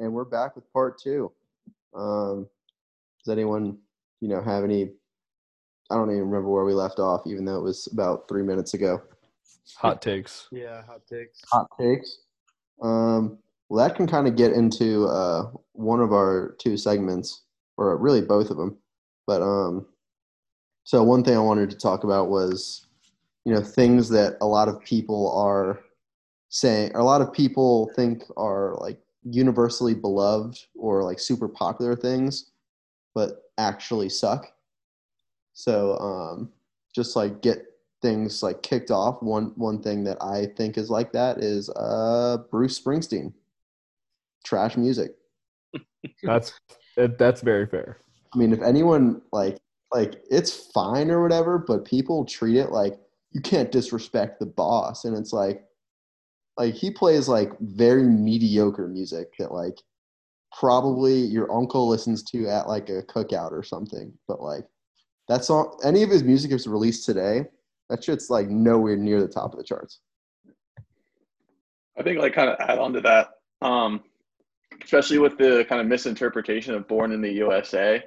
and 0.00 0.12
we're 0.12 0.24
back 0.24 0.56
with 0.56 0.70
part 0.72 0.98
two. 0.98 1.30
Um, 1.94 2.48
does 3.22 3.32
anyone, 3.32 3.78
you 4.20 4.28
know, 4.28 4.42
have 4.42 4.64
any? 4.64 4.90
I 5.90 5.94
don't 5.94 6.10
even 6.10 6.24
remember 6.24 6.48
where 6.48 6.64
we 6.64 6.72
left 6.72 6.98
off, 6.98 7.26
even 7.26 7.44
though 7.44 7.58
it 7.58 7.62
was 7.62 7.88
about 7.92 8.28
three 8.28 8.42
minutes 8.42 8.74
ago. 8.74 9.02
Hot 9.76 10.00
takes. 10.02 10.48
Yeah, 10.52 10.82
hot 10.82 11.06
takes. 11.06 11.40
Hot 11.52 11.66
takes. 11.78 12.20
Um, 12.82 13.38
well, 13.68 13.86
that 13.86 13.94
can 13.94 14.06
kind 14.06 14.26
of 14.26 14.36
get 14.36 14.52
into 14.52 15.06
uh, 15.06 15.50
one 15.72 16.00
of 16.00 16.12
our 16.12 16.56
two 16.58 16.76
segments, 16.76 17.42
or 17.76 17.96
really 17.98 18.22
both 18.22 18.50
of 18.50 18.56
them. 18.56 18.78
But 19.26 19.42
um, 19.42 19.86
so 20.84 21.02
one 21.02 21.22
thing 21.22 21.36
I 21.36 21.40
wanted 21.40 21.70
to 21.70 21.76
talk 21.76 22.04
about 22.04 22.30
was, 22.30 22.86
you 23.44 23.52
know, 23.52 23.60
things 23.60 24.08
that 24.10 24.38
a 24.40 24.46
lot 24.46 24.68
of 24.68 24.80
people 24.80 25.30
are 25.32 25.80
saying, 26.48 26.92
or 26.94 27.00
a 27.00 27.04
lot 27.04 27.20
of 27.20 27.32
people 27.32 27.90
think 27.94 28.24
are 28.36 28.76
like 28.80 28.98
universally 29.24 29.94
beloved 29.94 30.58
or 30.74 31.02
like 31.02 31.18
super 31.18 31.48
popular 31.48 31.96
things, 31.96 32.50
but 33.14 33.42
actually 33.58 34.08
suck. 34.08 34.52
So 35.52 35.96
um, 35.98 36.50
just 36.94 37.16
like 37.16 37.42
get 37.42 37.66
things 38.02 38.42
like 38.42 38.62
kicked 38.62 38.90
off. 38.90 39.22
One 39.22 39.52
one 39.56 39.82
thing 39.82 40.04
that 40.04 40.22
I 40.22 40.46
think 40.56 40.78
is 40.78 40.90
like 40.90 41.12
that 41.12 41.38
is 41.38 41.68
uh, 41.70 42.38
Bruce 42.50 42.80
Springsteen. 42.80 43.32
Trash 44.44 44.76
music. 44.76 45.12
That's 46.22 46.52
that's 47.18 47.40
very 47.40 47.66
fair. 47.66 47.98
I 48.34 48.38
mean, 48.38 48.52
if 48.52 48.62
anyone 48.62 49.22
like 49.32 49.58
like 49.92 50.22
it's 50.30 50.70
fine 50.72 51.10
or 51.10 51.22
whatever, 51.22 51.58
but 51.58 51.84
people 51.84 52.24
treat 52.24 52.56
it 52.56 52.70
like 52.70 52.98
you 53.32 53.40
can't 53.40 53.70
disrespect 53.70 54.40
the 54.40 54.46
boss, 54.46 55.04
and 55.04 55.16
it's 55.16 55.32
like 55.32 55.64
like 56.56 56.74
he 56.74 56.90
plays 56.90 57.28
like 57.28 57.50
very 57.60 58.04
mediocre 58.04 58.88
music 58.88 59.28
that 59.38 59.52
like 59.52 59.78
probably 60.58 61.18
your 61.18 61.52
uncle 61.52 61.88
listens 61.88 62.22
to 62.24 62.48
at 62.48 62.68
like 62.68 62.88
a 62.88 63.02
cookout 63.02 63.52
or 63.52 63.62
something. 63.62 64.12
But 64.26 64.40
like 64.40 64.64
that 65.28 65.44
song, 65.44 65.78
any 65.84 66.02
of 66.02 66.10
his 66.10 66.24
music 66.24 66.52
is 66.52 66.66
released 66.66 67.06
today, 67.06 67.44
that 67.88 68.02
shit's 68.04 68.30
like 68.30 68.48
nowhere 68.48 68.96
near 68.96 69.20
the 69.20 69.28
top 69.28 69.52
of 69.52 69.58
the 69.58 69.64
charts. 69.64 70.00
I 71.98 72.02
think 72.02 72.18
like 72.18 72.32
kind 72.32 72.48
of 72.48 72.56
add 72.60 72.78
on 72.78 72.92
to 72.94 73.00
that, 73.02 73.30
um, 73.62 74.02
especially 74.82 75.18
with 75.18 75.36
the 75.38 75.66
kind 75.68 75.80
of 75.80 75.86
misinterpretation 75.86 76.74
of 76.74 76.88
"Born 76.88 77.12
in 77.12 77.20
the 77.20 77.32
USA." 77.32 78.02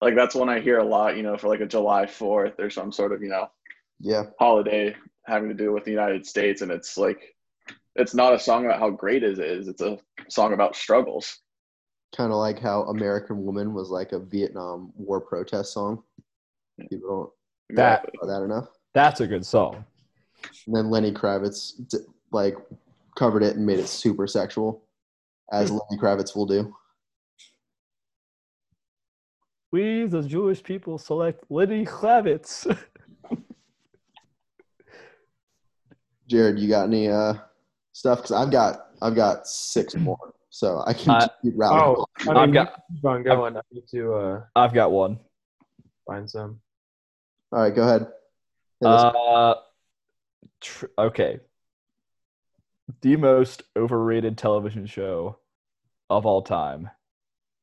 Like 0.00 0.14
that's 0.14 0.34
one 0.34 0.48
I 0.48 0.60
hear 0.60 0.78
a 0.78 0.84
lot, 0.84 1.16
you 1.16 1.22
know, 1.22 1.36
for 1.36 1.48
like 1.48 1.60
a 1.60 1.66
July 1.66 2.06
Fourth 2.06 2.58
or 2.58 2.70
some 2.70 2.90
sort 2.92 3.12
of 3.12 3.22
you 3.22 3.28
know 3.28 3.50
Yeah, 4.00 4.24
holiday 4.38 4.96
having 5.26 5.48
to 5.48 5.54
do 5.54 5.72
with 5.72 5.84
the 5.84 5.90
United 5.90 6.26
States, 6.26 6.62
and 6.62 6.72
it's 6.72 6.96
like 6.96 7.34
it's 7.96 8.14
not 8.14 8.34
a 8.34 8.38
song 8.38 8.64
about 8.64 8.78
how 8.78 8.90
great 8.90 9.22
it 9.22 9.38
is; 9.38 9.68
it's 9.68 9.82
a 9.82 9.98
song 10.28 10.52
about 10.52 10.76
struggles. 10.76 11.38
kind 12.16 12.32
of 12.32 12.38
like 12.38 12.58
how 12.58 12.82
American 12.84 13.44
Woman 13.44 13.72
was 13.74 13.88
like 13.90 14.12
a 14.12 14.18
Vietnam 14.18 14.92
War 14.96 15.20
protest 15.20 15.72
song. 15.72 16.02
People 16.90 17.34
That- 17.70 18.00
Exactly. 18.04 18.12
don't 18.20 18.28
know 18.28 18.34
that 18.38 18.44
enough. 18.44 18.68
That's 18.94 19.20
a 19.20 19.26
good 19.28 19.46
song. 19.46 19.84
And 20.66 20.74
then 20.74 20.90
Lenny 20.90 21.12
Kravitz 21.12 21.80
like 22.32 22.56
covered 23.16 23.42
it 23.44 23.56
and 23.56 23.64
made 23.66 23.78
it 23.78 23.86
super 23.86 24.26
sexual, 24.26 24.82
as 25.52 25.70
Lenny 25.70 26.00
Kravitz 26.00 26.34
will 26.34 26.46
do. 26.46 26.74
We 29.70 30.06
the 30.06 30.22
Jewish 30.22 30.62
people 30.64 30.98
select 30.98 31.44
Lenny 31.48 31.84
Kravitz. 31.86 32.66
Jared, 36.26 36.58
you 36.58 36.68
got 36.68 36.86
any 36.86 37.08
uh 37.08 37.34
stuff? 37.92 38.18
Because 38.18 38.32
I've 38.32 38.50
got 38.50 38.86
I've 39.02 39.14
got 39.14 39.46
six 39.46 39.94
more, 39.96 40.32
so 40.50 40.82
I 40.86 40.92
can 40.92 41.10
I- 41.10 41.20
just 41.20 41.30
keep 41.42 41.54
rattling. 41.56 41.80
Oh, 41.98 42.06
I 42.18 42.24
mean, 42.24 42.36
I've 42.36 42.52
got- 42.52 42.82
keep 42.94 43.04
on 43.04 43.22
going. 43.22 43.56
I 43.56 43.60
need 43.72 43.84
to 43.90 44.14
uh, 44.14 44.40
I've 44.56 44.72
got 44.74 44.92
one. 44.92 45.18
find 46.06 46.28
some. 46.28 46.60
All 47.52 47.60
right, 47.60 47.74
go 47.74 47.82
ahead. 47.82 48.06
Uh, 48.84 49.54
tr- 50.60 50.86
okay. 50.98 51.40
The 53.02 53.16
most 53.16 53.62
overrated 53.76 54.36
television 54.38 54.86
show 54.86 55.38
of 56.08 56.26
all 56.26 56.42
time 56.42 56.90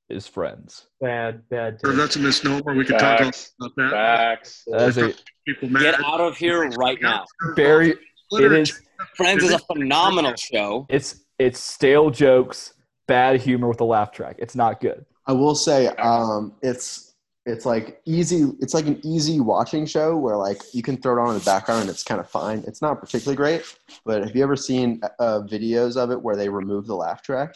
is 0.10 0.26
Friends. 0.28 0.88
Bad, 1.02 1.48
bad. 1.50 1.80
Or 1.84 1.90
take. 1.92 1.98
that's 1.98 2.16
a 2.16 2.20
misnomer. 2.20 2.74
We 2.76 2.86
could 2.86 2.98
talk 3.00 3.20
about 3.20 3.36
that. 3.78 3.92
Facts. 3.92 4.64
As 4.74 4.98
a 4.98 5.14
People 5.46 5.70
mad. 5.70 5.82
Get 5.82 6.04
out 6.06 6.22
of 6.22 6.38
here 6.38 6.68
right 6.78 6.98
now. 7.02 7.26
very, 7.56 7.96
it 8.32 8.52
is 8.52 8.82
Friends 9.16 9.44
is 9.44 9.52
a 9.52 9.60
phenomenal 9.60 10.36
show. 10.36 10.86
it's 10.90 11.24
it's 11.40 11.60
stale 11.60 12.10
jokes, 12.10 12.74
bad 13.08 13.40
humor 13.40 13.68
with 13.68 13.80
a 13.82 13.86
laugh 13.86 14.12
track. 14.12 14.36
It's 14.40 14.56
not 14.56 14.80
good. 14.82 15.06
I 15.28 15.34
will 15.34 15.56
say, 15.56 15.88
um, 15.98 16.56
it's 16.62 17.16
it's 17.46 17.66
like 17.66 18.02
easy. 18.06 18.52
It's 18.60 18.74
like 18.74 18.88
an 18.88 19.00
easy 19.06 19.40
watching 19.40 19.86
show 19.86 20.18
where 20.18 20.36
like 20.36 20.62
you 20.74 20.82
can 20.82 20.98
throw 20.98 21.18
it 21.18 21.22
on 21.22 21.34
in 21.34 21.40
the 21.40 21.46
background 21.46 21.82
and 21.82 21.90
it's 21.90 22.04
kind 22.04 22.20
of 22.20 22.30
fine. 22.30 22.64
It's 22.68 22.82
not 22.82 23.00
particularly 23.00 23.36
great, 23.38 23.64
but 24.06 24.24
have 24.24 24.36
you 24.36 24.44
ever 24.44 24.56
seen 24.56 25.00
uh, 25.20 25.42
videos 25.42 25.96
of 25.96 26.12
it 26.12 26.22
where 26.22 26.36
they 26.36 26.50
remove 26.50 26.88
the 26.88 26.96
laugh 26.96 27.22
track? 27.22 27.54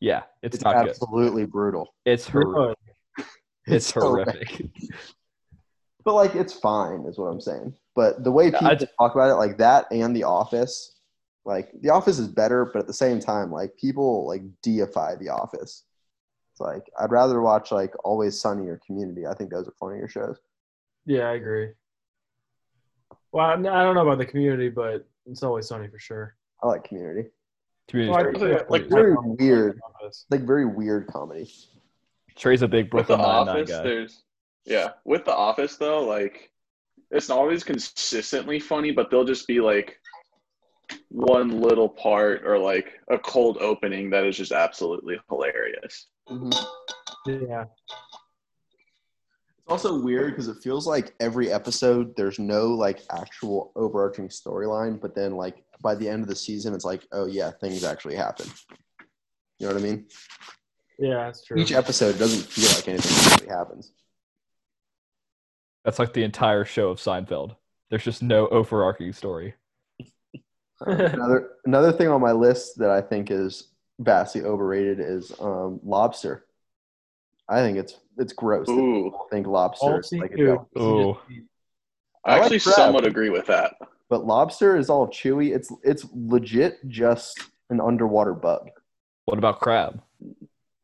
Yeah, 0.00 0.22
it's, 0.42 0.56
It's 0.56 0.64
not 0.64 0.76
good. 0.76 0.90
absolutely 0.90 1.46
brutal. 1.46 1.94
It's 2.04 2.28
horrific. 2.28 2.76
Really? 3.68 3.78
It's 3.78 3.86
so 3.92 4.00
horrific. 4.00 4.62
But 6.04 6.14
like, 6.14 6.36
it's 6.36 6.52
fine, 6.52 7.04
is 7.08 7.18
what 7.18 7.26
I'm 7.26 7.40
saying. 7.40 7.74
But 7.96 8.22
the 8.22 8.30
way 8.30 8.50
people 8.52 8.66
I- 8.68 8.74
talk 8.76 9.14
about 9.14 9.30
it, 9.30 9.34
like 9.36 9.56
that, 9.58 9.86
and 9.90 10.14
The 10.14 10.22
Office, 10.24 10.96
like 11.44 11.72
The 11.80 11.88
Office 11.90 12.18
is 12.20 12.28
better, 12.28 12.66
but 12.66 12.78
at 12.80 12.86
the 12.86 12.92
same 12.92 13.18
time, 13.18 13.50
like 13.50 13.76
people 13.76 14.28
like 14.28 14.42
deify 14.62 15.16
The 15.16 15.30
Office. 15.30 15.84
It's 16.52 16.60
like 16.60 16.82
I'd 17.00 17.10
rather 17.10 17.40
watch 17.40 17.72
like 17.72 17.92
Always 18.04 18.38
Sunny 18.40 18.68
or 18.68 18.78
Community. 18.86 19.26
I 19.26 19.34
think 19.34 19.50
those 19.50 19.66
are 19.66 19.74
funnier 19.80 20.06
shows. 20.08 20.38
Yeah, 21.06 21.28
I 21.30 21.32
agree. 21.34 21.70
Well, 23.32 23.46
I'm- 23.46 23.66
I 23.66 23.82
don't 23.82 23.94
know 23.94 24.02
about 24.02 24.18
the 24.18 24.26
community, 24.26 24.68
but 24.68 25.06
it's 25.26 25.42
always 25.42 25.66
sunny 25.66 25.88
for 25.88 25.98
sure. 25.98 26.36
I 26.62 26.66
like 26.68 26.84
Community. 26.84 27.30
Community 27.88 28.10
Well, 28.12 28.50
I 28.50 28.52
Like, 28.58 28.70
like 28.70 28.86
very 28.88 29.14
Office. 29.14 29.36
weird. 29.38 29.80
Like 30.30 30.42
very 30.42 30.64
weird 30.66 31.06
comedy. 31.08 31.50
Trey's 32.34 32.62
a 32.62 32.68
big 32.68 32.92
with 32.92 33.06
the 33.06 33.16
Brooklyn 33.16 33.36
Nine 33.36 33.46
Nine 33.46 33.56
office 33.62 33.70
guy. 33.76 33.82
there's 33.82 34.22
yeah 34.66 34.92
with 35.04 35.24
the 35.24 35.34
office 35.34 35.76
though 35.76 36.04
like 36.04 36.50
it's 37.10 37.28
not 37.28 37.38
always 37.38 37.64
consistently 37.64 38.58
funny 38.58 38.90
but 38.90 39.10
they'll 39.10 39.24
just 39.24 39.46
be 39.46 39.60
like 39.60 39.98
one 41.08 41.60
little 41.60 41.88
part 41.88 42.42
or 42.44 42.58
like 42.58 42.92
a 43.10 43.18
cold 43.18 43.58
opening 43.60 44.10
that 44.10 44.24
is 44.24 44.36
just 44.36 44.52
absolutely 44.52 45.18
hilarious 45.28 46.08
mm-hmm. 46.28 46.50
Yeah, 47.28 47.64
It's 47.64 49.64
also 49.66 50.00
weird 50.00 50.32
because 50.32 50.48
it 50.48 50.58
feels 50.62 50.86
like 50.86 51.14
every 51.18 51.50
episode 51.50 52.14
there's 52.16 52.38
no 52.38 52.68
like 52.68 53.00
actual 53.10 53.72
overarching 53.74 54.28
storyline, 54.28 55.00
but 55.00 55.14
then 55.14 55.32
like 55.32 55.64
by 55.82 55.94
the 55.94 56.08
end 56.08 56.22
of 56.22 56.28
the 56.28 56.36
season, 56.36 56.72
it's 56.72 56.84
like, 56.84 57.06
oh 57.12 57.26
yeah, 57.26 57.50
things 57.50 57.82
actually 57.82 58.14
happen. 58.14 58.46
You 59.58 59.66
know 59.66 59.74
what 59.74 59.82
I 59.82 59.84
mean? 59.84 60.06
yeah, 60.98 61.24
that's 61.24 61.44
true. 61.44 61.58
Each 61.58 61.72
episode 61.72 62.18
doesn't 62.18 62.42
feel 62.42 62.70
like 62.76 62.88
anything 62.88 63.32
actually 63.32 63.48
happens. 63.48 63.92
That's 65.86 66.00
like 66.00 66.12
the 66.12 66.24
entire 66.24 66.64
show 66.64 66.88
of 66.88 66.98
Seinfeld. 66.98 67.54
There's 67.90 68.02
just 68.02 68.20
no 68.20 68.48
overarching 68.48 69.12
story. 69.12 69.54
another 70.80 71.50
another 71.64 71.92
thing 71.92 72.08
on 72.08 72.20
my 72.20 72.32
list 72.32 72.76
that 72.78 72.90
I 72.90 73.00
think 73.00 73.30
is 73.30 73.68
vastly 74.00 74.42
overrated 74.42 74.98
is 74.98 75.32
um, 75.40 75.78
lobster. 75.84 76.44
I 77.48 77.60
think 77.60 77.78
it's 77.78 78.00
it's 78.18 78.32
gross. 78.32 78.66
that 78.66 78.72
ooh 78.72 79.04
people 79.04 79.28
think 79.30 79.46
lobster 79.46 80.00
is 80.00 80.12
like 80.18 80.32
a 80.32 80.36
seafood. 80.36 80.58
joke. 80.76 81.22
I 82.24 82.32
I 82.32 82.32
like 82.32 82.42
actually 82.42 82.60
crab. 82.60 82.74
somewhat 82.74 83.06
agree 83.06 83.30
with 83.30 83.46
that 83.46 83.74
But 84.08 84.26
lobster 84.26 84.76
is 84.76 84.90
all 84.90 85.06
chewy. 85.06 85.54
It's 85.54 85.72
it's 85.84 86.04
legit 86.12 86.78
just 86.88 87.40
an 87.70 87.80
underwater 87.80 88.34
bug. 88.34 88.70
What 89.26 89.38
about 89.38 89.60
crab? 89.60 90.02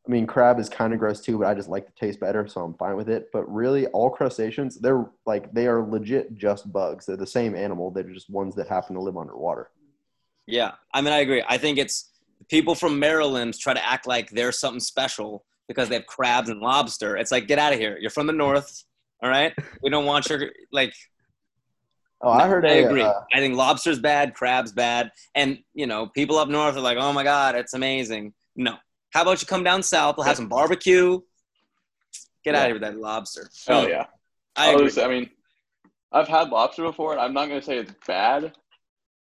I 0.05 0.11
mean, 0.11 0.27
crab 0.27 0.59
is 0.59 0.67
kind 0.67 0.93
of 0.93 0.99
gross 0.99 1.21
too, 1.21 1.37
but 1.37 1.47
I 1.47 1.53
just 1.53 1.69
like 1.69 1.85
the 1.85 1.93
taste 1.93 2.19
better, 2.19 2.45
so 2.45 2.61
I'm 2.61 2.73
fine 2.73 2.97
with 2.97 3.09
it. 3.09 3.29
But 3.31 3.51
really, 3.51 3.87
all 3.87 4.09
crustaceans, 4.09 4.77
they're 4.77 5.05
like 5.25 5.53
they 5.53 5.67
are 5.67 5.81
legit 5.81 6.35
just 6.37 6.71
bugs. 6.73 7.05
They're 7.05 7.15
the 7.15 7.25
same 7.25 7.55
animal. 7.55 7.89
They're 7.89 8.03
just 8.03 8.29
ones 8.29 8.53
that 8.55 8.67
happen 8.67 8.95
to 8.95 9.01
live 9.01 9.17
underwater. 9.17 9.69
Yeah, 10.45 10.71
I 10.93 11.01
mean, 11.01 11.13
I 11.13 11.19
agree. 11.19 11.41
I 11.47 11.57
think 11.57 11.77
it's 11.77 12.09
people 12.49 12.75
from 12.75 12.99
Maryland 12.99 13.57
try 13.57 13.73
to 13.73 13.85
act 13.85 14.05
like 14.05 14.29
they're 14.31 14.51
something 14.51 14.81
special 14.81 15.45
because 15.69 15.87
they 15.87 15.95
have 15.95 16.05
crabs 16.05 16.49
and 16.49 16.59
lobster. 16.59 17.15
It's 17.15 17.31
like, 17.31 17.47
get 17.47 17.59
out 17.59 17.71
of 17.71 17.79
here. 17.79 17.97
You're 17.99 18.09
from 18.09 18.27
the 18.27 18.33
north, 18.33 18.83
all 19.21 19.29
right? 19.29 19.53
We 19.81 19.89
don't 19.89 20.05
want 20.05 20.29
your 20.29 20.49
like. 20.71 20.93
Oh, 22.21 22.29
I 22.29 22.47
heard. 22.47 22.65
I 22.65 22.73
a, 22.73 22.87
agree. 22.87 23.01
uh, 23.01 23.21
I 23.33 23.39
think 23.39 23.55
lobster's 23.55 23.99
bad, 23.99 24.33
crab's 24.33 24.73
bad, 24.73 25.11
and 25.33 25.59
you 25.73 25.87
know, 25.87 26.07
people 26.07 26.37
up 26.37 26.49
north 26.49 26.75
are 26.75 26.81
like, 26.81 26.97
"Oh 26.97 27.11
my 27.13 27.23
god, 27.23 27.55
it's 27.55 27.73
amazing." 27.73 28.33
No, 28.55 28.77
how 29.13 29.21
about 29.21 29.41
you 29.41 29.47
come 29.47 29.63
down 29.63 29.83
south? 29.83 30.17
We'll 30.17 30.25
have 30.25 30.35
some 30.37 30.49
barbecue. 30.49 31.19
Get 32.43 32.55
out 32.55 32.61
of 32.61 32.65
here 32.67 32.73
with 32.75 32.81
that 32.81 32.97
lobster. 32.99 33.49
hell 33.67 33.87
yeah 33.87 34.07
I 34.55 34.69
I, 34.69 34.71
agree. 34.73 34.83
was, 34.85 34.97
I 34.97 35.07
mean 35.07 35.29
i've 36.11 36.27
had 36.27 36.49
lobster 36.49 36.83
before 36.83 37.13
and 37.13 37.21
i'm 37.21 37.33
not 37.33 37.47
going 37.47 37.59
to 37.59 37.65
say 37.65 37.77
it's 37.77 37.93
bad 38.05 38.53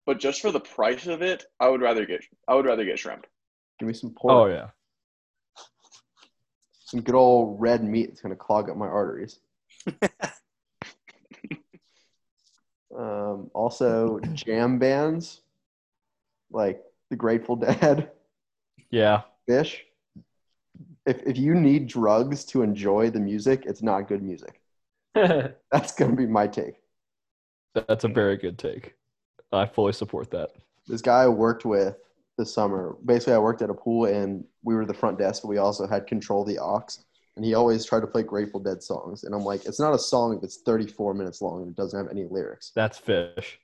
but 0.07 0.19
just 0.19 0.43
for 0.43 0.51
the 0.51 0.61
price 0.61 1.07
of 1.07 1.23
it 1.23 1.45
i 1.61 1.69
would 1.69 1.81
rather 1.81 2.05
get 2.05 2.23
i 2.49 2.55
would 2.55 2.67
rather 2.67 2.85
get 2.85 2.99
shrimp 2.99 3.27
give 3.79 3.87
me 3.87 3.95
some 3.95 4.11
pork. 4.11 4.33
Oh 4.33 4.47
yeah. 4.47 4.69
some 6.85 7.01
good 7.01 7.15
old 7.15 7.61
red 7.61 7.83
meat 7.85 8.09
that's 8.09 8.21
gonna 8.21 8.37
clog 8.37 8.69
up 8.69 8.77
my 8.77 8.87
arteries. 8.87 9.39
um, 12.99 13.51
also, 13.55 14.21
jam 14.35 14.79
bands 14.79 15.41
like 16.51 16.83
the 17.11 17.17
Grateful 17.17 17.57
Dead, 17.57 18.11
Yeah. 18.91 19.23
Phish. 19.53 19.79
If 21.07 21.23
if 21.27 21.37
you 21.37 21.55
need 21.55 21.89
drugs 21.89 22.45
to 22.47 22.63
enjoy 22.63 23.11
the 23.11 23.21
music, 23.21 23.65
it's 23.67 23.83
not 23.83 24.09
good 24.09 24.23
music. 24.23 24.61
That's 25.15 25.93
gonna 25.93 26.17
be 26.17 26.27
my 26.27 26.47
take. 26.47 26.77
That's 27.75 28.05
a 28.05 28.09
very 28.09 28.37
good 28.37 28.59
take. 28.59 28.95
I 29.53 29.67
fully 29.67 29.93
support 29.93 30.31
that. 30.31 30.51
This 30.87 31.03
guy 31.03 31.23
I 31.23 31.29
worked 31.29 31.65
with 31.65 31.97
this 32.39 32.53
summer, 32.53 32.97
basically, 33.05 33.35
I 33.35 33.39
worked 33.39 33.63
at 33.63 33.71
a 33.71 33.75
pool 33.75 34.07
and 34.07 34.45
we 34.63 34.75
were 34.75 34.87
the 34.87 34.95
front 34.95 35.19
desk, 35.19 35.43
but 35.43 35.49
we 35.49 35.59
also 35.59 35.87
had 35.87 36.07
control 36.07 36.45
the 36.45 36.59
aux. 36.59 36.87
And 37.37 37.45
he 37.45 37.55
always 37.55 37.85
tried 37.85 38.01
to 38.01 38.07
play 38.07 38.23
Grateful 38.23 38.61
Dead 38.61 38.83
songs. 38.83 39.25
And 39.25 39.35
I'm 39.35 39.45
like, 39.45 39.65
it's 39.65 39.81
not 39.81 39.95
a 39.95 39.99
song 39.99 40.37
if 40.37 40.43
it's 40.43 40.59
34 40.63 41.15
minutes 41.15 41.41
long 41.41 41.63
and 41.63 41.71
it 41.71 41.77
doesn't 41.77 41.99
have 41.99 42.11
any 42.11 42.27
lyrics. 42.31 42.73
That's 42.75 43.01
Phish. 43.01 43.57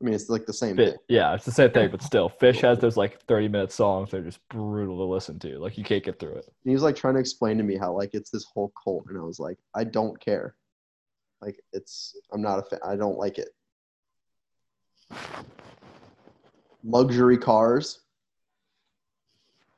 I 0.00 0.04
mean, 0.04 0.14
it's 0.14 0.28
like 0.28 0.46
the 0.46 0.52
same 0.52 0.76
Fi- 0.76 0.86
thing. 0.90 0.96
yeah, 1.08 1.34
it's 1.34 1.44
the 1.44 1.50
same 1.50 1.70
thing, 1.70 1.90
but 1.90 2.02
still, 2.10 2.30
Phish 2.40 2.60
has 2.60 2.78
those 2.78 2.96
like 2.96 3.20
30 3.22 3.48
minute 3.48 3.72
songs. 3.72 4.10
They're 4.10 4.20
just 4.22 4.46
brutal 4.48 4.96
to 4.98 5.04
listen 5.04 5.38
to. 5.40 5.58
Like, 5.58 5.76
you 5.76 5.82
can't 5.84 6.04
get 6.04 6.20
through 6.20 6.34
it. 6.34 6.44
And 6.44 6.70
he 6.70 6.72
was 6.72 6.82
like 6.82 6.94
trying 6.94 7.14
to 7.14 7.20
explain 7.20 7.58
to 7.58 7.64
me 7.64 7.76
how 7.76 7.92
like 7.92 8.10
it's 8.14 8.30
this 8.30 8.44
whole 8.44 8.72
cult. 8.82 9.06
And 9.08 9.18
I 9.18 9.22
was 9.22 9.40
like, 9.40 9.58
I 9.74 9.82
don't 9.84 10.18
care. 10.20 10.54
Like, 11.42 11.60
it's, 11.72 12.16
I'm 12.32 12.40
not 12.42 12.60
a 12.60 12.62
fan. 12.62 12.78
I 12.86 12.94
don't 12.96 13.18
like 13.18 13.38
it. 13.38 13.48
Luxury 16.84 17.38
cars. 17.38 18.00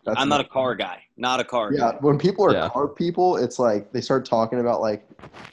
That's 0.04 0.20
I'm 0.20 0.28
not 0.28 0.40
a 0.40 0.44
car 0.44 0.74
guy. 0.74 1.02
Not 1.16 1.40
a 1.40 1.44
car 1.44 1.72
Yeah, 1.72 1.92
guy. 1.92 1.98
when 2.00 2.18
people 2.18 2.44
are 2.44 2.52
Yeah. 2.52 2.68
car 2.68 2.88
people, 2.88 3.36
it's 3.36 3.58
like 3.58 3.92
they 3.92 4.00
start 4.00 4.24
talking 4.24 4.60
about 4.60 4.80
like 4.80 5.06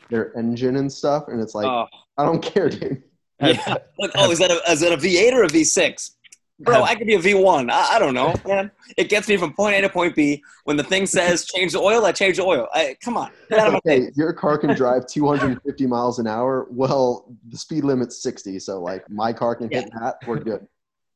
their 0.10 0.38
engine 0.38 0.78
and 0.78 0.92
stuff, 0.92 1.28
and 1.28 1.42
it's 1.42 1.54
like 1.54 1.68
oh, 1.68 1.86
I 2.18 2.26
don't 2.26 2.42
care, 2.42 2.70
dude. 2.70 3.04
Yeah. 3.42 3.78
Oh, 4.16 4.32
is 4.32 4.40
that 4.40 4.52
a 4.52 4.72
is 4.72 4.82
that 4.82 4.94
a 4.94 4.98
V8 4.98 5.34
or 5.34 5.44
a 5.44 5.48
V6? 5.48 6.12
Bro, 6.60 6.84
I 6.84 6.96
could 6.96 7.06
be 7.06 7.14
a 7.14 7.20
V1. 7.20 7.70
I, 7.72 7.96
I 7.96 8.00
don't 8.00 8.16
know, 8.16 8.34
man. 8.46 8.72
It 8.98 9.10
gets 9.10 9.28
me 9.28 9.38
from 9.38 9.54
point 9.54 9.76
A 9.76 9.82
to 9.82 9.90
point 9.90 10.16
B. 10.16 10.44
When 10.64 10.76
the 10.76 10.84
thing 10.84 11.06
says 11.06 11.46
change 11.56 11.74
the 11.74 11.80
oil, 11.80 12.04
I 12.06 12.12
change 12.12 12.38
the 12.38 12.44
oil. 12.44 12.68
I, 12.74 12.96
come 13.04 13.16
on. 13.16 13.32
Get 13.50 13.60
out 13.60 13.68
of 13.68 13.74
my 13.74 13.80
face. 13.86 14.08
Okay, 14.08 14.12
your 14.16 14.34
car 14.34 14.58
can 14.58 14.76
drive 14.76 15.06
250 15.12 15.86
miles 15.86 16.18
an 16.18 16.26
hour. 16.26 16.68
Well, 16.72 17.32
the 17.50 17.58
speed 17.58 17.84
limit's 17.84 18.24
60, 18.24 18.58
so 18.60 18.82
like 18.82 19.08
my 19.10 19.34
car 19.34 19.56
can 19.56 19.70
hit 19.70 19.92
that. 20.00 20.16
We're 20.26 20.40
good. 20.40 20.68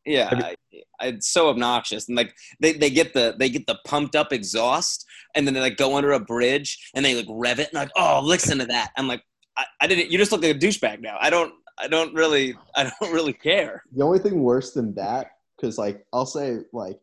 Yeah, 0.06 0.29
I, 0.31 0.56
I, 1.01 1.07
it's 1.07 1.31
so 1.31 1.50
obnoxious, 1.50 2.07
and 2.07 2.17
like 2.17 2.33
they, 2.59 2.74
they 2.74 2.89
get 2.89 3.13
the 3.13 3.35
they 3.38 3.50
get 3.50 3.67
the 3.67 3.77
pumped 3.85 4.15
up 4.15 4.33
exhaust, 4.33 5.06
and 5.35 5.45
then 5.45 5.53
they 5.53 5.59
like 5.59 5.77
go 5.77 5.95
under 5.95 6.12
a 6.13 6.19
bridge 6.19 6.89
and 6.95 7.06
they 7.06 7.13
like 7.13 7.27
rev 7.29 7.59
it, 7.59 7.69
and 7.71 7.75
like 7.75 7.91
oh 7.95 8.19
listen 8.24 8.57
to 8.57 8.65
that. 8.65 8.91
I'm 8.97 9.07
like 9.07 9.24
I, 9.57 9.65
I 9.81 9.88
didn't. 9.88 10.12
You 10.12 10.17
just 10.17 10.31
look 10.31 10.41
like 10.41 10.56
a 10.56 10.59
douchebag 10.59 11.01
now. 11.01 11.17
I 11.19 11.29
don't 11.29 11.53
I 11.81 11.87
don't 11.87 12.13
really 12.13 12.55
I 12.75 12.83
don't 12.83 13.13
really 13.13 13.33
care. 13.33 13.83
The 13.91 14.03
only 14.03 14.19
thing 14.19 14.41
worse 14.41 14.71
than 14.73 14.93
that, 14.95 15.31
because 15.57 15.77
like 15.77 16.05
I'll 16.13 16.25
say 16.25 16.59
like, 16.71 16.99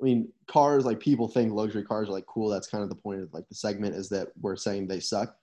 I 0.00 0.04
mean, 0.04 0.32
cars 0.46 0.84
like 0.84 1.00
people 1.00 1.28
think 1.28 1.52
luxury 1.52 1.84
cars 1.84 2.08
are 2.08 2.12
like 2.12 2.26
cool. 2.26 2.48
That's 2.48 2.66
kind 2.66 2.82
of 2.82 2.88
the 2.88 2.96
point 2.96 3.22
of 3.22 3.32
like 3.34 3.48
the 3.48 3.54
segment 3.54 3.94
is 3.94 4.08
that 4.10 4.28
we're 4.40 4.56
saying 4.56 4.88
they 4.88 5.00
suck. 5.00 5.36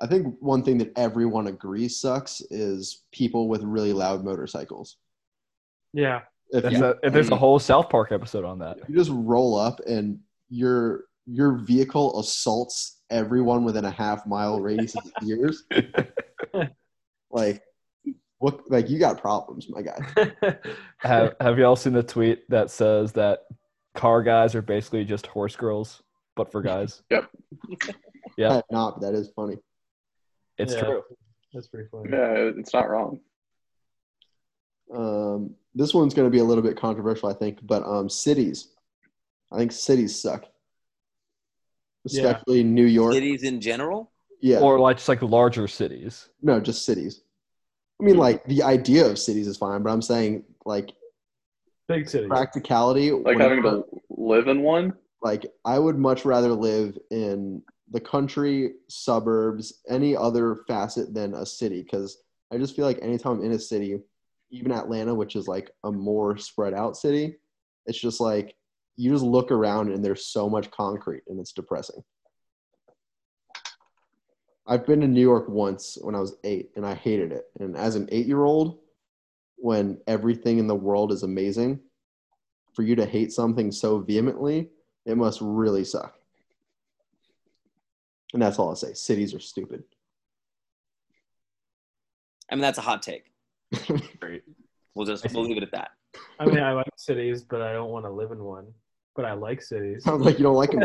I 0.00 0.06
think 0.06 0.34
one 0.40 0.62
thing 0.62 0.78
that 0.78 0.92
everyone 0.96 1.46
agrees 1.46 2.00
sucks 2.00 2.40
is 2.50 3.02
people 3.12 3.48
with 3.48 3.62
really 3.62 3.92
loud 3.92 4.24
motorcycles. 4.24 4.96
yeah. 5.92 6.22
If 6.52 6.64
That's 6.64 6.74
you, 6.74 6.84
a, 6.84 6.94
if 7.04 7.12
there's 7.12 7.30
a 7.30 7.36
whole 7.36 7.60
South 7.60 7.88
Park 7.88 8.10
episode 8.10 8.44
on 8.44 8.58
that. 8.58 8.78
you 8.88 8.96
just 8.96 9.12
roll 9.12 9.56
up 9.56 9.78
and 9.86 10.18
your 10.48 11.04
your 11.26 11.52
vehicle 11.58 12.18
assaults 12.18 13.02
everyone 13.10 13.62
within 13.62 13.84
a 13.84 13.90
half 13.90 14.26
mile 14.26 14.60
radius 14.60 14.96
of 14.96 15.04
ears, 15.28 15.62
like 15.70 16.72
what? 17.28 17.60
Like 18.70 18.88
you 18.88 18.98
got 19.00 19.20
problems, 19.20 19.68
my 19.68 19.82
guy. 19.82 20.56
Have 20.98 21.34
Have 21.40 21.58
y'all 21.58 21.74
seen 21.74 21.92
the 21.92 22.04
tweet 22.04 22.48
that 22.50 22.70
says 22.70 23.12
that 23.14 23.40
car 23.96 24.22
guys 24.22 24.54
are 24.54 24.62
basically 24.62 25.04
just 25.04 25.26
horse 25.26 25.56
girls, 25.56 26.02
but 26.36 26.52
for 26.52 26.62
guys? 26.62 27.02
I 27.12 27.22
Yeah. 28.36 28.60
not, 28.70 29.00
but 29.00 29.06
that 29.10 29.14
is 29.18 29.28
funny. 29.34 29.56
It's 30.56 30.72
Yeah. 30.74 30.80
true. 30.84 31.02
That's 31.52 31.66
pretty 31.66 31.88
funny. 31.90 32.10
Yeah, 32.12 32.52
it's 32.56 32.72
not 32.72 32.88
wrong. 32.88 33.18
Um, 34.94 35.54
this 35.74 35.92
one's 35.92 36.14
going 36.14 36.26
to 36.26 36.30
be 36.30 36.38
a 36.38 36.44
little 36.44 36.62
bit 36.62 36.76
controversial, 36.76 37.28
I 37.28 37.32
think, 37.34 37.58
but 37.64 37.82
um, 37.84 38.08
cities. 38.08 38.68
I 39.52 39.58
think 39.58 39.72
cities 39.72 40.20
suck, 40.20 40.44
Yeah. 42.04 42.26
especially 42.26 42.62
New 42.62 42.84
York. 42.86 43.14
Cities 43.14 43.42
in 43.42 43.60
general. 43.60 44.12
Yeah, 44.40 44.60
Or 44.60 44.78
like 44.78 44.96
just 44.98 45.08
like 45.08 45.22
larger 45.22 45.66
cities. 45.66 46.28
no, 46.40 46.60
just 46.60 46.84
cities. 46.84 47.22
I 48.00 48.04
mean, 48.04 48.16
like 48.16 48.44
the 48.46 48.62
idea 48.62 49.06
of 49.06 49.18
cities 49.18 49.46
is 49.46 49.56
fine, 49.56 49.82
but 49.82 49.90
I'm 49.90 50.02
saying 50.02 50.44
like 50.64 50.92
Big 51.88 52.08
city. 52.08 52.26
practicality. 52.28 53.10
Like 53.10 53.38
having 53.38 53.62
to 53.62 53.84
live 54.10 54.48
in 54.48 54.62
one. 54.62 54.94
like 55.22 55.46
I 55.64 55.78
would 55.78 55.98
much 55.98 56.24
rather 56.24 56.52
live 56.52 56.96
in 57.10 57.62
the 57.90 58.00
country, 58.00 58.72
suburbs, 58.88 59.80
any 59.88 60.16
other 60.16 60.60
facet 60.68 61.12
than 61.12 61.34
a 61.34 61.44
city 61.44 61.82
because 61.82 62.18
I 62.52 62.58
just 62.58 62.76
feel 62.76 62.84
like 62.86 62.98
anytime 63.02 63.38
I'm 63.38 63.44
in 63.44 63.52
a 63.52 63.58
city, 63.58 63.98
even 64.50 64.72
Atlanta, 64.72 65.14
which 65.14 65.36
is 65.36 65.48
like 65.48 65.70
a 65.84 65.90
more 65.92 66.36
spread 66.38 66.72
out 66.74 66.96
city, 66.96 67.36
it's 67.86 68.00
just 68.00 68.20
like 68.20 68.54
you 68.96 69.10
just 69.10 69.24
look 69.24 69.50
around 69.50 69.92
and 69.92 70.04
there's 70.04 70.26
so 70.26 70.48
much 70.48 70.70
concrete 70.70 71.22
and 71.28 71.40
it's 71.40 71.52
depressing. 71.52 72.02
I've 74.66 74.86
been 74.86 75.00
to 75.00 75.08
New 75.08 75.20
York 75.20 75.48
once 75.48 75.98
when 76.00 76.14
I 76.14 76.20
was 76.20 76.36
eight 76.44 76.70
and 76.76 76.86
I 76.86 76.94
hated 76.94 77.32
it. 77.32 77.50
And 77.58 77.76
as 77.76 77.96
an 77.96 78.08
eight 78.12 78.26
year 78.26 78.44
old, 78.44 78.78
when 79.56 79.98
everything 80.06 80.58
in 80.58 80.66
the 80.66 80.74
world 80.74 81.12
is 81.12 81.22
amazing, 81.22 81.80
for 82.72 82.82
you 82.82 82.94
to 82.96 83.06
hate 83.06 83.32
something 83.32 83.72
so 83.72 83.98
vehemently, 83.98 84.70
it 85.04 85.16
must 85.16 85.40
really 85.42 85.84
suck. 85.84 86.14
And 88.32 88.40
that's 88.40 88.58
all 88.58 88.68
I'll 88.68 88.76
say. 88.76 88.94
Cities 88.94 89.34
are 89.34 89.40
stupid. 89.40 89.82
I 92.50 92.54
mean 92.54 92.62
that's 92.62 92.78
a 92.78 92.82
hot 92.82 93.02
take. 93.02 93.30
Great. 94.20 94.42
We'll 94.94 95.06
just 95.06 95.26
we'll 95.32 95.44
leave 95.44 95.56
it 95.56 95.62
at 95.62 95.72
that. 95.72 95.90
I 96.38 96.46
mean, 96.46 96.58
I 96.58 96.72
like 96.72 96.88
cities, 96.96 97.42
but 97.42 97.62
I 97.62 97.72
don't 97.72 97.90
want 97.90 98.04
to 98.04 98.10
live 98.10 98.32
in 98.32 98.42
one. 98.42 98.66
But 99.14 99.24
I 99.24 99.32
like 99.32 99.62
cities. 99.62 100.04
Sounds 100.04 100.24
like 100.24 100.38
you 100.38 100.44
don't 100.44 100.56
like 100.56 100.70
them. 100.70 100.82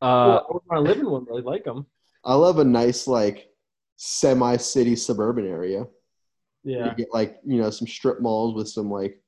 Uh, 0.00 0.42
well, 0.48 0.62
I 0.70 0.74
want 0.74 0.86
to 0.86 0.92
live 0.92 0.98
in 0.98 1.10
one, 1.10 1.24
but 1.28 1.36
I 1.36 1.40
like 1.40 1.64
them. 1.64 1.86
I 2.24 2.34
love 2.34 2.58
a 2.58 2.64
nice, 2.64 3.06
like, 3.06 3.48
semi 3.96 4.56
city 4.56 4.96
suburban 4.96 5.46
area. 5.46 5.86
Yeah. 6.64 6.86
You 6.90 6.94
get, 6.96 7.08
like, 7.12 7.38
you 7.44 7.60
know, 7.60 7.70
some 7.70 7.88
strip 7.88 8.20
malls 8.20 8.54
with 8.54 8.68
some, 8.68 8.90
like, 8.90 9.20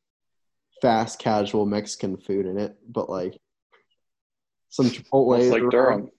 fast 0.80 1.18
casual 1.18 1.66
Mexican 1.66 2.16
food 2.16 2.46
in 2.46 2.58
it, 2.58 2.76
but, 2.88 3.08
like, 3.10 3.38
some 4.68 4.86
Chipotle. 4.90 5.38
It's 5.40 5.50
like 5.50 5.70
Durham, 5.70 6.10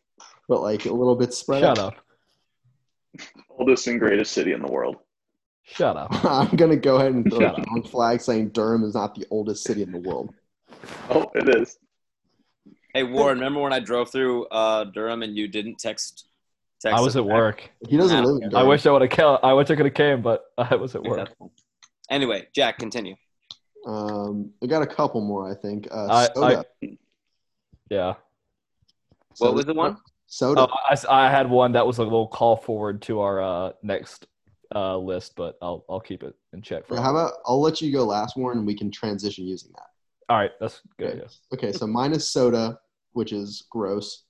But, 0.47 0.61
like, 0.61 0.85
a 0.85 0.93
little 0.93 1.15
bit 1.15 1.33
spread 1.33 1.61
shut 1.61 1.79
out. 1.79 1.95
up. 1.97 2.05
oldest 3.49 3.87
and 3.87 3.99
greatest 3.99 4.33
city 4.33 4.51
in 4.51 4.61
the 4.61 4.71
world. 4.71 4.97
Shut 5.63 5.95
up. 5.97 6.09
I'm 6.25 6.55
going 6.57 6.71
to 6.71 6.77
go 6.77 6.97
ahead 6.97 7.13
and 7.13 7.29
throw 7.29 7.39
Shut 7.39 7.59
a 7.59 7.79
up. 7.79 7.87
flag 7.87 8.21
saying 8.21 8.49
Durham 8.49 8.83
is 8.83 8.93
not 8.95 9.15
the 9.15 9.25
oldest 9.31 9.63
city 9.63 9.81
in 9.81 9.91
the 9.91 9.99
world. 9.99 10.33
Oh, 11.09 11.31
it 11.35 11.55
is. 11.57 11.77
Hey 12.93 13.03
Warren, 13.03 13.39
remember 13.39 13.59
when 13.61 13.73
I 13.73 13.79
drove 13.81 14.09
through 14.09 14.45
uh, 14.47 14.85
Durham 14.85 15.21
and 15.23 15.35
you 15.35 15.47
didn't 15.49 15.79
text? 15.79 16.27
Text 16.85 16.97
I 16.99 17.01
was 17.01 17.15
us 17.15 17.19
at 17.19 17.25
work. 17.25 17.69
He 17.87 17.97
doesn't 17.97 18.15
I 18.15 18.19
live 18.21 18.27
don't 18.35 18.43
in. 18.43 18.49
Durham. 18.49 18.65
I 18.65 18.67
wish 18.69 18.85
I 18.85 18.91
would 18.91 19.01
have 19.01 19.11
came. 19.11 19.37
I 19.43 19.53
wish 19.53 19.69
I 19.69 19.75
could 19.75 19.85
have 19.85 19.93
came, 19.95 20.21
but 20.21 20.45
I 20.57 20.75
was 20.75 20.95
at 20.95 21.03
work. 21.03 21.17
that's. 21.17 21.31
Anyway, 22.09 22.47
Jack, 22.53 22.77
continue. 22.77 23.15
Um, 23.87 24.51
I 24.63 24.67
got 24.67 24.81
a 24.81 24.87
couple 24.87 25.21
more, 25.21 25.49
I 25.49 25.55
think. 25.55 25.87
Uh, 25.91 26.07
I- 26.07 26.27
soda. 26.33 26.65
Yeah. 27.89 28.13
What 29.37 29.53
was 29.53 29.65
the 29.65 29.73
one? 29.73 29.97
Soda. 30.27 30.61
Oh, 30.61 30.67
I, 30.89 30.93
s- 30.93 31.05
I 31.05 31.29
had 31.29 31.49
one 31.49 31.73
that 31.73 31.85
was 31.85 31.97
a 31.99 32.03
little 32.03 32.27
call 32.27 32.57
forward 32.57 33.01
to 33.03 33.19
our 33.19 33.41
uh, 33.41 33.71
next 33.83 34.25
uh, 34.73 34.97
list, 34.97 35.33
but 35.35 35.57
I'll 35.61 35.85
I'll 35.89 35.99
keep 35.99 36.23
it 36.23 36.35
in 36.53 36.61
check 36.61 36.87
for. 36.87 36.99
How 36.99 37.11
about 37.11 37.33
I'll 37.45 37.61
let 37.61 37.79
you 37.81 37.91
go 37.91 38.05
last, 38.05 38.35
Warren, 38.37 38.57
and 38.59 38.67
we 38.67 38.73
can 38.75 38.89
transition 38.89 39.45
using 39.45 39.71
that. 39.75 39.87
All 40.29 40.37
right, 40.37 40.51
that's 40.59 40.81
good. 40.97 41.07
Okay. 41.07 41.15
idea. 41.17 41.27
Okay, 41.53 41.71
so 41.73 41.85
minus 41.85 42.27
soda, 42.27 42.79
which 43.13 43.31
is 43.33 43.65
gross. 43.69 44.23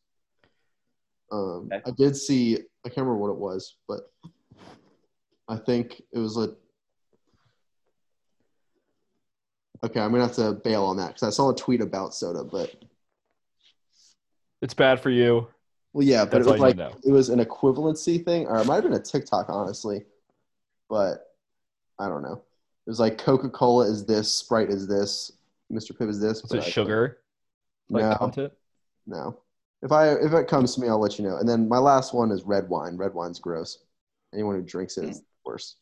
Um, 1.32 1.70
Okay. 1.72 1.82
I 1.86 1.91
did 1.91 2.15
see, 2.15 2.58
I 2.86 2.89
can't 2.89 3.05
remember 3.05 3.17
what 3.17 3.32
it 3.32 3.38
was, 3.38 3.75
but 3.88 4.12
I 5.48 5.58
think 5.58 6.01
it 6.12 6.20
was 6.20 6.38
a. 6.38 6.55
Okay, 9.84 10.00
I'm 10.00 10.12
gonna 10.12 10.24
have 10.25 10.36
to 10.38 10.53
bail 10.53 10.84
on 10.86 10.98
that 10.98 11.10
because 11.10 11.24
I 11.24 11.29
saw 11.29 11.51
a 11.51 11.55
tweet 11.55 11.82
about 11.82 12.13
soda, 12.15 12.44
but 12.44 12.74
It's 14.62 14.74
bad 14.74 15.00
for 15.00 15.10
you. 15.10 15.48
well, 15.94 16.05
yeah, 16.05 16.25
but 16.25 16.32
That's 16.44 16.48
it 16.48 16.51
was 16.51 16.62
like 16.62 16.77
need 16.77 16.96
it 17.05 17.12
was 17.12 17.29
an 17.29 17.39
equivalency 17.39 18.24
thing, 18.24 18.48
or 18.48 18.58
it 18.58 18.65
might 18.65 18.75
have 18.75 18.84
been 18.84 18.94
a 18.94 19.00
TikTok, 19.00 19.48
honestly, 19.50 20.05
but 20.89 21.36
I 22.00 22.08
don't 22.08 22.24
know. 22.24 22.34
It 22.88 22.89
was 22.89 23.00
like 23.00 23.17
Coca 23.17 23.50
Cola 23.50 23.86
is 23.88 24.05
this, 24.05 24.32
Sprite 24.34 24.70
is 24.70 24.88
this, 24.88 25.32
Mr. 25.72 25.91
Pibb 25.91 26.10
is 26.10 26.20
this. 26.20 26.44
Is 26.44 26.51
it 26.53 26.63
I- 26.63 26.70
sugar? 26.70 27.20
Like 27.89 28.03
No, 28.05 28.15
content? 28.15 28.53
no. 29.05 29.39
If 29.84 29.91
I 29.91 30.13
if 30.13 30.34
it 30.34 30.48
comes 30.48 30.75
to 30.75 30.82
me, 30.82 30.88
I'll 30.89 31.00
let 31.00 31.20
you 31.20 31.25
know. 31.27 31.38
And 31.38 31.48
then 31.48 31.67
my 31.70 31.77
last 31.77 32.13
one 32.13 32.32
is 32.32 32.44
red 32.44 32.67
wine. 32.70 32.98
Red 32.98 33.13
wine's 33.13 33.39
gross. 33.39 33.79
Anyone 34.34 34.55
who 34.55 34.62
drinks 34.63 34.98
it 34.98 35.05
is 35.05 35.22
worse. 35.46 35.75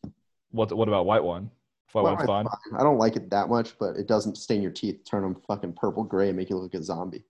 What 0.52 0.72
what 0.74 0.88
about 0.88 1.06
white 1.06 1.24
wine? 1.24 1.50
White 1.94 2.02
White 2.04 2.16
wine's 2.18 2.28
fine. 2.28 2.46
fine. 2.46 2.80
I 2.80 2.84
don't 2.84 2.98
like 2.98 3.16
it 3.16 3.30
that 3.30 3.50
much, 3.50 3.78
but 3.78 3.96
it 3.96 4.08
doesn't 4.08 4.36
stain 4.38 4.62
your 4.64 4.72
teeth, 4.72 5.02
turn 5.06 5.22
them 5.22 5.36
fucking 5.48 5.74
purple 5.74 6.04
gray, 6.04 6.30
and 6.30 6.38
make 6.38 6.50
you 6.50 6.58
look 6.58 6.74
like 6.74 6.82
a 6.82 6.84
zombie. 6.84 7.24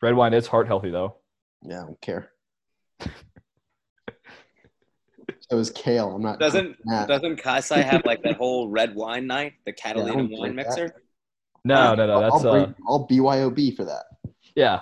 Red 0.00 0.14
wine 0.14 0.32
is 0.32 0.46
heart 0.46 0.66
healthy 0.66 0.90
though. 0.90 1.16
Yeah, 1.62 1.82
I 1.82 1.84
don't 1.84 2.00
care. 2.00 2.32
so 5.40 5.58
is 5.58 5.70
kale. 5.70 6.14
I'm 6.14 6.22
not. 6.22 6.38
Doesn't 6.38 6.76
Nah. 6.84 7.06
doesn't 7.06 7.36
Kasai 7.36 7.82
have 7.82 8.02
like 8.06 8.22
that 8.22 8.36
whole 8.36 8.68
red 8.68 8.94
wine 8.94 9.26
night, 9.26 9.52
the 9.66 9.72
Catalina 9.72 10.14
don't 10.14 10.30
wine 10.30 10.40
drink 10.54 10.56
that. 10.56 10.78
mixer? 10.78 11.02
No, 11.64 11.94
no, 11.94 12.06
no. 12.06 12.14
I'll, 12.14 12.20
That's 12.20 12.44
I'll, 12.44 12.48
uh, 12.50 12.64
bring, 12.64 12.74
I'll 12.88 13.06
BYOB 13.06 13.76
for 13.76 13.84
that. 13.84 14.04
yeah. 14.56 14.80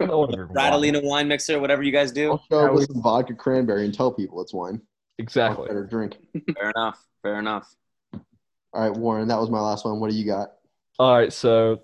No 0.00 0.18
one 0.20 0.30
wine. 0.30 0.48
Radalina 0.48 1.02
wine 1.02 1.28
mixer, 1.28 1.58
whatever 1.60 1.82
you 1.82 1.92
guys 1.92 2.12
do. 2.12 2.32
I'll 2.32 2.44
show 2.50 2.60
Yeah, 2.60 2.66
up 2.68 2.74
with 2.74 2.86
some 2.92 3.02
vodka 3.02 3.34
cranberry 3.34 3.84
and 3.84 3.94
tell 3.94 4.12
people 4.12 4.40
it's 4.40 4.52
wine. 4.54 4.74
Much 4.74 4.82
Exactly. 5.18 5.66
better 5.68 5.86
drink. 5.86 6.16
Fair 6.54 6.70
enough. 6.70 7.04
Fair 7.22 7.38
enough. 7.38 7.74
All 8.12 8.82
right, 8.90 8.92
Warren, 8.92 9.28
that 9.28 9.38
was 9.38 9.48
my 9.50 9.60
last 9.60 9.84
one. 9.84 10.00
What 10.00 10.10
do 10.10 10.16
you 10.16 10.26
got? 10.26 10.52
All 10.98 11.16
right, 11.16 11.32
so 11.32 11.80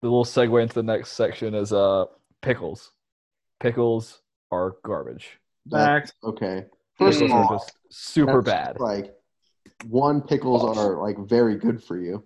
the 0.00 0.08
little 0.08 0.24
segue 0.24 0.62
into 0.62 0.74
the 0.74 0.82
next 0.82 1.12
section 1.12 1.54
is 1.54 1.72
uh 1.72 2.06
pickles. 2.42 2.92
Pickles 3.60 4.20
are 4.50 4.76
garbage. 4.84 5.38
Facts. 5.70 6.12
Okay. 6.24 6.64
First 6.96 7.20
Pickles 7.20 7.30
of 7.32 7.36
all, 7.50 7.66
super 7.90 8.40
that's 8.42 8.76
bad. 8.76 8.80
Like 8.80 9.14
one, 9.88 10.22
pickles 10.22 10.76
are 10.78 10.96
like 10.96 11.18
very 11.28 11.56
good 11.56 11.82
for 11.82 11.98
you. 11.98 12.24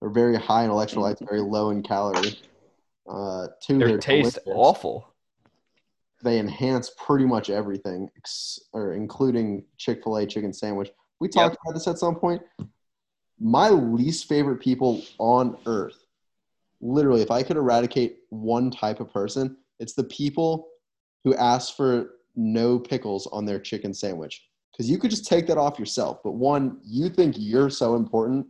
They're 0.00 0.10
very 0.10 0.36
high 0.36 0.64
in 0.64 0.70
electrolytes, 0.70 1.26
very 1.28 1.40
low 1.40 1.70
in 1.70 1.82
calorie. 1.82 2.38
Uh, 3.08 3.48
two, 3.62 3.78
Their 3.78 3.98
taste 3.98 4.38
delicious. 4.44 4.52
awful. 4.54 5.08
They 6.22 6.38
enhance 6.38 6.90
pretty 6.98 7.24
much 7.24 7.48
everything, 7.48 8.10
ex- 8.16 8.58
or 8.72 8.92
including 8.92 9.64
Chick 9.76 10.02
Fil 10.02 10.16
A 10.18 10.26
chicken 10.26 10.52
sandwich. 10.52 10.90
We 11.20 11.28
talked 11.28 11.56
about 11.64 11.74
this 11.74 11.86
at 11.86 11.98
some 11.98 12.16
point. 12.16 12.42
My 13.40 13.70
least 13.70 14.28
favorite 14.28 14.58
people 14.60 15.02
on 15.18 15.56
earth, 15.66 16.04
literally, 16.80 17.22
if 17.22 17.30
I 17.30 17.42
could 17.42 17.56
eradicate 17.56 18.18
one 18.30 18.70
type 18.70 19.00
of 19.00 19.12
person, 19.12 19.56
it's 19.78 19.94
the 19.94 20.04
people 20.04 20.68
who 21.24 21.34
ask 21.36 21.76
for 21.76 22.10
no 22.34 22.78
pickles 22.78 23.26
on 23.28 23.44
their 23.44 23.60
chicken 23.60 23.94
sandwich. 23.94 24.44
Because 24.72 24.90
you 24.90 24.98
could 24.98 25.10
just 25.10 25.26
take 25.26 25.46
that 25.46 25.58
off 25.58 25.78
yourself. 25.78 26.18
But 26.22 26.32
one, 26.32 26.78
you 26.84 27.08
think 27.08 27.36
you're 27.38 27.70
so 27.70 27.94
important 27.96 28.46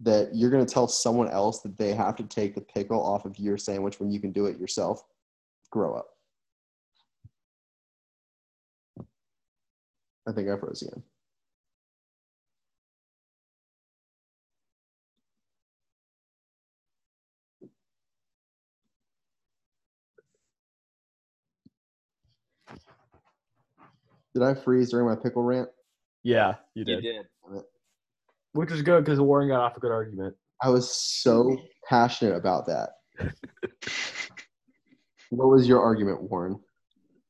that 0.00 0.34
you're 0.34 0.50
going 0.50 0.64
to 0.64 0.72
tell 0.72 0.88
someone 0.88 1.28
else 1.28 1.60
that 1.60 1.78
they 1.78 1.94
have 1.94 2.16
to 2.16 2.24
take 2.24 2.54
the 2.54 2.60
pickle 2.60 3.02
off 3.02 3.24
of 3.24 3.38
your 3.38 3.56
sandwich 3.56 3.98
when 3.98 4.10
you 4.10 4.20
can 4.20 4.32
do 4.32 4.46
it 4.46 4.58
yourself. 4.58 5.02
Grow 5.70 5.94
up. 5.94 6.08
I 10.28 10.32
think 10.32 10.48
I 10.48 10.58
froze 10.58 10.82
again. 10.82 11.02
Did 24.34 24.42
I 24.42 24.52
freeze 24.52 24.90
during 24.90 25.06
my 25.06 25.16
pickle 25.16 25.42
rant? 25.42 25.70
Yeah, 26.22 26.56
you 26.74 26.84
did. 26.84 27.02
You 27.02 27.12
did. 27.12 27.26
Did. 28.56 28.60
Which 28.60 28.72
is 28.72 28.82
good 28.82 29.04
because 29.04 29.20
Warren 29.20 29.48
got 29.48 29.60
off 29.60 29.76
a 29.76 29.80
good 29.80 29.92
argument. 29.92 30.34
I 30.62 30.70
was 30.70 30.90
so 30.90 31.56
passionate 31.88 32.34
about 32.34 32.66
that. 32.66 32.90
what 35.30 35.48
was 35.48 35.68
your 35.68 35.82
argument, 35.82 36.22
Warren? 36.22 36.58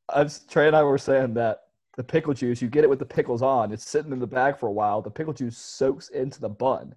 I 0.08 0.22
was, 0.22 0.40
Trey 0.48 0.68
and 0.68 0.76
I 0.76 0.82
were 0.84 0.98
saying 0.98 1.34
that 1.34 1.62
the 1.96 2.04
pickle 2.04 2.34
juice, 2.34 2.62
you 2.62 2.68
get 2.68 2.84
it 2.84 2.90
with 2.90 2.98
the 3.00 3.06
pickles 3.06 3.42
on. 3.42 3.72
It's 3.72 3.88
sitting 3.88 4.12
in 4.12 4.20
the 4.20 4.26
bag 4.26 4.58
for 4.58 4.68
a 4.68 4.72
while. 4.72 5.02
The 5.02 5.10
pickle 5.10 5.32
juice 5.32 5.58
soaks 5.58 6.10
into 6.10 6.40
the 6.40 6.48
bun. 6.48 6.94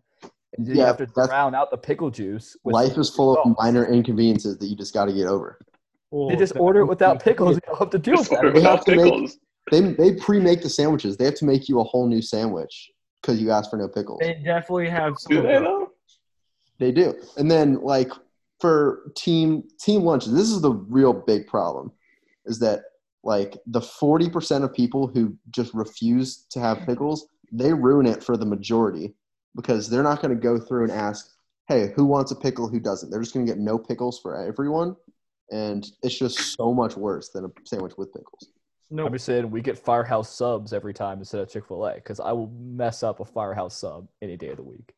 And 0.57 0.65
then 0.67 0.75
you 0.75 0.81
have 0.83 0.97
to 0.97 1.05
drown 1.07 1.55
out 1.55 1.71
the 1.71 1.77
pickle 1.77 2.09
juice. 2.11 2.55
with 2.63 2.73
Life 2.73 2.97
is 2.97 3.09
full 3.09 3.37
of 3.37 3.55
minor 3.59 3.85
inconveniences 3.85 4.57
that 4.57 4.67
you 4.67 4.75
just 4.75 4.93
got 4.93 5.05
to 5.05 5.13
get 5.13 5.27
over. 5.27 5.59
Well, 6.11 6.31
You 6.31 6.37
just 6.37 6.55
order 6.57 6.81
it 6.81 6.85
without 6.85 7.23
pickles. 7.23 7.55
You 7.55 7.61
don't 7.67 7.79
have 7.79 7.89
to 7.91 7.99
deal 7.99 8.17
with 8.17 8.29
Just 8.29 8.41
that. 8.41 8.53
They 8.53 8.61
have 8.61 8.79
without 8.79 8.85
to 8.85 8.95
make- 8.95 9.31
They 9.71 9.81
they 10.11 10.19
pre-make 10.19 10.61
the 10.63 10.69
sandwiches. 10.69 11.17
They 11.17 11.25
have 11.25 11.35
to 11.35 11.45
make 11.45 11.69
you 11.69 11.79
a 11.79 11.83
whole 11.83 12.07
new 12.07 12.21
sandwich 12.21 12.91
because 13.21 13.41
you 13.41 13.51
asked 13.51 13.69
for 13.69 13.77
no 13.77 13.87
pickles. 13.87 14.19
They 14.21 14.35
definitely 14.43 14.89
have. 14.89 15.15
Do 15.27 15.41
they 15.41 15.59
though? 15.59 15.91
They 16.79 16.91
do. 16.91 17.15
And 17.37 17.49
then 17.49 17.81
like 17.81 18.11
for 18.59 19.11
team 19.15 19.63
team 19.79 20.01
lunches, 20.03 20.33
this 20.33 20.49
is 20.49 20.61
the 20.61 20.71
real 20.71 21.13
big 21.13 21.47
problem 21.47 21.91
is 22.45 22.59
that 22.59 22.83
like 23.23 23.57
the 23.67 23.81
40% 23.81 24.63
of 24.63 24.73
people 24.73 25.07
who 25.07 25.37
just 25.51 25.73
refuse 25.73 26.45
to 26.51 26.59
have 26.59 26.85
pickles, 26.85 27.27
they 27.51 27.73
ruin 27.73 28.05
it 28.05 28.23
for 28.23 28.37
the 28.37 28.45
majority 28.45 29.13
because 29.55 29.89
they're 29.89 30.03
not 30.03 30.21
going 30.21 30.33
to 30.33 30.41
go 30.41 30.57
through 30.57 30.83
and 30.83 30.91
ask, 30.91 31.31
"Hey, 31.67 31.91
who 31.95 32.05
wants 32.05 32.31
a 32.31 32.35
pickle, 32.35 32.67
who 32.69 32.79
doesn't?" 32.79 33.09
They're 33.09 33.19
just 33.19 33.33
going 33.33 33.45
to 33.45 33.51
get 33.51 33.59
no 33.59 33.77
pickles 33.77 34.19
for 34.19 34.37
everyone, 34.37 34.95
and 35.51 35.85
it's 36.01 36.17
just 36.17 36.55
so 36.55 36.73
much 36.73 36.95
worse 36.95 37.29
than 37.29 37.45
a 37.45 37.49
sandwich 37.65 37.97
with 37.97 38.13
pickles. 38.13 38.51
No, 38.91 39.05
I'm 39.05 39.13
just 39.13 39.25
saying 39.25 39.49
we 39.51 39.61
get 39.61 39.77
Firehouse 39.77 40.33
subs 40.33 40.73
every 40.73 40.93
time 40.93 41.19
instead 41.19 41.41
of 41.41 41.49
Chick 41.49 41.65
Fil 41.67 41.85
A 41.85 41.95
because 41.95 42.19
I 42.19 42.31
will 42.31 42.47
mess 42.59 43.03
up 43.03 43.19
a 43.19 43.25
Firehouse 43.25 43.75
sub 43.77 44.07
any 44.21 44.35
day 44.35 44.49
of 44.49 44.57
the 44.57 44.63
week, 44.63 44.93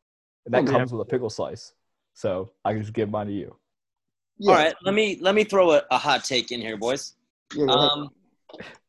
and 0.46 0.54
that 0.54 0.60
Oh, 0.62 0.64
yeah. 0.64 0.70
comes 0.78 0.92
with 0.92 1.02
a 1.02 1.10
pickle 1.10 1.28
slice. 1.30 1.74
So 2.14 2.52
I 2.64 2.72
can 2.72 2.80
just 2.82 2.94
give 2.94 3.10
mine 3.10 3.26
to 3.26 3.32
you. 3.32 3.54
Yeah, 4.38 4.50
All 4.52 4.56
right, 4.58 4.74
let 4.82 4.94
me 4.94 5.18
let 5.20 5.34
me 5.34 5.44
throw 5.44 5.72
a, 5.72 5.82
a 5.90 5.98
hot 5.98 6.24
take 6.24 6.52
in 6.52 6.60
here, 6.60 6.76
boys. 6.76 7.14
yeah. 7.54 7.66
Um, 7.66 8.10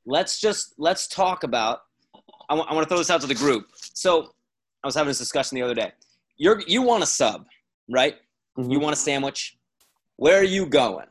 let's 0.05 0.39
just 0.39 0.73
let's 0.77 1.07
talk 1.07 1.43
about. 1.43 1.81
I 2.49 2.55
I 2.55 2.73
want 2.73 2.83
to 2.83 2.89
throw 2.89 2.97
this 2.97 3.09
out 3.09 3.21
to 3.21 3.27
the 3.27 3.35
group. 3.35 3.67
So 3.93 4.31
I 4.83 4.87
was 4.87 4.95
having 4.95 5.09
this 5.09 5.19
discussion 5.19 5.55
the 5.55 5.61
other 5.61 5.75
day. 5.75 5.91
You're 6.37 6.61
you 6.65 6.81
want 6.81 7.03
a 7.03 7.05
sub, 7.05 7.45
right? 7.89 8.15
Mhm. 8.57 8.71
You 8.71 8.79
want 8.79 8.93
a 8.93 8.97
sandwich. 8.97 9.57
Where 10.15 10.39
are 10.39 10.43
you 10.43 10.65
going? 10.65 11.07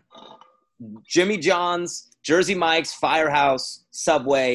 Jimmy 1.07 1.37
John's, 1.39 2.11
Jersey 2.23 2.55
Mike's, 2.55 2.93
Firehouse, 2.95 3.85
Subway, 3.91 4.55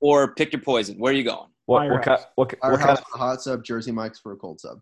or 0.00 0.34
pick 0.34 0.52
your 0.52 0.62
poison. 0.62 0.98
Where 0.98 1.12
are 1.12 1.16
you 1.16 1.24
going? 1.24 1.48
What 1.66 1.88
what 1.88 2.02
kind 2.02 2.04
Firehouse. 2.04 2.26
what, 2.36 2.52
what 2.52 2.60
Firehouse 2.60 2.86
kind 2.86 2.98
of 2.98 3.04
for 3.06 3.14
a 3.16 3.18
hot 3.18 3.42
sub, 3.42 3.64
Jersey 3.64 3.92
Mike's 3.92 4.18
for 4.20 4.32
a 4.32 4.36
cold 4.36 4.60
sub. 4.60 4.80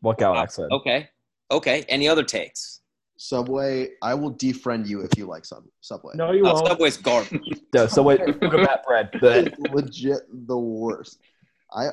what 0.00 0.18
Galax 0.18 0.52
said? 0.52 0.68
Okay, 0.72 1.08
okay. 1.50 1.84
Any 1.88 2.08
other 2.08 2.24
takes? 2.24 2.80
Subway, 3.16 3.90
I 4.02 4.14
will 4.14 4.32
defriend 4.34 4.86
you 4.88 5.02
if 5.02 5.10
you 5.18 5.26
like 5.26 5.44
sub, 5.44 5.64
Subway. 5.82 6.12
no, 6.14 6.32
you 6.32 6.42
Oh, 6.46 6.54
won't. 6.54 6.66
Subway's 6.68 6.96
garbage. 6.96 7.60
No, 7.74 7.86
so 7.86 8.02
wait, 8.02 8.20
look 8.42 8.54
at 8.54 8.66
that 8.66 8.84
bread. 8.86 9.10
The- 9.20 9.46
It's 9.58 9.74
legit 9.74 10.20
the 10.48 10.56
worst. 10.58 11.18
I 11.72 11.88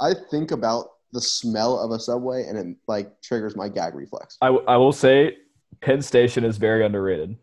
I 0.00 0.12
think 0.30 0.50
about 0.50 0.86
the 1.12 1.20
smell 1.20 1.78
of 1.78 1.92
a 1.92 2.00
Subway 2.00 2.44
and 2.48 2.58
it 2.58 2.76
like 2.88 3.20
triggers 3.22 3.54
my 3.56 3.68
gag 3.68 3.94
reflex. 3.94 4.36
I, 4.42 4.46
w- 4.48 4.64
I 4.66 4.76
will 4.76 4.90
say 4.92 5.36
Penn 5.80 6.02
Station 6.02 6.42
is 6.44 6.56
very 6.58 6.84
underrated. 6.84 7.36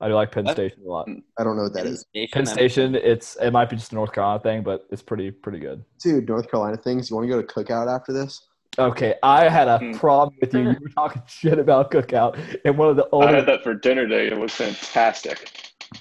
I 0.00 0.08
do 0.08 0.14
like 0.14 0.30
Penn 0.30 0.44
What? 0.44 0.52
Station 0.56 0.82
a 0.84 0.88
lot. 0.88 1.08
I 1.38 1.44
don't 1.44 1.56
know 1.56 1.62
what 1.64 1.72
that 1.74 1.86
is. 1.86 2.04
Penn 2.32 2.44
Station, 2.46 2.94
it's 2.94 3.36
it 3.36 3.50
might 3.50 3.70
be 3.70 3.76
just 3.76 3.92
a 3.92 3.94
North 3.94 4.12
Carolina 4.12 4.40
thing, 4.40 4.62
but 4.62 4.86
it's 4.90 5.02
pretty 5.02 5.30
pretty 5.30 5.58
good. 5.58 5.84
Dude, 6.02 6.28
North 6.28 6.50
Carolina 6.50 6.76
things. 6.76 7.08
You 7.08 7.16
want 7.16 7.28
to 7.28 7.34
go 7.34 7.40
to 7.40 7.46
cookout 7.46 7.92
after 7.94 8.12
this? 8.12 8.46
Okay, 8.78 9.14
I 9.22 9.48
had 9.48 9.68
a 9.68 9.78
Hmm. 9.78 9.92
problem 9.92 10.34
with 10.38 10.52
you. 10.52 10.60
You 10.60 10.76
were 10.82 10.88
talking 10.90 11.22
shit 11.26 11.58
about 11.58 11.90
cookout, 11.90 12.36
and 12.66 12.76
one 12.76 12.90
of 12.90 12.96
the 12.96 13.06
I 13.16 13.32
had 13.32 13.46
that 13.46 13.62
for 13.62 13.72
dinner 13.74 14.06
day. 14.06 14.26
It 14.26 14.38
was 14.38 14.52
fantastic. 14.52 15.50
I 15.94 15.98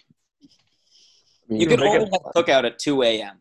mean, 1.47 1.61
You 1.61 1.67
can 1.67 1.79
make 1.79 1.89
only 1.93 2.03
it- 2.07 2.09
have 2.11 2.33
cookout 2.45 2.65
at 2.65 2.77
2 2.79 3.01
a.m. 3.03 3.37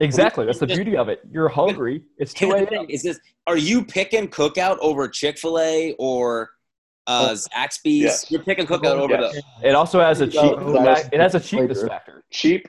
exactly 0.00 0.44
that's 0.44 0.58
the 0.58 0.66
Just- 0.66 0.76
beauty 0.76 0.98
of 0.98 1.08
it. 1.08 1.20
You're 1.30 1.48
hungry. 1.48 2.02
It's 2.18 2.34
two 2.34 2.52
a.m. 2.52 2.86
Is 2.90 3.02
this? 3.04 3.18
Are 3.46 3.56
you 3.56 3.84
picking 3.86 4.28
cookout 4.28 4.76
over 4.82 5.08
Chick 5.08 5.38
Fil 5.38 5.58
A 5.58 5.94
or 5.98 6.50
uh, 7.10 7.28
Oh. 7.30 7.34
Zaxby's? 7.34 8.02
Yes. 8.02 8.30
You're 8.30 8.42
picking 8.42 8.66
cookout 8.66 8.96
over 8.98 9.14
Yes. 9.14 9.34
the. 9.62 9.68
It 9.68 9.74
also 9.74 10.00
has 10.00 10.20
a 10.20 10.26
cheap. 10.26 10.40
Oh, 10.56 10.74
It 11.12 11.20
has 11.20 11.34
a 11.34 11.40
cheapness 11.40 11.78
Later. 11.78 11.88
factor, 11.88 12.24
Cheap, 12.30 12.68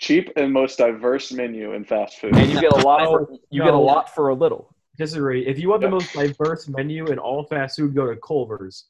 cheap, 0.00 0.30
and 0.36 0.52
most 0.52 0.78
diverse 0.78 1.32
menu 1.32 1.72
in 1.72 1.84
fast 1.84 2.18
food. 2.18 2.36
and 2.36 2.50
you 2.50 2.60
get 2.60 2.72
a 2.72 2.76
lot. 2.86 3.04
For, 3.06 3.20
No, 3.30 3.38
you 3.50 3.62
get 3.64 3.74
a 3.74 3.76
lot 3.78 4.14
for 4.14 4.28
a 4.28 4.34
little. 4.34 4.74
Disagree. 4.96 5.46
If 5.46 5.58
you 5.58 5.68
want 5.68 5.82
the 5.82 5.88
most 5.90 6.12
diverse 6.12 6.68
menu 6.68 7.06
in 7.06 7.18
all 7.18 7.44
fast 7.44 7.76
food, 7.78 7.94
go 7.94 8.06
to 8.12 8.16
Culver's. 8.20 8.86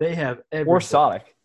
They 0.00 0.14
have 0.14 0.40
everything. 0.50 0.72
Or 0.72 0.80
Sonic. 0.80 1.36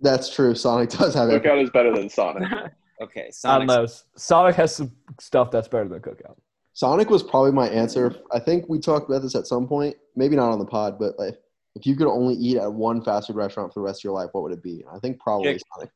That's 0.00 0.34
true. 0.34 0.54
Sonic 0.54 0.90
does 0.90 1.14
have 1.14 1.28
it. 1.30 1.42
Cookout 1.42 1.62
is 1.62 1.70
better 1.70 1.94
than 1.94 2.08
Sonic. 2.08 2.48
Okay, 3.02 3.24
I 3.26 3.30
Sonic. 3.30 3.66
know. 3.68 3.86
Sonic 4.16 4.54
has 4.54 4.74
some 4.74 4.92
stuff 5.18 5.50
that's 5.50 5.66
better 5.66 5.88
than 5.88 5.98
cookout. 6.00 6.36
Sonic 6.74 7.10
was 7.10 7.24
probably 7.24 7.50
my 7.50 7.68
answer. 7.68 8.14
I 8.32 8.38
think 8.38 8.68
we 8.68 8.78
talked 8.78 9.10
about 9.10 9.20
this 9.20 9.34
at 9.34 9.48
some 9.48 9.66
point. 9.66 9.96
Maybe 10.14 10.36
not 10.36 10.52
on 10.52 10.60
the 10.60 10.64
pod, 10.64 10.96
but 11.00 11.18
like, 11.18 11.34
if 11.74 11.86
you 11.86 11.96
could 11.96 12.06
only 12.08 12.34
eat 12.34 12.56
at 12.58 12.72
one 12.72 13.02
fast 13.02 13.26
food 13.26 13.36
restaurant 13.36 13.72
for 13.72 13.80
the 13.80 13.84
rest 13.84 14.00
of 14.00 14.04
your 14.04 14.12
life, 14.12 14.30
what 14.32 14.42
would 14.44 14.52
it 14.52 14.62
be? 14.62 14.84
I 14.92 14.98
think 14.98 15.18
probably 15.20 15.54
Chick- 15.54 15.62
Sonic. 15.74 15.90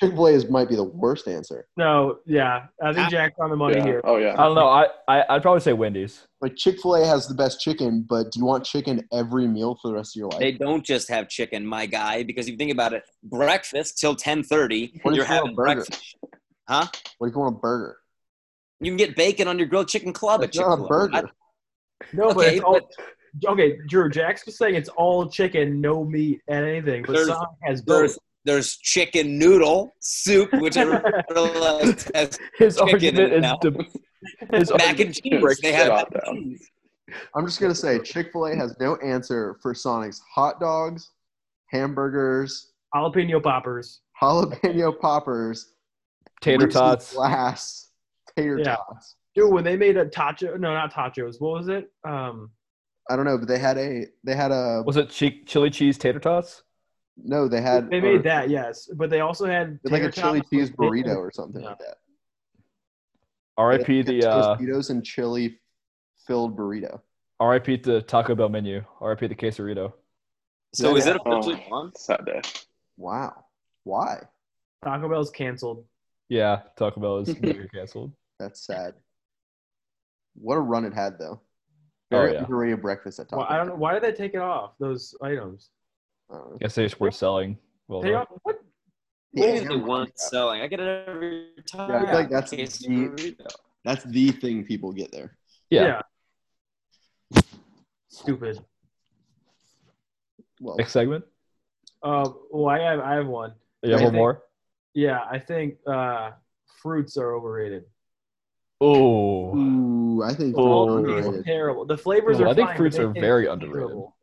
Chick 0.00 0.14
Fil 0.14 0.26
A 0.26 0.32
is 0.32 0.50
might 0.50 0.68
be 0.68 0.74
the 0.74 0.82
worst 0.82 1.28
answer. 1.28 1.68
No, 1.76 2.18
yeah, 2.26 2.66
I 2.82 2.92
think 2.92 3.06
Ah. 3.06 3.10
Jack's 3.10 3.38
on 3.38 3.50
the 3.50 3.56
money 3.56 3.76
Yeah. 3.76 3.84
here. 3.84 4.00
Oh 4.02 4.16
yeah. 4.16 4.32
I 4.32 4.42
don't 4.46 4.56
know. 4.56 4.66
I, 4.66 4.86
I 5.06 5.24
I'd 5.28 5.42
probably 5.42 5.60
say 5.60 5.72
Wendy's. 5.74 6.26
Like 6.40 6.56
Chick 6.56 6.80
Fil 6.82 6.96
A 6.96 7.06
has 7.06 7.28
the 7.28 7.34
best 7.34 7.60
chicken, 7.60 8.04
but 8.08 8.32
do 8.32 8.40
you 8.40 8.44
want 8.44 8.64
chicken 8.64 9.06
every 9.12 9.46
meal 9.46 9.78
for 9.80 9.86
the 9.86 9.94
rest 9.94 10.16
of 10.16 10.18
your 10.18 10.28
life? 10.30 10.40
They 10.40 10.50
don't 10.50 10.84
just 10.84 11.08
have 11.08 11.28
chicken, 11.28 11.64
my 11.64 11.86
guy, 11.86 12.24
because 12.24 12.46
if 12.48 12.52
you 12.52 12.56
think 12.58 12.72
about 12.72 12.92
it, 12.94 13.04
breakfast 13.22 13.96
till 13.98 14.16
ten 14.16 14.42
thirty, 14.42 14.98
What 15.02 15.14
you're 15.14 15.24
you 15.24 15.30
a 15.30 15.36
having 15.36 15.54
burger? 15.54 15.74
breakfast. 15.76 16.16
Huh? 16.68 16.86
What 17.18 17.28
if 17.28 17.34
you 17.34 17.40
want 17.40 17.54
a 17.54 17.58
burger? 17.60 17.98
You 18.80 18.90
can 18.90 18.96
get 18.96 19.14
bacon 19.14 19.46
on 19.46 19.56
your 19.56 19.68
grilled 19.68 19.86
chicken 19.86 20.12
club 20.12 20.42
It's 20.42 20.58
at 20.58 20.62
not 20.66 20.78
Chick-fil-A. 20.78 20.88
burger. 20.88 21.30
No, 22.12 22.34
but 22.34 22.38
Okay, 22.38 22.56
it's 22.56 22.64
all 22.64 22.80
okay. 23.46 23.78
Drew, 23.88 24.08
Jack's 24.10 24.44
just 24.44 24.58
saying 24.58 24.74
it's 24.74 24.88
all 24.90 25.28
chicken, 25.28 25.80
no 25.80 26.04
meat, 26.04 26.40
and 26.48 26.64
anything. 26.64 27.02
But 27.06 27.12
There's- 27.14 27.28
Sonic 27.28 27.48
has 27.64 27.82
both. 27.82 27.98
There's 27.98 28.18
there's 28.46 28.76
chicken 28.78 29.38
noodle 29.38 29.92
soup, 30.00 30.50
which 30.54 30.76
I 30.78 30.84
realize 31.30 32.10
has 32.14 32.38
His 32.56 32.76
Chicken 32.76 32.88
argument 32.94 33.32
is 33.34 33.42
now. 33.42 33.56
de- 33.58 33.70
his 34.52 34.70
mac 34.70 34.80
argument 34.88 35.00
and 35.00 35.14
cheese. 35.22 35.40
breaks 35.42 35.60
They 35.60 35.72
have 35.72 35.86
shut 35.88 36.12
mac 36.14 36.24
down. 36.24 36.36
and 36.36 36.50
cheese. 36.58 36.70
I'm 37.36 37.44
just 37.46 37.60
gonna 37.60 37.74
say 37.74 37.98
Chick 37.98 38.30
Fil 38.32 38.46
A 38.46 38.56
has 38.56 38.74
no 38.80 38.96
answer 38.96 39.58
for 39.60 39.74
Sonic's 39.74 40.22
hot 40.34 40.58
dogs, 40.58 41.10
hamburgers, 41.70 42.72
jalapeno 42.94 43.42
poppers. 43.42 44.00
jalapeno 44.22 44.98
poppers, 44.98 45.74
tater 46.40 46.64
Reese's 46.66 46.80
tots. 46.80 47.12
glass, 47.14 47.90
tater 48.36 48.58
Yeah. 48.58 48.76
tots. 48.76 49.16
Dude, 49.34 49.52
when 49.52 49.64
they 49.64 49.76
made 49.76 49.96
a 49.96 50.06
tacho, 50.06 50.58
no, 50.58 50.72
not 50.74 50.92
tachos. 50.92 51.36
What 51.40 51.52
was 51.58 51.68
it? 51.68 51.90
Um, 52.08 52.50
I 53.10 53.16
don't 53.16 53.24
know, 53.24 53.36
but 53.36 53.48
they 53.48 53.58
had 53.58 53.76
a 53.76 54.06
they 54.24 54.34
had 54.36 54.52
a 54.52 54.82
Was 54.86 54.96
it 54.96 55.12
chi- 55.16 55.40
chili 55.44 55.68
cheese 55.70 55.98
tater 55.98 56.20
tots? 56.20 56.62
no, 57.22 57.48
they 57.48 57.60
had 57.60 57.90
they 57.90 57.98
or- 57.98 58.02
made 58.02 58.22
that, 58.22 58.48
yes, 58.48 58.88
but 58.94 59.10
they 59.10 59.20
also 59.20 59.44
had 59.46 59.78
they 59.84 59.90
like 59.90 60.02
a 60.04 60.10
chili 60.12 60.38
tots 60.40 60.50
cheese 60.50 60.70
burrito 60.70 61.16
or 61.16 61.30
something 61.32 61.60
Yeah. 61.62 61.70
like 61.70 61.78
that. 61.80 61.96
R.I.P. 63.58 64.02
They 64.02 64.14
had 64.14 64.22
the 64.22 64.30
uh, 64.30 64.56
Tostitos 64.56 64.90
and 64.90 65.04
chili 65.04 65.60
filled 66.26 66.56
burrito. 66.56 67.00
R.I.P. 67.40 67.76
the 67.78 68.00
Taco 68.02 68.34
Bell 68.34 68.48
menu. 68.48 68.82
R.I.P. 69.00 69.26
the 69.26 69.34
quesarito. 69.34 69.92
So 70.72 70.96
is 70.96 71.06
it 71.06 71.16
officially 71.26 71.66
on? 71.70 71.92
sad 71.96 72.24
day. 72.24 72.40
Wow, 72.96 73.44
why? 73.84 74.22
Taco 74.84 75.08
Bell's 75.08 75.30
canceled. 75.30 75.84
Yeah, 76.28 76.60
Taco 76.78 77.00
Bell 77.00 77.18
is 77.18 77.34
canceled. 77.74 78.12
That's 78.38 78.64
sad. 78.64 78.94
What 80.34 80.54
a 80.56 80.60
run 80.60 80.84
it 80.84 80.94
had 80.94 81.18
though. 81.18 81.40
Oh, 82.12 82.16
Very 82.18 82.32
yeah. 82.34 82.40
underrated 82.44 82.82
breakfast 82.82 83.20
at 83.20 83.28
Taco 83.28 83.42
Well, 83.42 83.46
I 83.50 83.56
don't 83.56 83.68
know 83.68 83.74
why 83.76 83.94
did 83.94 84.02
they 84.02 84.12
take 84.12 84.34
it 84.34 84.40
off 84.40 84.72
those 84.78 85.14
items. 85.22 85.70
I. 86.30 86.38
Guess 86.60 86.74
they 86.74 86.82
just 86.84 86.98
weren't 87.00 87.14
selling. 87.14 87.56
Well, 87.88 88.02
Take 88.02 88.10
enough. 88.10 88.28
off 88.30 88.38
what? 88.42 88.56
The 89.32 89.40
What 89.42 89.48
is 89.50 89.60
hamburger 89.60 89.78
the 89.80 89.86
one 89.86 90.06
crap. 90.06 90.18
selling? 90.18 90.60
I 90.62 90.66
get 90.66 90.80
it 90.80 91.08
every 91.08 91.46
time. 91.70 91.90
Yeah, 91.90 91.96
I 91.98 92.06
feel 92.06 92.14
like 92.14 92.30
that's 92.30 92.52
Quesarito. 92.52 93.46
That's 93.84 94.04
the 94.04 94.30
thing 94.32 94.64
people 94.64 94.92
get 94.92 95.12
there. 95.12 95.36
yeah. 95.70 96.02
Stupid. 98.08 98.60
Well, 100.60 100.76
Next 100.76 100.92
segment. 100.92 101.24
Uh, 102.02 102.28
well, 102.50 102.68
I 102.68 102.80
have 102.80 103.00
I 103.00 103.14
have 103.14 103.26
one. 103.26 103.54
You 103.82 103.92
have 103.92 104.00
I 104.00 104.04
one 104.04 104.12
think- 104.12 104.18
more? 104.20 104.42
Yeah, 104.94 105.20
I 105.30 105.38
think 105.38 105.76
uh, 105.86 106.32
fruits 106.82 107.16
are 107.16 107.34
overrated. 107.34 107.84
Oh, 108.80 109.54
ooh, 109.56 110.22
I 110.22 110.32
think 110.34 110.54
Oh. 110.56 111.02
fruits 111.02 111.26
are 111.28 111.42
terrible. 111.42 111.84
The 111.84 111.98
flavors 111.98 112.38
No, 112.38 112.46
are. 112.46 112.48
I 112.48 112.54
think 112.54 112.68
fine, 112.68 112.76
fruits 112.76 112.98
are 112.98 113.12
very 113.12 113.46
underrated. 113.46 113.74
terrible. 113.88 114.16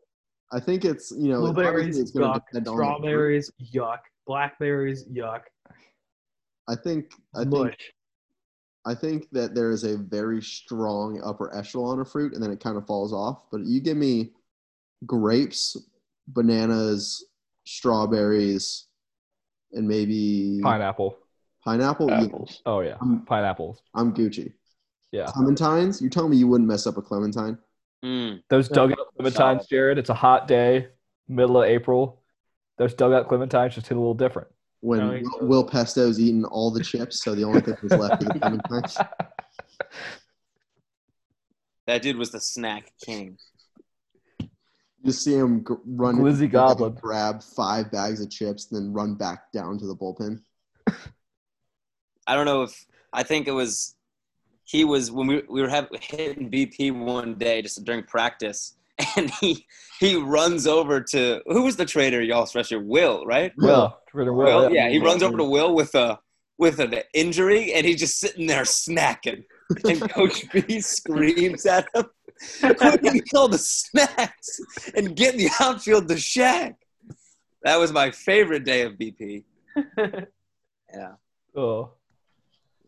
I 0.52 0.60
think 0.60 0.86
it's 0.86 1.12
you 1.12 1.30
know 1.30 1.46
obviously 1.46 1.64
Blueberries, 1.64 1.98
it's 2.00 2.12
yuck. 2.14 2.34
depend 2.46 2.68
on 2.68 2.76
the 2.76 2.84
fruit. 2.84 2.86
Strawberries, 2.98 3.52
yuck. 3.74 4.00
Blackberries, 4.26 5.06
yuck. 5.10 5.42
I 6.68 6.76
think 6.76 7.12
I 7.36 7.44
think 7.44 7.76
I 8.86 8.96
think 8.96 9.30
that 9.32 9.54
there 9.54 9.72
is 9.72 9.84
a 9.84 9.98
very 9.98 10.42
strong 10.42 11.22
upper 11.24 11.54
echelon 11.56 12.00
of 12.00 12.10
fruit, 12.10 12.34
and 12.34 12.42
then 12.42 12.52
it 12.52 12.60
kind 12.62 12.78
of 12.78 12.88
falls 12.88 13.12
off. 13.14 13.44
But 13.52 13.66
you 13.66 13.82
give 13.82 13.98
me 13.98 14.32
grapes, 15.06 15.76
bananas, 16.30 17.26
strawberries, 17.66 18.88
and 19.74 19.88
maybe 19.88 20.60
pineapple. 20.64 21.18
pineapple. 21.66 22.10
Yeah, 22.10 22.24
Apples. 22.24 22.62
Oh 22.66 22.80
yeah, 22.80 22.96
I'm, 23.02 23.26
pineapples. 23.26 23.82
I'm 23.94 24.14
Gucci. 24.14 24.54
Yeah, 25.12 25.26
Clementines. 25.28 26.02
You 26.02 26.10
tell 26.10 26.28
me 26.28 26.38
you 26.38 26.48
wouldn't 26.48 26.68
mess 26.68 26.86
up 26.88 26.98
a 26.98 27.02
clementine. 27.02 27.58
Mm. 28.06 28.42
those 28.50 28.70
Yeah. 28.70 28.76
dugout 28.76 29.08
clementines, 29.20 29.68
Jared. 29.70 29.98
It's 29.98 30.10
a 30.10 30.14
hot 30.14 30.48
day, 30.48 30.88
middle 31.28 31.62
of 31.64 31.68
April. 31.70 32.22
Those 32.78 32.94
dugout 32.94 33.28
clementines 33.28 33.72
just 33.72 33.88
hit 33.88 33.96
a 33.98 34.00
little 34.00 34.14
different. 34.14 34.50
When 34.82 35.00
No, 35.00 35.08
Will, 35.10 35.20
does. 35.22 35.42
Will 35.42 35.64
Pesto's 35.68 36.20
eating 36.20 36.46
all 36.46 36.70
the 36.70 36.84
chips, 36.84 37.24
so 37.24 37.34
the 37.34 37.44
only 37.44 37.62
thing 37.62 37.76
that's 37.82 38.00
left 38.00 38.22
is 38.22 38.28
the 38.30 38.36
clementines. 38.36 39.08
That 41.88 42.02
dude 42.02 42.18
was 42.18 42.32
the 42.32 42.40
snack 42.42 42.92
king. 43.02 43.38
You 45.04 45.12
see 45.14 45.36
him 45.36 45.64
g- 45.66 45.74
run, 45.86 46.16
Glizzy 46.18 46.52
Goblin. 46.52 46.96
grab 47.00 47.42
five 47.42 47.90
bags 47.92 48.20
of 48.22 48.30
chips, 48.30 48.66
then 48.66 48.92
run 48.92 49.16
back 49.16 49.52
down 49.54 49.78
to 49.80 49.88
the 49.88 49.96
bullpen. 49.96 50.42
I 52.28 52.36
don't 52.36 52.46
know 52.46 52.64
if 52.64 52.86
I 53.14 53.24
think 53.24 53.48
it 53.48 53.54
was 53.54 53.96
he 54.68 54.84
was 54.84 55.12
when 55.12 55.28
we 55.28 55.44
we 55.50 55.62
were 55.62 55.70
have, 55.70 55.88
hitting 56.02 56.52
BP 56.52 56.92
one 56.92 57.36
day 57.36 57.62
just 57.62 57.84
during 57.86 58.04
practice, 58.04 58.76
and 59.16 59.32
he 59.32 59.66
he 60.00 60.16
runs 60.18 60.68
over 60.68 61.02
to 61.02 61.42
who 61.48 61.64
was 61.64 61.78
the 61.78 61.86
trader 61.86 62.22
y'all 62.22 62.44
especially 62.44 62.78
Will 62.78 63.26
right? 63.26 63.54
Will, 63.58 63.98
Twitter 64.10 64.34
Will. 64.34 64.46
Will, 64.46 64.74
yeah. 64.74 64.84
yeah, 64.86 64.90
he 64.90 65.00
runs 65.00 65.24
over 65.24 65.38
to 65.38 65.44
Will 65.44 65.74
with 65.74 65.96
a 65.96 66.20
with 66.58 66.80
an 66.80 66.96
injury, 67.14 67.74
and 67.74 67.86
he's 67.86 68.00
just 68.00 68.20
sitting 68.20 68.46
there 68.46 68.64
snacking. 68.64 69.44
And 69.86 70.02
Coach 70.12 70.52
B 70.52 70.82
screams 70.82 71.66
at 71.66 71.88
him, 71.96 72.06
"Quick, 72.60 73.02
give 73.02 73.14
me 73.14 73.22
all 73.34 73.48
the 73.48 73.58
snacks 73.58 74.60
and 74.96 75.16
get 75.16 75.34
in 75.34 75.40
the 75.40 75.50
outfield 75.62 76.10
to 76.10 76.16
Shaq." 76.16 76.76
That 77.64 77.78
was 77.80 77.94
my 77.94 78.12
favorite 78.12 78.66
day 78.66 78.82
of 78.82 78.94
BP. 78.94 79.46
Yeah, 80.94 81.16
Oh, 81.54 81.97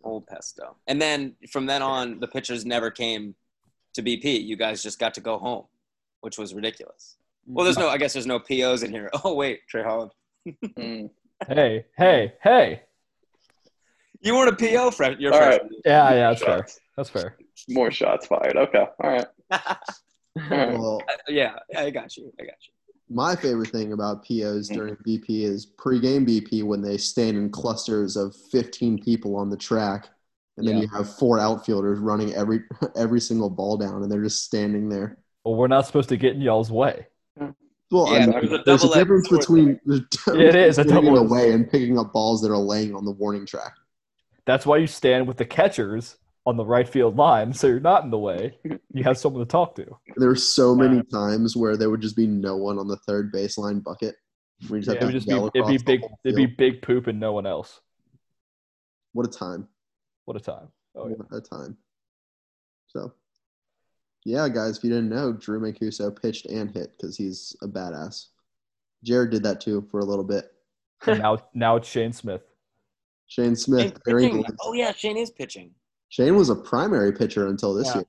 old 0.04 0.28
pesto. 0.28 0.76
And 0.88 1.02
then 1.02 1.36
from 1.52 1.66
then 1.66 1.82
on, 1.82 2.20
the 2.20 2.28
pitchers 2.28 2.66
never 2.66 2.90
came 2.92 3.36
to 3.94 4.02
BP. 4.04 4.44
You 4.46 4.56
guys 4.56 4.82
just 4.84 5.00
got 5.00 5.14
to 5.16 5.22
go 5.22 5.38
home, 5.38 5.66
which 6.22 6.38
was 6.38 6.54
ridiculous. 6.54 7.18
Well, 7.46 7.64
there's 7.66 7.78
no, 7.78 7.90
I 7.90 7.98
guess 7.98 8.14
there's 8.14 8.28
no 8.28 8.40
POs 8.40 8.84
in 8.84 8.92
here. 8.92 9.10
Oh 9.24 9.34
wait, 9.34 9.62
Trey 9.68 9.84
Holland, 9.84 10.12
Mm. 10.48 11.10
hey, 11.48 11.86
hey, 11.98 12.34
hey. 12.44 12.82
you 14.22 14.36
weren't 14.36 14.50
a 14.50 14.56
PO 14.56 14.92
for 14.92 15.12
your 15.14 15.34
All 15.34 15.40
first. 15.40 15.62
right. 15.62 15.72
Yeah, 15.86 16.10
yeah, 16.14 16.30
that's 16.30 16.44
fair. 16.44 16.68
That's 16.96 17.10
fair. 17.10 17.36
More 17.70 17.92
shots 17.92 18.28
fired. 18.28 18.56
Okay. 18.58 18.86
All 19.04 19.10
right. 19.10 19.26
All 19.52 19.60
right. 20.50 20.78
Well, 20.80 21.02
yeah, 21.28 21.56
I 21.78 21.90
got 21.90 22.16
you. 22.18 22.32
I 22.40 22.44
got 22.44 22.56
you. 22.66 22.74
My 23.10 23.36
favorite 23.36 23.70
thing 23.70 23.94
about 23.94 24.24
POs 24.24 24.70
Mm-hmm. 24.70 24.76
during 24.76 24.96
BP 24.98 25.44
is 25.44 25.66
pre-game 25.66 26.26
BP 26.26 26.64
when 26.64 26.82
they 26.82 26.98
stand 26.98 27.38
in 27.38 27.50
clusters 27.50 28.16
of 28.16 28.36
15 28.52 29.00
people 29.04 29.36
on 29.36 29.50
the 29.50 29.58
track, 29.58 30.10
and 30.58 30.68
then 30.68 30.76
Yeah. 30.78 30.82
you 30.84 30.88
have 30.90 31.14
four 31.18 31.40
outfielders 31.40 32.00
running 32.00 32.34
every 32.36 32.62
every 32.96 33.20
single 33.22 33.50
ball 33.50 33.78
down, 33.78 34.04
and 34.04 34.12
they're 34.12 34.24
just 34.24 34.44
standing 34.44 34.90
there. 34.90 35.18
Well, 35.44 35.56
we're 35.56 35.68
not 35.68 35.88
supposed 35.88 36.10
to 36.10 36.18
get 36.18 36.36
in 36.36 36.42
y'all's 36.42 36.72
way. 36.72 37.08
Well, 37.92 38.12
Yeah, 38.14 38.18
I 38.18 38.20
mean, 38.20 38.32
there's 38.32 38.52
a 38.52 38.64
there's 38.66 38.84
a 38.84 38.94
difference 38.94 39.30
sword 39.30 39.40
between 39.40 39.80
there's 39.86 40.02
a 40.28 40.40
It 40.48 40.56
is 40.56 40.78
a 40.78 40.84
getting 40.84 41.06
double-edged 41.06 41.32
away 41.32 41.52
and 41.54 41.70
picking 41.70 41.98
up 41.98 42.14
balls 42.14 42.42
that 42.44 42.52
are 42.52 42.58
laying 42.58 42.94
on 42.94 43.04
the 43.06 43.12
warning 43.12 43.46
track. 43.48 43.74
That's 44.46 44.66
why 44.66 44.78
you 44.78 44.88
stand 44.88 45.28
with 45.28 45.38
the 45.38 45.46
catchers 45.46 46.18
on 46.46 46.56
the 46.58 46.66
right 46.66 46.88
field 46.88 47.16
line, 47.18 47.54
so 47.54 47.68
you're 47.68 47.80
not 47.80 48.04
in 48.04 48.12
the 48.12 48.18
way. 48.20 48.58
You 48.92 49.04
have 49.04 49.18
someone 49.20 49.42
to 49.44 49.48
talk 49.48 49.76
to. 49.76 49.98
There 50.20 50.30
were 50.30 50.36
so 50.36 50.76
many 50.76 51.02
times 51.04 51.56
where 51.56 51.78
there 51.78 51.90
would 51.90 52.02
just 52.02 52.16
be 52.16 52.28
no 52.28 52.58
one 52.58 52.78
on 52.78 52.88
the 52.88 52.98
third 52.98 53.34
baseline 53.34 53.84
bucket. 53.84 54.16
We 54.70 54.80
just 54.82 54.88
Yeah. 54.90 54.94
It 54.94 55.00
have 55.00 55.08
would 55.08 55.12
to 55.14 55.18
just 55.20 55.28
be 55.28 55.60
it'd 55.60 55.68
be 55.68 55.78
big 55.78 56.02
it'd 56.24 56.36
be 56.36 56.46
big 56.46 56.82
poop 56.82 57.08
and 57.08 57.20
no 57.20 57.32
one 57.32 57.46
else. 57.46 57.80
What 59.14 59.26
a 59.26 59.30
time! 59.30 59.68
What 60.26 60.38
a 60.38 60.40
time. 60.40 60.68
Oh 60.96 61.08
yeah. 61.08 61.16
A 61.38 61.42
time! 61.42 61.78
So, 62.88 63.14
yeah, 64.26 64.48
guys, 64.50 64.78
if 64.78 64.84
you 64.84 64.90
didn't 64.90 65.10
know, 65.10 65.32
Drew 65.34 65.60
Mancuso 65.60 66.10
pitched 66.22 66.46
and 66.48 66.70
hit 66.72 66.92
because 66.98 67.16
he's 67.16 67.56
a 67.62 67.68
badass. 67.68 68.28
Jared 69.04 69.30
did 69.32 69.44
that 69.44 69.62
too 69.62 69.88
for 69.90 70.00
a 70.00 70.06
little 70.06 70.26
bit. 70.26 70.52
And 71.08 71.20
now 71.20 71.38
now 71.54 71.76
it's 71.78 71.88
Shane 71.88 72.12
Smith. 72.12 72.42
Shane 73.28 73.56
Smith, 73.56 73.84
Shane 73.84 73.98
very 74.06 74.24
pitching. 74.24 74.42
good. 74.42 74.56
Oh 74.62 74.74
yeah, 74.74 74.92
Shane 74.92 75.16
is 75.18 75.32
pitching. 75.32 75.72
Shane 76.10 76.36
was 76.36 76.50
a 76.50 76.56
primary 76.56 77.14
pitcher 77.14 77.48
until 77.48 77.74
this 77.74 77.88
Yeah. 77.88 77.96
year. 77.98 78.06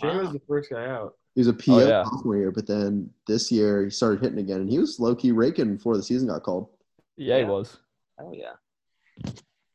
Shane 0.00 0.18
was 0.18 0.32
the 0.32 0.40
first 0.48 0.70
guy 0.70 0.86
out. 0.86 1.16
He 1.34 1.40
was 1.40 1.48
a 1.48 1.52
PO 1.52 1.74
Oh, 1.74 1.88
yeah. 1.88 2.04
sophomore 2.04 2.36
year, 2.36 2.50
but 2.50 2.66
then 2.66 3.10
this 3.26 3.50
year 3.50 3.84
he 3.84 3.90
started 3.90 4.20
hitting 4.20 4.38
again, 4.38 4.60
and 4.60 4.70
he 4.70 4.78
was 4.78 5.00
low 5.00 5.14
key 5.14 5.32
raking 5.32 5.76
before 5.76 5.96
the 5.96 6.02
season 6.02 6.28
got 6.28 6.42
called. 6.42 6.68
Yeah, 7.16 7.38
he 7.38 7.44
was. 7.44 7.78
Oh 8.18 8.32
yeah. 8.32 8.52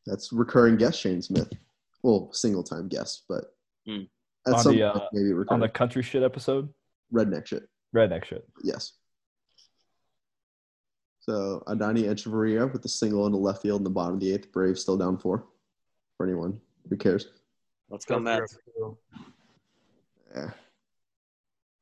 That's 0.06 0.32
recurring 0.32 0.78
guest 0.78 1.00
Shane 1.00 1.22
Smith. 1.22 1.52
Well, 2.04 2.30
single 2.32 2.64
time 2.64 2.88
guest, 2.88 3.24
but 3.28 3.56
at 3.88 4.54
On 4.54 4.60
some 4.64 4.76
the, 4.76 4.82
point, 4.92 5.04
uh, 5.04 5.08
maybe 5.14 5.32
On 5.50 5.60
the 5.60 5.68
country 5.70 6.04
shit 6.04 6.24
episode. 6.24 6.70
redneck 7.14 7.48
shit. 7.48 7.68
Redneck 7.96 8.26
shit. 8.26 8.48
Yes. 8.64 8.94
So 11.20 11.64
Adeiny 11.68 12.04
Hechavarria 12.06 12.72
with 12.72 12.84
the 12.84 12.90
single 12.90 13.26
into 13.26 13.38
left 13.38 13.62
field 13.62 13.82
in 13.82 13.84
the 13.84 13.90
bottom 13.90 14.14
of 14.16 14.20
the 14.22 14.34
eighth. 14.34 14.52
Braves 14.52 14.82
still 14.82 14.98
down 14.98 15.18
four. 15.18 15.46
For 16.16 16.26
anyone 16.26 16.60
who 16.90 16.96
cares. 16.98 17.28
Let's 17.90 18.06
go, 18.06 18.20
Mets. 18.20 18.58
Yeah. 20.38 20.52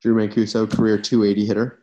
Drew 0.02 0.14
Mancuso, 0.14 0.70
career 0.70 0.98
280 0.98 1.46
hitter. 1.46 1.78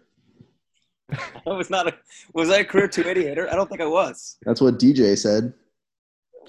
I 1.11 1.51
was 1.51 1.69
not 1.69 1.87
a 1.87 1.93
was 2.33 2.49
I 2.49 2.59
a 2.59 2.65
career 2.65 2.87
280 2.87 3.27
hitter? 3.27 3.51
I 3.51 3.55
don't 3.55 3.69
think 3.69 3.81
I 3.81 3.85
was. 3.85 4.37
That's 4.43 4.61
what 4.61 4.79
DJ 4.79 5.17
said. 5.17 5.53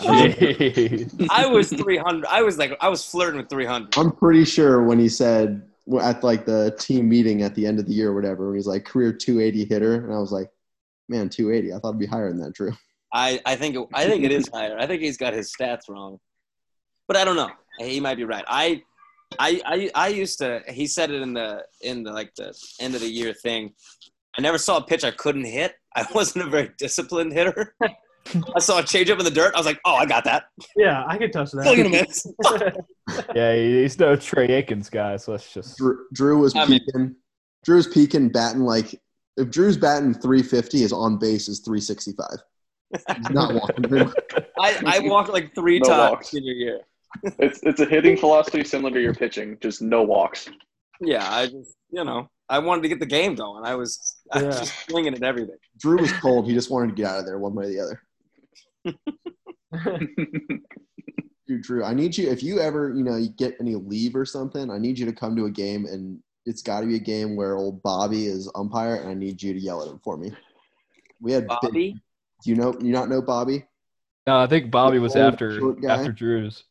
Jeez. 0.00 1.26
I 1.30 1.46
was 1.46 1.72
300. 1.72 2.26
I 2.26 2.42
was 2.42 2.58
like 2.58 2.76
I 2.80 2.88
was 2.88 3.04
flirting 3.04 3.40
with 3.40 3.48
300. 3.48 3.96
I'm 3.98 4.12
pretty 4.12 4.44
sure 4.44 4.82
when 4.84 4.98
he 4.98 5.08
said 5.08 5.62
at 6.00 6.24
like 6.24 6.46
the 6.46 6.74
team 6.78 7.08
meeting 7.08 7.42
at 7.42 7.54
the 7.54 7.66
end 7.66 7.78
of 7.78 7.87
the 7.87 7.92
year 7.92 8.10
or 8.10 8.14
whatever, 8.14 8.46
when 8.46 8.56
he's 8.56 8.66
like 8.66 8.84
career 8.84 9.12
280 9.12 9.64
hitter, 9.66 10.04
and 10.04 10.12
I 10.12 10.18
was 10.18 10.32
like, 10.32 10.50
man, 11.08 11.28
280. 11.28 11.72
I 11.72 11.78
thought 11.78 11.90
it'd 11.90 12.00
be 12.00 12.06
higher 12.06 12.28
than 12.28 12.40
that, 12.40 12.54
Drew. 12.54 12.72
I 13.12 13.40
I 13.44 13.56
think 13.56 13.76
it, 13.76 13.87
I 13.92 14.06
think 14.06 14.24
it 14.24 14.32
is 14.32 14.48
higher. 14.52 14.78
I 14.78 14.87
think 14.87 15.02
he's 15.02 15.16
got 15.16 15.32
his 15.32 15.52
stats 15.52 15.88
wrong, 15.88 16.18
but 17.06 17.16
I 17.16 17.24
don't 17.24 17.37
know. 17.37 17.50
He 17.78 18.00
might 18.00 18.16
be 18.16 18.24
right. 18.24 18.44
I. 18.46 18.82
I, 19.38 19.61
I, 19.64 19.90
I 19.94 20.09
used 20.09 20.38
to 20.38 20.61
he 20.68 20.87
said 20.87 21.11
it 21.11 21.23
in 21.23 21.35
the 21.35 21.64
in 21.81 22.03
the 22.03 22.12
like 22.12 22.35
the 22.37 22.55
end 22.81 22.94
of 22.94 23.01
the 23.01 23.09
year 23.11 23.33
thing 23.33 23.73
I 24.38 24.42
never 24.42 24.59
saw 24.59 24.79
a 24.79 24.85
pitch 24.85 25.05
I 25.05 25.11
couldn't 25.12 25.44
hit. 25.44 25.75
I 25.94 26.07
wasn't 26.14 26.47
a 26.47 26.51
very 26.51 26.70
disciplined 26.79 27.33
hitter. 27.33 27.75
I 27.81 28.59
saw 28.59 28.79
a 28.79 28.83
changeup 28.83 29.18
in 29.18 29.25
the 29.25 29.31
dirt. 29.31 29.55
I 29.55 29.59
was 29.59 29.66
like, 29.66 29.81
"Oh, 29.85 29.94
I 29.94 30.07
got 30.07 30.25
that." 30.25 30.44
Yeah, 30.77 31.05
I 31.07 31.18
can 31.18 31.31
touch 31.31 31.49
Still 31.49 31.62
gonna 31.62 31.90
that. 31.90 32.09
miss. 32.09 33.27
yeah, 33.35 33.55
he's 33.55 33.99
no 33.99 34.16
Trey 34.16 34.47
Aikens 34.49 34.88
guy, 34.90 35.16
so 35.18 35.33
let's 35.33 35.53
just. 35.53 35.77
Drew, 35.77 36.07
Drew 36.12 36.38
was 36.38 36.57
I 36.57 36.66
mean- 36.66 36.81
peaking. 36.81 37.16
Drew's 37.64 37.87
peaking, 37.87 38.31
batting 38.31 38.62
like 38.62 38.99
if 39.37 39.51
Drew's 39.51 39.77
batting 39.77 40.14
350, 40.14 40.79
his 40.81 40.92
on 40.92 41.18
base 41.18 41.49
is 41.49 41.61
365. 41.61 42.27
He's 43.16 43.31
not 43.31 43.55
walking. 43.55 43.85
I, 44.59 44.81
I 44.87 44.99
walked 45.01 45.31
like 45.31 45.55
three 45.55 45.79
No 45.81 45.88
times 45.88 46.11
walks. 46.11 46.29
senior 46.31 46.53
year. 46.53 46.81
It's 47.22 47.61
it's 47.62 47.81
a 47.81 47.87
hitting 47.87 48.16
philosophy 48.16 48.64
similar 48.64 48.92
to 48.94 49.00
your 49.00 49.14
pitching, 49.14 49.57
just 49.61 49.81
no 49.83 50.03
walks. 50.03 50.48
Yeah, 51.00 51.24
I 51.29 51.46
just 51.46 51.74
you 51.90 52.05
know 52.05 52.29
I 52.48 52.59
wanted 52.59 52.83
to 52.83 52.88
get 52.88 53.00
the 53.00 53.07
game 53.07 53.35
going. 53.35 53.64
I 53.64 53.74
was 53.74 54.16
I 54.33 54.42
was 54.42 54.55
Yeah. 54.57 54.61
just 54.61 54.88
swinging 54.88 55.14
at 55.14 55.22
everything. 55.22 55.57
Drew 55.79 55.98
was 56.00 56.12
cold. 56.14 56.46
He 56.46 56.55
just 56.55 56.70
wanted 56.70 56.88
to 56.88 56.94
get 56.94 57.07
out 57.11 57.20
of 57.20 57.27
there 57.27 57.38
one 57.38 57.55
way 57.55 57.66
or 57.66 57.68
the 57.68 57.81
other. 57.81 58.00
Dude, 61.46 61.62
Drew, 61.62 61.85
I 61.85 61.92
need 61.92 62.16
you. 62.16 62.31
If 62.31 62.42
you 62.42 62.59
ever, 62.61 62.94
you 62.94 63.05
know, 63.05 63.16
you 63.16 63.29
get 63.29 63.55
any 63.61 63.74
leave 63.74 64.16
or 64.16 64.24
something, 64.24 64.70
I 64.70 64.79
need 64.79 64.98
you 64.98 65.05
to 65.07 65.12
come 65.12 65.37
to 65.37 65.44
a 65.44 65.50
game, 65.50 65.85
and 65.85 66.18
it's 66.46 66.62
got 66.62 66.81
to 66.81 66.87
be 66.87 66.96
a 66.96 67.00
game 67.00 67.37
where 67.37 67.57
old 67.57 67.83
Bobby 67.83 68.27
is 68.27 68.50
umpire, 68.55 68.96
and 68.96 69.11
I 69.11 69.14
need 69.14 69.42
you 69.42 69.53
to 69.53 69.61
yell 69.61 69.83
at 69.83 69.88
him 69.88 70.00
for 70.03 70.16
me. 70.16 70.33
We 71.20 71.33
had. 71.33 71.42
big- 71.42 71.48
Bobby, 71.61 71.96
do 72.42 72.50
you 72.50 72.57
know? 72.57 72.74
You 72.81 72.92
not 72.92 73.09
know 73.11 73.20
Bobby? 73.20 73.66
No, 74.27 74.38
I 74.38 74.46
think 74.46 74.70
Bobby 74.70 74.98
was 74.98 75.14
Old 75.16 75.35
after 75.35 75.88
after 75.90 76.12
Drew's 76.12 76.64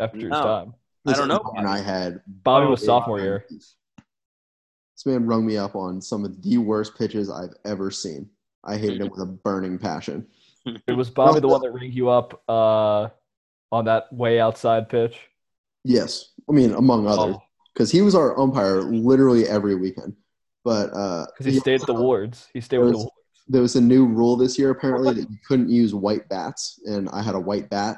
after 0.00 0.18
Drew's 0.18 0.30
No. 0.32 0.42
time. 0.42 0.74
I 1.06 1.12
don't 1.14 1.28
know 1.28 1.40
And 1.56 1.66
I 1.66 1.78
had 1.78 2.20
Bobby 2.26 2.66
Oh, 2.66 2.70
was 2.70 2.82
yeah. 2.82 2.86
sophomore 2.86 3.20
year. 3.20 3.44
This 3.50 5.06
man 5.06 5.26
rung 5.26 5.46
me 5.46 5.56
up 5.56 5.74
on 5.76 6.00
some 6.02 6.24
of 6.24 6.42
the 6.42 6.58
worst 6.58 6.96
pitches 6.98 7.30
I've 7.30 7.54
ever 7.64 7.90
seen. 7.90 8.28
I 8.64 8.76
hated 8.76 9.00
him 9.00 9.08
with 9.10 9.20
a 9.20 9.26
burning 9.26 9.78
passion. 9.78 10.26
It 10.86 10.92
was 10.92 11.08
Bobby 11.08 11.40
the 11.40 11.48
one 11.48 11.62
that 11.62 11.72
ringed 11.72 11.94
you 11.94 12.10
up 12.10 12.42
uh, 12.48 13.08
on 13.72 13.86
that 13.86 14.12
way 14.12 14.38
outside 14.40 14.90
pitch. 14.90 15.18
Yes, 15.84 16.32
I 16.48 16.52
mean 16.52 16.72
among 16.74 17.06
others, 17.06 17.36
Oh, 17.36 17.42
because 17.72 17.90
he 17.90 18.02
was 18.02 18.14
our 18.14 18.38
umpire 18.38 18.82
literally 18.82 19.48
every 19.48 19.74
weekend. 19.74 20.14
But 20.64 20.90
uh, 20.94 21.24
because 21.38 21.54
he 21.54 21.58
stayed 21.58 21.80
at 21.80 21.86
the 21.86 21.94
wards. 21.94 22.48
He 22.52 22.60
stayed 22.60 22.78
with 22.80 22.90
the 22.92 22.98
wards. 22.98 23.10
there 23.48 23.62
was 23.62 23.76
a 23.76 23.80
new 23.80 24.04
rule 24.04 24.36
this 24.36 24.58
year 24.58 24.68
apparently 24.70 25.14
that 25.14 25.30
you 25.30 25.38
couldn't 25.48 25.70
use 25.70 25.94
white 25.94 26.28
bats, 26.28 26.78
and 26.84 27.08
I 27.08 27.22
had 27.22 27.34
a 27.34 27.40
white 27.40 27.70
bat, 27.70 27.96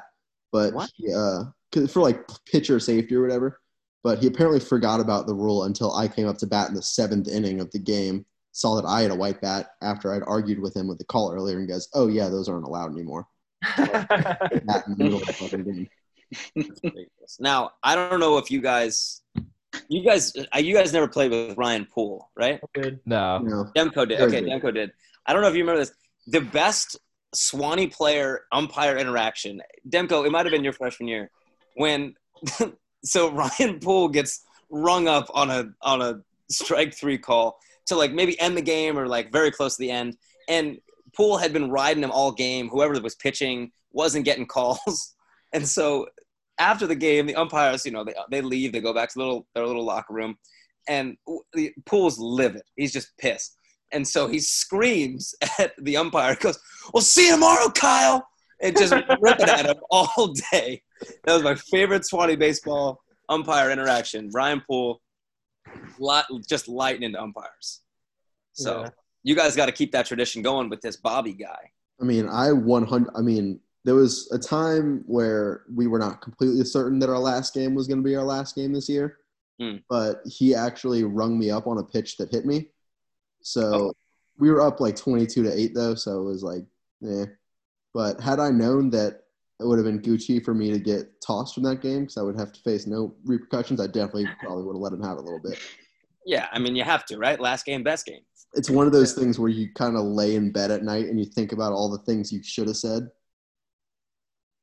but 0.53 0.73
What? 0.73 0.89
he, 0.95 1.11
uh, 1.13 1.43
'cause 1.43 1.51
for 1.73 2.01
like 2.01 2.19
pitcher 2.45 2.79
safety 2.79 3.15
or 3.15 3.21
whatever. 3.21 3.59
But 4.03 4.19
he 4.19 4.27
apparently 4.27 4.59
forgot 4.59 4.99
about 4.99 5.27
the 5.27 5.33
rule 5.33 5.63
until 5.63 5.95
I 5.95 6.07
came 6.07 6.27
up 6.27 6.37
to 6.39 6.47
bat 6.47 6.67
in 6.67 6.75
the 6.75 6.81
seventh 6.81 7.27
inning 7.27 7.61
of 7.61 7.71
the 7.71 7.79
game. 7.79 8.25
Saw 8.51 8.75
that 8.75 8.87
I 8.87 9.01
had 9.01 9.11
a 9.11 9.15
white 9.15 9.41
bat 9.41 9.69
after 9.81 10.13
I'd 10.13 10.21
argued 10.27 10.59
with 10.59 10.75
him 10.75 10.87
with 10.87 10.99
the 10.99 11.05
call 11.05 11.33
earlier, 11.33 11.57
and 11.57 11.67
goes, 11.67 11.87
"Oh 11.93 12.07
yeah, 12.07 12.29
those 12.29 12.47
aren't 12.47 12.65
allowed 12.65 12.91
anymore." 12.91 13.27
Bat 13.77 14.83
in 14.87 14.95
the 14.95 14.95
middle 14.97 15.21
of 15.21 15.25
the 15.25 15.33
fucking 15.33 15.63
game. 15.63 15.89
ridiculous. 16.55 17.37
Now 17.39 17.71
I 17.81 17.95
don't 17.95 18.19
know 18.19 18.37
if 18.37 18.51
you 18.51 18.61
guys, 18.61 19.23
you 19.87 20.03
guys, 20.03 20.33
uh, 20.53 20.59
you 20.59 20.75
guys 20.75 20.93
never 20.93 21.07
played 21.07 21.31
with 21.31 21.57
Ryan 21.57 21.85
Poole, 21.85 22.29
right? 22.35 22.59
Good. 22.75 22.99
No. 23.05 23.39
You 23.41 23.49
know, 23.49 23.71
Demko 23.75 24.07
did. 24.07 24.19
Very 24.19 24.23
Okay, 24.25 24.41
good. 24.41 24.49
Demko 24.49 24.73
did. 24.73 24.91
I 25.25 25.33
don't 25.33 25.41
know 25.41 25.47
if 25.47 25.55
you 25.55 25.61
remember 25.61 25.79
this. 25.79 25.93
The 26.27 26.41
best 26.41 26.99
Swanee 27.33 27.87
player 27.87 28.41
umpire 28.51 28.97
interaction. 28.97 29.61
Demko, 29.89 30.25
it 30.25 30.31
might 30.31 30.45
have 30.45 30.51
been 30.51 30.63
your 30.63 30.73
freshman 30.73 31.07
year 31.07 31.31
when. 31.75 32.15
so 33.03 33.31
Ryan 33.31 33.79
Poole 33.79 34.09
gets 34.09 34.43
rung 34.69 35.07
up 35.07 35.29
on 35.33 35.49
a 35.49 35.69
on 35.81 36.01
a 36.01 36.19
strike 36.49 36.93
three 36.93 37.17
call 37.17 37.57
to 37.85 37.95
like 37.95 38.13
maybe 38.13 38.39
end 38.39 38.57
the 38.57 38.61
game 38.61 38.97
or 38.97 39.07
like 39.07 39.31
very 39.31 39.51
close 39.51 39.75
to 39.75 39.81
the 39.81 39.91
end, 39.91 40.17
and 40.49 40.77
Poole 41.15 41.37
had 41.37 41.53
been 41.53 41.69
riding 41.69 42.03
him 42.03 42.11
all 42.11 42.31
game. 42.31 42.69
Whoever 42.69 42.99
was 43.01 43.15
pitching 43.15 43.71
wasn't 43.91 44.25
getting 44.25 44.45
calls, 44.45 45.15
and 45.53 45.67
so 45.67 46.07
after 46.59 46.85
the 46.85 46.95
game, 46.95 47.25
the 47.25 47.35
umpires, 47.35 47.85
you 47.85 47.91
know, 47.91 48.03
they 48.03 48.13
they 48.31 48.41
leave, 48.41 48.71
they 48.71 48.81
go 48.81 48.93
back 48.93 49.09
to 49.13 49.19
little 49.19 49.47
their 49.53 49.65
little 49.65 49.85
locker 49.85 50.13
room, 50.13 50.37
and 50.87 51.17
Poole's 51.85 52.19
livid. 52.19 52.63
He's 52.75 52.93
just 52.93 53.17
pissed. 53.17 53.57
And 53.93 54.07
so 54.07 54.27
he 54.27 54.39
screams 54.39 55.35
at 55.59 55.73
the 55.81 55.97
umpire, 55.97 56.35
goes, 56.35 56.59
Well, 56.93 57.01
see 57.01 57.27
you 57.27 57.33
tomorrow, 57.33 57.69
Kyle. 57.69 58.27
And 58.61 58.77
just 58.77 58.93
ripping 59.21 59.49
at 59.49 59.65
him 59.65 59.75
all 59.91 60.33
day. 60.51 60.81
That 61.25 61.33
was 61.33 61.43
my 61.43 61.55
favorite 61.55 62.05
Swanee 62.05 62.35
baseball 62.35 63.01
umpire 63.29 63.71
interaction. 63.71 64.29
Ryan 64.33 64.61
Poole 64.67 65.01
lot, 65.99 66.25
just 66.47 66.67
lighting 66.67 67.03
into 67.03 67.21
umpires. 67.21 67.81
So 68.53 68.81
Yeah. 68.81 68.89
you 69.23 69.35
guys 69.35 69.55
got 69.55 69.65
to 69.67 69.71
keep 69.71 69.91
that 69.93 70.05
tradition 70.05 70.41
going 70.41 70.69
with 70.69 70.81
this 70.81 70.97
Bobby 70.97 71.33
guy. 71.33 71.71
I 72.01 72.05
mean, 72.05 72.27
I 72.27 72.51
100. 72.51 73.11
I 73.15 73.21
mean, 73.21 73.59
there 73.85 73.95
was 73.95 74.29
a 74.31 74.39
time 74.39 75.03
where 75.07 75.63
we 75.73 75.87
were 75.87 75.99
not 75.99 76.21
completely 76.21 76.63
certain 76.65 76.99
that 76.99 77.09
our 77.09 77.19
last 77.19 77.53
game 77.53 77.75
was 77.75 77.87
going 77.87 77.99
to 77.99 78.03
be 78.03 78.15
our 78.15 78.23
last 78.23 78.55
game 78.55 78.71
this 78.73 78.87
year, 78.89 79.17
Hmm. 79.59 79.77
but 79.89 80.21
he 80.25 80.55
actually 80.55 81.03
rung 81.03 81.37
me 81.37 81.51
up 81.51 81.67
on 81.67 81.77
a 81.79 81.83
pitch 81.83 82.17
that 82.17 82.31
hit 82.31 82.45
me. 82.45 82.69
So 83.41 83.73
Oh. 83.89 83.93
we 84.37 84.51
were 84.51 84.61
up 84.61 84.79
like 84.79 84.95
22 84.95 85.43
to 85.43 85.51
eight 85.57 85.73
though, 85.73 85.95
so 85.95 86.21
it 86.21 86.23
was 86.25 86.43
like, 86.43 86.63
eh. 87.05 87.25
But 87.93 88.19
had 88.19 88.39
I 88.39 88.49
known 88.49 88.89
that 88.91 89.21
it 89.59 89.67
would 89.67 89.77
have 89.77 89.85
been 89.85 90.01
Gucci 90.01 90.43
for 90.43 90.53
me 90.53 90.71
to 90.71 90.79
get 90.79 91.21
tossed 91.21 91.53
from 91.53 91.63
that 91.63 91.81
game 91.81 92.01
because 92.01 92.17
I 92.17 92.23
would 92.23 92.37
have 92.39 92.51
to 92.51 92.59
face 92.61 92.87
no 92.87 93.15
repercussions, 93.23 93.79
I 93.79 93.87
definitely 93.87 94.27
probably 94.39 94.63
would 94.63 94.75
have 94.75 94.81
let 94.81 94.93
him 94.93 95.03
have 95.03 95.17
it 95.17 95.21
a 95.21 95.23
little 95.23 95.39
bit. 95.39 95.59
Yeah, 96.25 96.47
I 96.51 96.59
mean, 96.59 96.75
you 96.75 96.83
have 96.83 97.05
to, 97.07 97.17
right? 97.17 97.39
Last 97.39 97.65
game, 97.65 97.83
best 97.83 98.05
game. 98.05 98.21
It's 98.53 98.69
one 98.69 98.87
of 98.87 98.93
those 98.93 99.13
things 99.13 99.39
where 99.39 99.49
you 99.49 99.69
kind 99.73 99.95
of 99.97 100.03
lay 100.03 100.35
in 100.35 100.51
bed 100.51 100.71
at 100.71 100.83
night 100.83 101.05
and 101.05 101.19
you 101.19 101.25
think 101.25 101.51
about 101.51 101.73
all 101.73 101.89
the 101.89 101.97
things 101.99 102.31
you 102.31 102.41
should 102.43 102.67
have 102.67 102.77
said. 102.77 103.09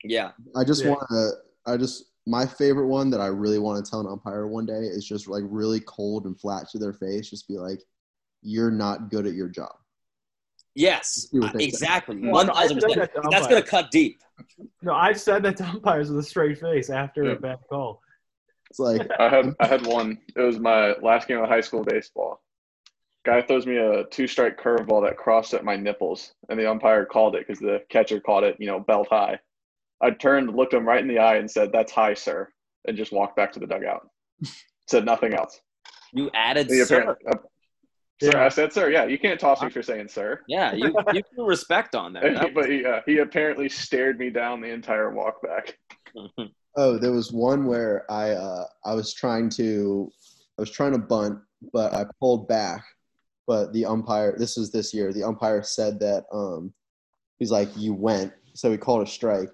Yeah. 0.04 0.32
I 0.56 0.64
just 0.64 0.82
Yeah. 0.82 0.90
want 0.90 1.08
to. 1.10 1.30
I 1.66 1.76
just 1.76 2.04
my 2.26 2.46
favorite 2.46 2.86
one 2.86 3.10
that 3.10 3.20
I 3.20 3.26
really 3.26 3.58
want 3.58 3.84
to 3.84 3.90
tell 3.90 4.00
an 4.00 4.06
umpire 4.06 4.46
one 4.46 4.66
day 4.66 4.80
is 4.84 5.04
just 5.04 5.28
like 5.28 5.42
really 5.46 5.80
cold 5.80 6.26
and 6.26 6.38
flat 6.40 6.68
to 6.70 6.78
their 6.78 6.92
face. 6.92 7.28
Just 7.28 7.48
be 7.48 7.58
like, 7.58 7.82
"You're 8.42 8.70
not 8.70 9.10
good 9.10 9.26
at 9.26 9.34
your 9.34 9.48
job." 9.48 9.72
Yes, 10.74 11.28
See 11.30 11.40
say. 11.40 11.64
exactly. 11.64 12.16
Well, 12.20 12.46
no, 12.46 12.54
thousand 12.54 12.80
percent. 12.80 13.12
that 13.14 13.28
That's 13.30 13.46
gonna 13.46 13.62
cut 13.62 13.90
deep. 13.90 14.20
No, 14.82 14.94
I've 14.94 15.20
said 15.20 15.42
that 15.42 15.56
to 15.58 15.64
umpires 15.64 16.10
with 16.10 16.18
a 16.20 16.22
straight 16.22 16.58
face 16.58 16.90
after 16.90 17.24
Yeah. 17.24 17.32
a 17.32 17.36
bad 17.36 17.58
call. 17.68 18.00
It's 18.70 18.78
like, 18.78 19.08
I 19.18 19.28
had 19.28 19.54
I 19.60 19.66
had 19.66 19.84
one. 19.86 20.18
It 20.36 20.40
was 20.40 20.58
my 20.60 20.94
last 21.02 21.26
game 21.28 21.38
of 21.42 21.48
high 21.48 21.60
school 21.60 21.82
baseball. 21.82 22.40
Guy 23.24 23.42
throws 23.42 23.66
me 23.66 23.76
a 23.76 24.04
two 24.04 24.26
strike 24.26 24.58
curveball 24.58 25.04
that 25.06 25.16
crossed 25.18 25.52
at 25.54 25.64
my 25.64 25.76
nipples, 25.76 26.32
and 26.48 26.58
the 26.58 26.70
umpire 26.70 27.04
called 27.04 27.34
it 27.34 27.46
because 27.46 27.58
the 27.60 27.82
catcher 27.90 28.20
caught 28.20 28.44
it, 28.44 28.56
you 28.58 28.66
know, 28.66 28.78
belt 28.80 29.08
high. 29.10 29.38
I 30.00 30.10
turned, 30.12 30.56
looked 30.56 30.72
him 30.72 30.86
right 30.88 31.02
in 31.02 31.08
the 31.08 31.18
eye, 31.18 31.36
and 31.36 31.50
said, 31.50 31.72
"That's 31.72 31.92
high, 31.92 32.14
sir," 32.14 32.48
and 32.86 32.96
just 32.96 33.12
walked 33.12 33.36
back 33.36 33.52
to 33.52 33.60
the 33.60 33.66
dugout. 33.66 34.08
said 34.88 35.04
nothing 35.04 35.34
else. 35.34 35.60
You 36.12 36.30
added 36.32 36.68
He 36.68 36.82
sir. 36.84 37.00
apparently- 37.00 37.26
uh, 37.32 37.38
sir, 38.20 38.30
Yeah. 38.34 38.44
I 38.44 38.48
said, 38.48 38.72
"Sir, 38.72 38.90
yeah, 38.90 39.04
you 39.04 39.18
can't 39.18 39.38
toss 39.38 39.62
me 39.62 39.70
for 39.70 39.82
saying 39.82 40.08
sir." 40.08 40.40
Yeah, 40.48 40.72
you 40.72 40.94
you 41.12 41.22
put 41.36 41.46
respect 41.46 41.94
on 41.94 42.12
there. 42.12 42.34
That 42.34 42.54
but 42.54 42.70
he 42.70 42.84
uh, 42.84 43.00
he 43.06 43.18
apparently 43.18 43.68
stared 43.68 44.18
me 44.18 44.30
down 44.30 44.60
the 44.60 44.70
entire 44.70 45.10
walk 45.10 45.42
back. 45.42 45.78
oh, 46.76 46.98
there 46.98 47.12
was 47.12 47.32
one 47.32 47.66
where 47.66 48.10
I 48.10 48.30
uh, 48.30 48.64
I 48.84 48.94
was 48.94 49.14
trying 49.14 49.50
to 49.50 50.10
I 50.58 50.62
was 50.62 50.70
trying 50.70 50.92
to 50.92 50.98
bunt, 50.98 51.38
but 51.72 51.94
I 51.94 52.04
pulled 52.20 52.48
back. 52.48 52.84
But 53.46 53.72
the 53.72 53.84
umpire, 53.84 54.36
this 54.38 54.56
was 54.56 54.70
this 54.70 54.94
year. 54.94 55.12
The 55.12 55.24
umpire 55.24 55.62
said 55.62 55.98
that 56.00 56.24
um, 56.32 56.72
he's 57.38 57.50
like, 57.50 57.68
"You 57.76 57.94
went," 57.94 58.32
so 58.54 58.70
he 58.70 58.76
called 58.76 59.02
a 59.02 59.10
strike. 59.10 59.50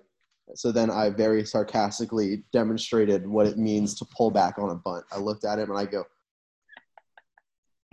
So 0.54 0.70
then 0.70 0.90
I 0.90 1.10
very 1.10 1.44
sarcastically 1.44 2.44
demonstrated 2.52 3.26
what 3.26 3.46
it 3.46 3.58
means 3.58 3.98
to 3.98 4.06
pull 4.16 4.30
back 4.30 4.58
on 4.58 4.70
a 4.70 4.76
bunt. 4.76 5.04
I 5.10 5.18
looked 5.18 5.44
at 5.44 5.58
him 5.58 5.70
and 5.70 5.78
I 5.78 5.84
go, 5.86 6.04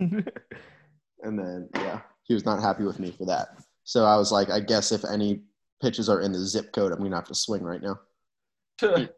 and 0.00 1.38
then 1.38 1.68
yeah, 1.74 2.00
he 2.24 2.34
was 2.34 2.44
not 2.44 2.60
happy 2.60 2.84
with 2.84 2.98
me 2.98 3.10
for 3.10 3.24
that. 3.26 3.48
So 3.84 4.04
I 4.04 4.16
was 4.16 4.32
like, 4.32 4.50
I 4.50 4.60
guess 4.60 4.92
if 4.92 5.04
any 5.04 5.42
pitches 5.82 6.08
are 6.08 6.20
in 6.20 6.32
the 6.32 6.38
zip 6.38 6.72
code, 6.72 6.92
I'm 6.92 6.98
gonna 6.98 7.16
have 7.16 7.26
to 7.28 7.34
swing 7.34 7.62
right 7.62 7.82
now. 7.82 8.00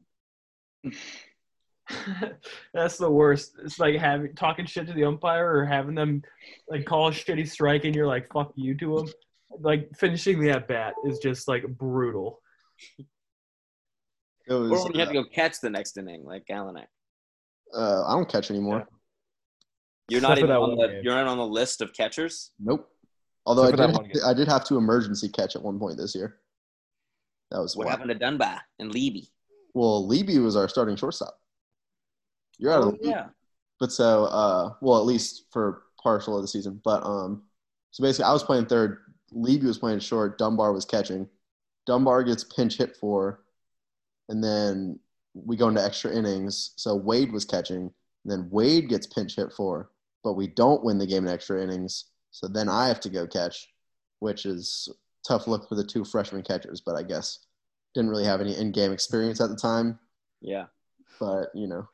That's 2.75 2.99
the 2.99 3.11
worst. 3.11 3.53
It's 3.65 3.79
like 3.79 3.97
having 3.97 4.35
talking 4.35 4.67
shit 4.67 4.87
to 4.89 4.93
the 4.93 5.05
umpire 5.05 5.57
or 5.57 5.65
having 5.65 5.95
them 5.95 6.23
like 6.69 6.85
call 6.85 7.09
a 7.09 7.13
shitty 7.13 7.49
strike 7.49 7.85
and 7.85 7.95
you're 7.95 8.07
like 8.07 8.31
fuck 8.33 8.53
you 8.57 8.77
to 8.79 8.97
them. 8.97 9.09
Like 9.61 9.89
finishing 9.97 10.41
the 10.41 10.51
at 10.51 10.67
bat 10.69 10.95
is 11.07 11.19
just 11.19 11.49
like 11.49 11.65
brutal. 11.67 12.41
It 14.49 14.53
was. 14.53 14.71
Or 14.71 14.85
when 14.85 14.95
you 14.95 15.01
have 15.01 15.13
to 15.13 15.19
uh, 15.19 15.23
go 15.23 15.29
catch 15.29 15.61
the 15.61 15.71
next 15.71 15.97
inning, 15.97 16.25
like 16.25 16.45
Galanek. 16.51 16.87
uh, 17.75 18.05
I 18.05 18.13
don't 18.13 18.29
catch 18.29 18.51
anymore. 18.51 18.87
You're 20.09 20.21
not 20.21 20.39
even 20.39 20.51
on 20.53 20.77
the 20.77 20.87
game. 20.89 21.01
you're 21.03 21.15
not 21.15 21.27
on 21.27 21.39
the 21.39 21.47
list 21.47 21.81
of 21.81 21.93
catchers. 21.93 22.51
Nope. 22.61 22.89
Although 23.45 23.65
I 23.65 23.69
Except 23.71 23.95
for 23.95 24.03
did, 24.03 24.15
that 24.15 24.23
one. 24.25 24.31
I 24.31 24.35
did 24.35 24.49
have 24.49 24.65
to 24.67 24.77
emergency 24.77 25.29
catch 25.29 25.57
at 25.57 25.63
one 25.63 25.79
point 25.79 25.97
this 25.99 26.15
year. 26.15 26.37
That 27.51 27.61
was 27.61 27.77
What 27.77 27.87
wild. 27.87 27.99
happened 27.99 28.11
to 28.11 28.19
Dunbar 28.19 28.61
and 28.79 28.93
Levy? 28.93 29.29
Well, 29.75 30.09
Leby 30.09 30.43
was 30.43 30.57
our 30.57 30.69
starting 30.69 30.97
shortstop. 30.97 31.39
You're 32.59 32.73
out 32.73 32.81
of 32.83 32.87
Oh, 32.89 32.91
the 32.93 32.97
league. 33.03 33.11
yeah. 33.11 33.27
But 33.79 33.93
so, 33.93 34.25
uh, 34.25 34.73
well, 34.81 34.99
at 34.99 35.05
least 35.07 35.45
for 35.53 35.83
partial 36.03 36.37
of 36.37 36.43
the 36.43 36.49
season. 36.49 36.81
But 36.85 37.05
um, 37.05 37.43
so 37.91 38.03
basically, 38.03 38.25
I 38.25 38.33
was 38.33 38.43
playing 38.43 38.67
third. 38.67 38.99
Leby 39.35 39.65
was 39.65 39.79
playing 39.79 39.99
short. 40.01 40.39
Dunbar 40.39 40.73
was 40.73 40.85
catching. 40.85 41.29
Dunbar 41.87 42.25
gets 42.25 42.43
pinch 42.45 42.79
hit 42.79 42.97
for, 42.97 43.43
and 44.29 44.43
then 44.43 44.99
we 45.35 45.57
go 45.57 45.69
into 45.69 45.85
extra 45.85 46.11
innings. 46.13 46.73
So 46.77 46.95
Wade 46.97 47.31
was 47.33 47.45
catching, 47.45 47.83
and 47.83 47.93
then 48.33 48.49
Wade 48.51 48.89
gets 48.89 49.07
pinch 49.07 49.37
hit 49.37 49.53
for, 49.53 49.91
but 50.27 50.35
we 50.35 50.49
don't 50.49 50.83
win 50.83 50.99
the 50.99 51.07
game 51.07 51.25
in 51.25 51.33
extra 51.33 51.63
innings. 51.63 52.07
So 52.33 52.49
then 52.49 52.69
I 52.69 52.89
have 52.89 52.99
to 53.03 53.09
go 53.09 53.29
catch, 53.29 53.69
which 54.19 54.45
is 54.45 54.89
tough 55.25 55.47
look 55.47 55.69
for 55.69 55.77
the 55.77 55.85
two 55.85 56.05
freshman 56.05 56.43
catchers. 56.43 56.83
But 56.85 56.97
I 56.97 57.05
guess 57.05 57.47
didn't 57.95 58.11
really 58.11 58.25
have 58.25 58.41
any 58.41 58.57
in-game 58.57 58.91
experience 58.91 59.41
at 59.41 59.51
the 59.51 59.57
time. 59.57 60.01
Yeah. 60.41 60.65
But 61.21 61.51
you 61.55 61.69
know, 61.69 61.89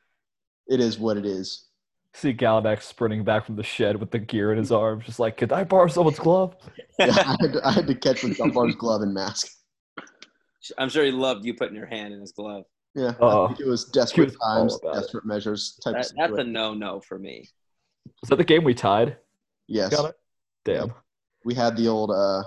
it 0.66 0.81
is 0.81 0.99
what 0.99 1.18
it 1.18 1.27
is. 1.27 1.66
See 2.14 2.33
Galanek 2.33 2.81
sprinting 2.81 3.23
back 3.23 3.45
from 3.45 3.57
the 3.57 3.62
shed 3.62 4.01
with 4.01 4.11
the 4.11 4.18
gear 4.18 4.51
in 4.51 4.57
his 4.57 4.73
arms, 4.73 5.05
just 5.05 5.18
like, 5.18 5.37
could 5.37 5.53
I 5.53 5.64
borrow 5.64 5.88
someone's 5.88 6.18
glove? 6.18 6.57
Yeah, 6.99 7.09
I, 7.11 7.37
had 7.40 7.53
to, 7.53 7.61
I 7.64 7.73
had 7.73 7.87
to 7.87 7.95
catch 7.95 8.23
with 8.23 8.38
Dunbar's 8.38 8.77
glove 8.77 9.03
and 9.03 9.12
mask. 9.12 9.49
I'm 10.79 10.88
sure 10.88 11.05
he 11.05 11.11
loved 11.11 11.45
you 11.45 11.53
putting 11.55 11.75
your 11.75 11.87
hand 11.87 12.14
in 12.14 12.21
his 12.21 12.33
glove. 12.33 12.64
Yeah. 12.95 13.12
I 13.12 13.14
oh, 13.21 13.49
think 13.49 13.61
it 13.61 13.66
was 13.66 13.87
desperate 13.87 14.27
was 14.27 14.37
times, 14.37 14.79
about 14.81 14.97
it. 14.97 15.01
desperate 15.01 15.27
measures 15.27 15.79
type 15.83 15.95
That, 15.95 16.11
of 16.11 16.16
that's 16.16 16.38
a 16.38 16.45
no 16.45 16.75
no 16.75 17.01
for 17.01 17.18
me. 17.18 17.49
Was 18.21 18.29
that 18.31 18.37
the 18.37 18.45
game 18.45 18.65
we 18.65 18.75
tied? 18.75 19.17
yes. 19.69 19.93
Galanek? 19.95 20.12
Damn. 20.65 20.93
We 21.45 21.55
had 21.55 21.77
the 21.77 21.88
old 21.88 22.11
uh, 22.11 22.43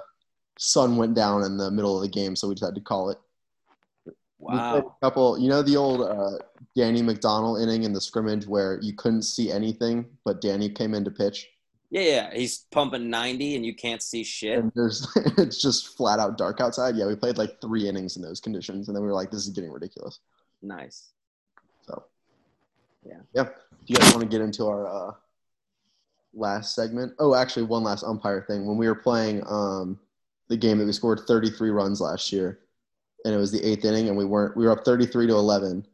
sun 0.57 0.95
went 0.97 1.15
down 1.15 1.43
in 1.43 1.57
the 1.57 1.69
middle 1.71 1.95
of 1.97 2.01
the 2.01 2.07
game, 2.09 2.35
so 2.35 2.47
we 2.47 2.55
just 2.55 2.63
had 2.65 2.75
to 2.75 2.81
call 2.81 3.09
it. 3.09 3.17
Wow. 4.37 4.77
a 5.01 5.05
couple, 5.05 5.39
you 5.39 5.49
know, 5.49 5.61
the 5.63 5.75
old 5.75 6.01
uh, 6.01 6.37
Danny 6.75 7.01
McDonald 7.01 7.61
inning 7.61 7.83
in 7.83 7.93
the 7.93 8.01
scrimmage 8.01 8.45
where 8.45 8.79
you 8.81 8.93
couldn't 8.93 9.23
see 9.23 9.51
anything, 9.51 10.05
but 10.23 10.39
Danny 10.41 10.69
came 10.69 10.93
in 10.93 11.03
to 11.05 11.09
pitch, 11.11 11.47
Yeah, 11.89 12.01
yeah. 12.01 12.33
He's 12.33 12.59
pumping 12.71 13.09
90 13.09 13.55
and 13.55 13.65
you 13.65 13.73
can't 13.75 14.01
see 14.03 14.23
shit. 14.23 14.59
and 14.59 14.71
there's 14.75 15.07
it's 15.37 15.61
just 15.61 15.97
flat 15.97 16.19
out 16.19 16.37
dark 16.37 16.61
outside. 16.61 16.95
Yeah, 16.95 17.07
we 17.07 17.15
played 17.15 17.37
like 17.37 17.59
three 17.59 17.87
innings 17.87 18.17
in 18.17 18.21
those 18.21 18.39
conditions, 18.39 18.87
and 18.87 18.95
then 18.95 19.01
we 19.03 19.07
were 19.07 19.15
like, 19.15 19.31
this 19.31 19.47
is 19.47 19.49
getting 19.49 19.71
ridiculous. 19.71 20.19
Nice. 20.61 21.11
So, 21.87 22.03
Yeah. 23.05 23.17
yeah. 23.33 23.43
Do 23.45 23.51
you 23.87 23.95
guys 23.95 24.11
want 24.13 24.21
to 24.21 24.27
get 24.29 24.41
into 24.41 24.67
our 24.67 24.85
uh, 24.87 25.13
last 26.35 26.75
segment? 26.75 27.13
Oh, 27.19 27.33
actually, 27.35 27.63
one 27.63 27.83
last 27.83 28.03
umpire 28.03 28.43
thing. 28.47 28.65
When 28.67 28.77
we 28.77 28.87
were 28.87 28.95
playing 28.95 29.43
um, 29.47 29.99
the 30.49 30.57
game 30.57 30.77
that 30.79 30.85
we 30.85 30.91
scored 30.91 31.21
33 31.27 31.69
runs 31.69 32.01
last 32.01 32.31
year, 32.31 32.59
and 33.23 33.33
it 33.33 33.37
was 33.37 33.51
the 33.51 33.63
eighth 33.63 33.85
inning, 33.85 34.07
and 34.09 34.17
we 34.17 34.25
weren't 34.25 34.55
we 34.55 34.65
were 34.65 34.71
up 34.71 34.85
33 34.85 35.27
to 35.27 35.33
11, 35.33 35.85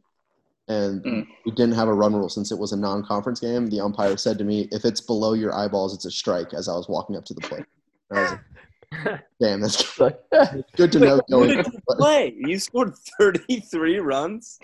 and 0.68 1.02
Mm. 1.02 1.26
we 1.46 1.52
didn't 1.52 1.74
have 1.74 1.88
a 1.88 1.94
run 1.94 2.14
rule 2.14 2.28
since 2.28 2.52
it 2.52 2.58
was 2.58 2.72
a 2.72 2.76
non-conference 2.76 3.40
game. 3.40 3.66
The 3.68 3.80
umpire 3.80 4.16
said 4.16 4.38
to 4.38 4.44
me, 4.44 4.68
"If 4.72 4.84
it's 4.84 5.00
below 5.00 5.32
your 5.32 5.54
eyeballs, 5.54 5.94
it's 5.94 6.04
a 6.04 6.10
strike." 6.10 6.52
As 6.54 6.68
I 6.68 6.74
was 6.74 6.88
walking 6.88 7.16
up 7.16 7.24
to 7.26 7.34
the 7.34 7.40
plate, 7.40 7.64
And 8.10 8.18
I 8.18 8.22
was 8.22 8.30
like, 8.32 9.20
"Damn, 9.40 9.60
that's 9.60 9.98
It's 10.00 10.70
good 10.76 10.92
to 10.92 11.00
know." 11.00 11.20
Going, 11.30 11.50
you 11.50 11.64
play? 11.88 12.34
You 12.36 12.58
scored 12.58 12.94
33 13.18 13.98
runs? 14.00 14.58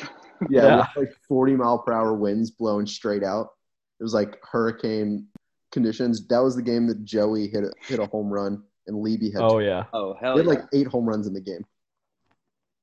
Yeah, 0.51 0.67
Yeah. 0.67 0.77
with 0.95 1.09
like 1.09 1.17
40 1.27 1.57
mile 1.57 1.79
per 1.79 1.93
hour 1.93 2.13
winds 2.15 2.51
blowing 2.51 2.87
straight 2.87 3.25
out. 3.25 3.55
It 3.99 4.03
was 4.05 4.15
like 4.15 4.39
hurricane 4.45 5.27
conditions. 5.73 6.27
That 6.29 6.41
was 6.41 6.57
the 6.57 6.63
game 6.63 6.87
that 6.87 7.05
Joey 7.05 7.49
hit 7.49 7.65
a, 7.65 7.73
hit 7.81 7.99
a 7.99 8.07
home 8.07 8.29
run 8.29 8.63
and 8.87 9.05
Leby 9.05 9.33
had, 9.33 9.43
oh, 9.43 9.59
yeah. 9.59 9.85
Oh, 9.93 10.15
hell. 10.15 10.17
he 10.21 10.25
hell 10.25 10.37
had 10.37 10.47
yeah. 10.47 10.51
like 10.51 10.65
eight 10.73 10.87
home 10.87 11.07
runs 11.07 11.27
in 11.27 11.35
the 11.35 11.41
game. 11.41 11.65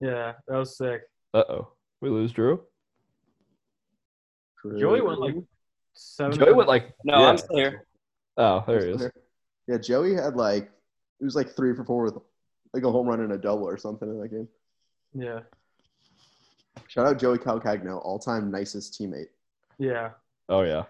yeah, 0.01 0.33
that 0.47 0.57
was 0.57 0.77
sick. 0.77 1.01
Uh 1.33 1.43
oh. 1.49 1.71
We 2.01 2.09
lose 2.09 2.31
Drew? 2.31 2.61
Joey 4.77 5.01
went 5.01 5.19
like 5.19 5.35
seven. 5.93 6.37
Joey 6.37 6.53
went 6.53 6.67
like, 6.67 6.93
no, 7.03 7.19
yeah. 7.19 7.27
I'm 7.27 7.37
still 7.37 7.57
here. 7.57 7.85
Oh, 8.37 8.63
there 8.67 8.85
he 8.85 8.91
is. 8.91 9.09
Yeah, 9.67 9.77
Joey 9.77 10.15
had 10.15 10.35
like 10.35 10.63
it 11.19 11.23
was 11.23 11.35
like 11.35 11.55
three 11.55 11.75
for 11.75 11.85
four 11.85 12.03
with 12.03 12.17
like 12.73 12.83
a 12.83 12.91
home 12.91 13.07
run 13.07 13.21
and 13.21 13.31
a 13.31 13.37
double 13.37 13.67
or 13.67 13.77
something 13.77 14.09
in 14.09 14.19
that 14.19 14.29
game. 14.29 14.47
Yeah, 15.13 15.39
Shout 16.87 17.07
out 17.07 17.19
Joey 17.19 17.37
Calcagno, 17.37 18.03
all 18.03 18.19
time 18.19 18.51
nicest 18.51 18.99
teammate. 18.99 19.27
yeah. 19.77 20.11
Oh, 20.47 20.61
yeah. 20.61 20.83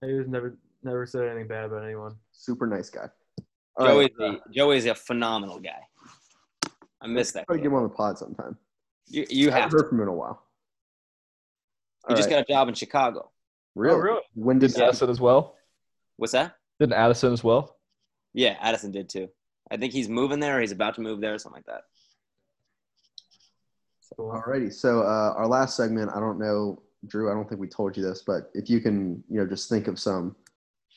He 0.00 0.12
was 0.12 0.28
never 0.28 0.56
never 0.82 1.06
said 1.06 1.26
anything 1.26 1.48
bad 1.48 1.66
about 1.66 1.84
anyone. 1.84 2.14
Super 2.32 2.66
nice 2.66 2.90
guy. 2.90 3.08
All 3.76 3.86
right, 3.86 4.10
Joey's, 4.18 4.34
a, 4.46 4.50
Joey's 4.52 4.86
a 4.86 4.94
phenomenal 4.94 5.58
guy. 5.58 5.80
I 7.00 7.06
miss 7.06 7.32
that. 7.32 7.46
try 7.46 7.56
to 7.56 7.58
kid. 7.58 7.62
get 7.64 7.68
him 7.68 7.74
on 7.74 7.82
the 7.84 7.88
pod 7.88 8.18
sometime. 8.18 8.56
You, 9.06 9.26
you 9.30 9.48
I 9.48 9.52
have 9.52 9.62
haven't 9.62 9.70
to. 9.70 9.82
heard 9.82 9.88
from 9.88 9.98
him 9.98 10.02
in 10.02 10.08
a 10.08 10.12
while. 10.12 10.42
You 12.08 12.10
All 12.10 12.16
just 12.16 12.28
right. 12.28 12.36
got 12.36 12.48
a 12.48 12.52
job 12.52 12.68
in 12.68 12.74
Chicago. 12.74 13.30
really? 13.74 13.94
Oh, 13.94 13.98
really? 13.98 14.20
When 14.34 14.58
did 14.58 14.76
Addison 14.78 15.10
as 15.10 15.20
well? 15.20 15.56
What's 16.16 16.32
that? 16.32 16.56
Didn't 16.78 16.94
Addison 16.94 17.32
as 17.32 17.42
well? 17.44 17.76
Yeah, 18.34 18.56
Addison 18.60 18.90
did 18.90 19.08
too. 19.08 19.28
I 19.70 19.76
think 19.76 19.92
he's 19.92 20.08
moving 20.08 20.40
there 20.40 20.58
or 20.58 20.60
he's 20.60 20.72
about 20.72 20.94
to 20.96 21.00
move 21.00 21.20
there 21.20 21.34
or 21.34 21.38
something 21.38 21.58
like 21.58 21.66
that. 21.66 21.82
Cool. 24.16 24.32
Alrighty, 24.32 24.72
so 24.72 25.00
uh, 25.02 25.34
our 25.36 25.46
last 25.46 25.76
segment, 25.76 26.10
I 26.14 26.18
don't 26.20 26.38
know, 26.38 26.82
Drew, 27.06 27.30
I 27.30 27.34
don't 27.34 27.48
think 27.48 27.60
we 27.60 27.68
told 27.68 27.96
you 27.96 28.02
this, 28.02 28.22
but 28.26 28.50
if 28.54 28.68
you 28.68 28.80
can, 28.80 29.22
you 29.30 29.38
know, 29.40 29.46
just 29.46 29.68
think 29.68 29.86
of 29.86 29.98
some 29.98 30.34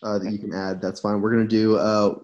uh, 0.04 0.20
that 0.20 0.32
you 0.32 0.38
can 0.38 0.54
add, 0.54 0.82
that's 0.82 1.00
fine. 1.02 1.22
We're 1.22 1.32
gonna 1.32 1.48
do 1.48 1.78
uh, 1.78 2.16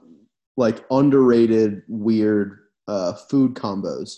like 0.57 0.85
underrated, 0.91 1.83
weird 1.87 2.59
uh, 2.87 3.13
food 3.13 3.53
combos. 3.55 4.15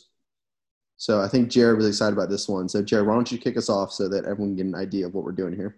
So 0.97 1.19
I 1.21 1.27
think 1.27 1.49
Jared 1.49 1.77
was 1.77 1.87
excited 1.87 2.13
about 2.15 2.29
this 2.29 2.47
one. 2.47 2.69
So 2.69 2.81
Jared, 2.81 3.07
why 3.07 3.13
don't 3.15 3.31
you 3.31 3.37
kick 3.37 3.57
us 3.57 3.69
off 3.69 3.91
so 3.91 4.07
that 4.09 4.25
everyone 4.25 4.49
can 4.49 4.55
get 4.57 4.65
an 4.67 4.75
idea 4.75 5.07
of 5.07 5.13
what 5.13 5.23
we're 5.23 5.31
doing 5.31 5.55
here? 5.55 5.77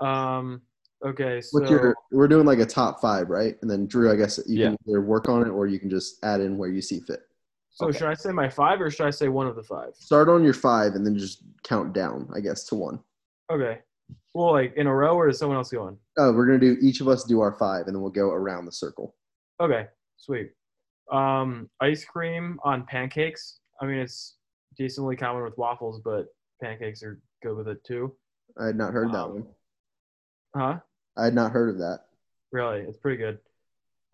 Um. 0.00 0.62
Okay. 1.04 1.40
So 1.40 1.58
What's 1.58 1.70
your? 1.70 1.94
We're 2.12 2.28
doing 2.28 2.44
like 2.46 2.58
a 2.58 2.66
top 2.66 3.00
five, 3.00 3.30
right? 3.30 3.56
And 3.62 3.70
then 3.70 3.86
Drew, 3.86 4.12
I 4.12 4.16
guess 4.16 4.38
you 4.46 4.58
Yeah. 4.60 4.66
can 4.68 4.78
either 4.88 5.00
work 5.00 5.28
on 5.30 5.42
it 5.46 5.48
or 5.50 5.66
you 5.66 5.78
can 5.78 5.88
just 5.88 6.22
add 6.22 6.40
in 6.40 6.58
where 6.58 6.68
you 6.68 6.82
see 6.82 7.00
fit. 7.00 7.20
so 7.70 7.86
okay. 7.86 7.98
should 7.98 8.08
I 8.08 8.14
say 8.14 8.32
my 8.32 8.48
five 8.50 8.80
or 8.80 8.90
should 8.90 9.06
I 9.06 9.10
say 9.10 9.28
one 9.28 9.46
of 9.46 9.56
the 9.56 9.62
five? 9.62 9.94
Start 9.94 10.28
on 10.28 10.44
your 10.44 10.52
five 10.52 10.94
and 10.94 11.06
then 11.06 11.16
just 11.16 11.42
count 11.62 11.94
down, 11.94 12.28
I 12.34 12.40
guess, 12.40 12.64
to 12.64 12.74
one. 12.74 13.00
Okay. 13.50 13.78
Well, 14.34 14.52
like 14.52 14.74
in 14.76 14.86
a 14.86 14.94
row, 14.94 15.14
or 15.16 15.28
is 15.28 15.38
someone 15.38 15.56
else 15.56 15.70
going? 15.70 15.96
Oh, 16.18 16.32
we're 16.32 16.46
gonna 16.46 16.58
do 16.58 16.76
each 16.80 17.00
of 17.00 17.08
us 17.08 17.24
do 17.24 17.40
our 17.40 17.52
five, 17.52 17.86
and 17.86 17.94
then 17.94 18.00
we'll 18.02 18.10
go 18.12 18.30
around 18.30 18.64
the 18.66 18.72
circle. 18.72 19.14
Okay. 19.60 19.86
Sweet. 20.16 20.52
Um, 21.10 21.68
ice 21.80 22.04
cream 22.04 22.58
on 22.62 22.84
pancakes. 22.86 23.58
I 23.80 23.86
mean, 23.86 23.98
it's 23.98 24.36
decently 24.76 25.16
common 25.16 25.42
with 25.42 25.56
waffles, 25.58 26.00
but 26.04 26.26
pancakes 26.62 27.02
are 27.02 27.20
good 27.42 27.56
with 27.56 27.68
it 27.68 27.82
too. 27.84 28.14
I 28.60 28.66
had 28.66 28.76
not 28.76 28.92
heard 28.92 29.08
that 29.12 29.24
Um, 29.24 29.32
one. 29.32 29.46
Huh? 30.54 30.80
I 31.16 31.24
had 31.24 31.34
not 31.34 31.52
heard 31.52 31.70
of 31.70 31.78
that. 31.78 32.00
Really? 32.52 32.80
It's 32.80 32.98
pretty 32.98 33.16
good. 33.16 33.38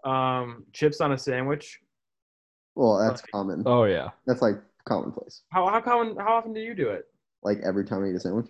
Um, 0.04 0.64
chips 0.72 1.00
on 1.00 1.12
a 1.12 1.18
sandwich. 1.18 1.80
Well, 2.74 2.98
that's 2.98 3.22
Right. 3.22 3.30
common. 3.32 3.62
Oh, 3.66 3.84
yeah. 3.84 4.10
That's 4.26 4.42
like 4.42 4.56
commonplace. 4.84 5.42
How 5.50 5.66
how 5.68 5.80
common? 5.80 6.16
How 6.16 6.34
often 6.36 6.52
do 6.52 6.60
you 6.60 6.74
do 6.74 6.90
it? 6.90 7.06
Like 7.42 7.58
every 7.60 7.84
time 7.84 8.04
I 8.04 8.08
eat 8.08 8.14
a 8.16 8.20
sandwich. 8.20 8.48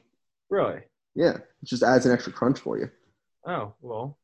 Really? 0.50 0.82
Yeah, 1.16 1.36
it 1.38 1.64
just 1.64 1.82
adds 1.82 2.04
an 2.06 2.12
extra 2.12 2.32
crunch 2.32 2.60
for 2.60 2.78
you. 2.78 2.90
Oh 3.46 3.72
well. 3.80 4.18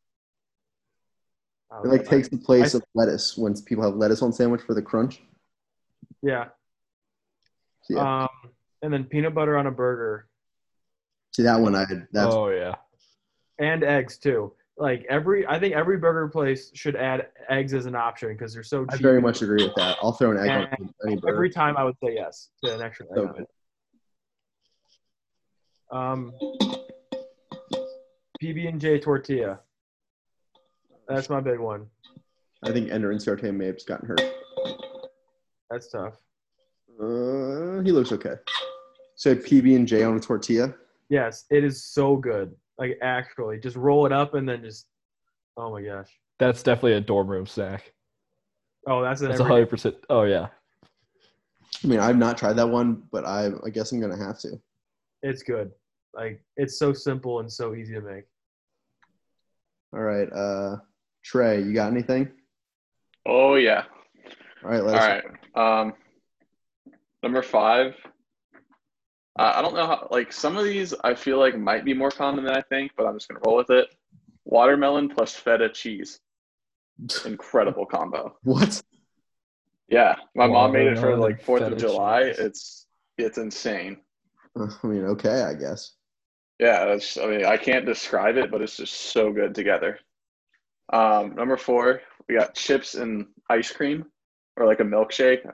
It 1.83 1.89
like 1.89 2.05
takes 2.05 2.29
the 2.29 2.37
place 2.37 2.75
I- 2.75 2.79
of 2.79 2.85
lettuce 2.95 3.37
when 3.37 3.55
people 3.63 3.83
have 3.83 3.95
lettuce 3.95 4.21
on 4.21 4.31
sandwich 4.33 4.61
for 4.61 4.75
the 4.75 4.83
crunch. 4.83 5.23
Yeah. 6.23 6.49
So, 7.85 7.95
yeah, 7.95 8.23
Um, 8.25 8.29
and 8.83 8.93
then 8.93 9.05
peanut 9.05 9.35
butter 9.35 9.57
on 9.57 9.67
a 9.67 9.71
burger 9.71 10.29
see 11.35 11.43
that 11.45 11.59
one. 11.59 11.75
I 11.75 11.87
had. 11.87 12.07
That's 12.13 12.35
oh, 12.35 12.51
yeah. 12.51 12.75
and 13.59 13.83
eggs 13.83 14.19
too. 14.19 14.53
Like 14.77 15.07
every, 15.09 15.47
I 15.47 15.59
think 15.59 15.75
every 15.75 15.97
burger 15.97 16.29
place 16.29 16.71
should 16.75 16.95
add 16.95 17.29
eggs 17.49 17.73
as 17.73 17.87
an 17.87 17.95
option 17.95 18.29
because 18.35 18.53
they're 18.53 18.63
so 18.63 18.85
cheap. 18.85 18.95
I 18.95 19.03
very 19.03 19.21
much 19.23 19.41
agree 19.41 19.65
with 19.65 19.75
that. 19.77 19.97
I'll 20.03 20.13
throw 20.13 20.31
an 20.31 20.39
egg 20.39 20.51
on 20.51 20.69
any 21.07 21.17
burger. 21.17 21.35
Every 21.35 21.51
time 21.51 21.77
I 21.79 21.85
would 21.85 21.97
say 22.05 22.15
yes 22.15 22.51
to 22.63 22.75
an 22.75 22.83
extra 22.83 23.07
egg 23.07 23.13
So 23.15 23.27
on 23.29 23.33
good. 23.33 23.43
it. 23.43 23.49
Um, 25.93 26.33
PB 28.43 28.69
and 28.69 28.81
J 28.81 28.99
tortilla. 28.99 29.61
That's 31.07 31.29
my 31.29 31.41
big 31.41 31.59
one. 31.59 31.87
I 32.65 32.73
think 32.73 32.91
Ender 32.91 33.13
Inciarte 33.13 33.55
may 33.55 33.67
have 33.67 33.85
gotten 33.87 34.09
hurt. 34.09 34.23
That's 35.71 35.91
tough. 35.91 36.15
Uh, 37.01 37.83
he 37.83 37.93
looks 37.93 38.13
okay. 38.13 38.35
So 39.17 39.35
PB 39.35 39.77
and 39.77 39.87
J 39.87 40.05
on 40.05 40.17
a 40.17 40.21
tortilla. 40.21 40.75
Yes, 41.09 41.45
it 41.51 41.63
is 41.63 41.85
so 41.85 42.17
good. 42.17 42.55
Like 42.79 42.99
actually, 43.03 43.59
just 43.59 43.77
roll 43.77 44.07
it 44.07 44.13
up 44.13 44.35
and 44.35 44.49
then 44.49 44.63
just. 44.63 44.87
Oh 45.57 45.71
my 45.71 45.83
gosh. 45.83 46.09
That's 46.39 46.63
definitely 46.63 46.95
a 46.95 47.01
dorm 47.01 47.29
room 47.29 47.47
snack. 47.47 47.93
Oh, 48.87 49.03
that's 49.03 49.21
That's 49.21 49.39
a 49.39 49.45
hundred 49.45 49.69
percent. 49.69 49.97
Oh 50.09 50.23
yeah. 50.23 50.49
I 51.85 51.87
mean, 51.87 52.01
I've 52.01 52.17
not 52.17 52.39
tried 52.39 52.55
that 52.55 52.69
one, 52.69 53.03
but 53.13 53.27
I, 53.27 53.51
I 53.65 53.71
guess 53.71 53.93
I'm 53.93 54.01
gonna 54.01 54.17
have 54.17 54.39
to. 54.41 54.61
It's 55.23 55.43
good. 55.43 55.71
Like 56.15 56.43
it's 56.57 56.79
so 56.79 56.93
simple 56.93 57.41
and 57.41 57.51
so 57.51 57.75
easy 57.75 57.95
to 57.95 58.01
make. 58.01 58.25
All 59.95 60.01
right, 60.01 60.29
uh, 60.33 60.77
Trey, 61.23 61.63
you 61.63 61.73
got 61.73 61.91
anything? 61.91 62.31
Oh 63.27 63.55
yeah. 63.55 63.85
All 64.65 64.71
right, 64.71 64.81
All 64.81 64.87
let's. 64.87 65.25
right. 65.55 65.81
Um, 65.81 65.95
number 67.23 67.43
five. 67.43 67.95
Uh, 69.39 69.53
I 69.55 69.63
don't 69.63 69.75
know 69.75 69.87
how. 69.87 70.09
Like 70.11 70.33
some 70.33 70.57
of 70.57 70.65
these, 70.65 70.93
I 71.05 71.15
feel 71.15 71.39
like 71.39 71.57
might 71.59 71.85
be 71.85 71.95
more 71.95 72.11
common 72.11 72.45
than 72.45 72.55
I 72.55 72.61
think, 72.63 72.93
but 72.97 73.07
I'm 73.07 73.17
just 73.17 73.29
gonna 73.29 73.41
roll 73.47 73.57
with 73.57 73.71
it. 73.71 73.89
Watermelon 74.45 75.09
plus 75.09 75.35
feta 75.35 75.69
cheese. 75.69 76.21
Incredible 77.25 77.87
combo. 77.87 78.37
What? 78.43 78.83
Yeah, 79.89 80.17
my 80.35 80.47
mom 80.47 80.73
made 80.73 80.87
it 80.87 80.99
for 80.99 81.17
like 81.17 81.43
Fourth 81.43 81.63
of 81.63 81.77
July. 81.79 82.29
cheese. 82.29 82.39
It's 82.39 82.87
it's 83.19 83.39
insane. 83.39 83.99
I 84.57 84.87
mean, 84.87 85.05
okay, 85.05 85.43
I 85.43 85.55
guess. 85.55 85.93
Yeah, 86.59 86.85
that's. 86.85 87.17
I 87.17 87.27
mean, 87.27 87.45
I 87.45 87.57
can't 87.57 87.87
describe 87.87 88.37
it, 88.37 88.51
but 88.51 88.63
it's 88.63 88.77
just 88.77 88.95
so 88.95 89.33
good 89.33 89.55
together. 89.55 89.99
Um, 90.93 91.35
number 91.35 91.57
four, 91.57 92.03
we 92.29 92.37
got 92.37 92.55
chips 92.55 92.95
and 92.95 93.27
ice 93.49 93.73
cream, 93.73 94.07
or 94.57 94.67
like 94.67 94.81
a 94.81 94.85
milkshake. 94.85 95.51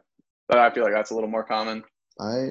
But 0.48 0.58
I 0.58 0.70
feel 0.70 0.84
like 0.84 0.94
that's 0.94 1.10
a 1.10 1.14
little 1.14 1.30
more 1.30 1.44
common. 1.44 1.84
I 2.20 2.50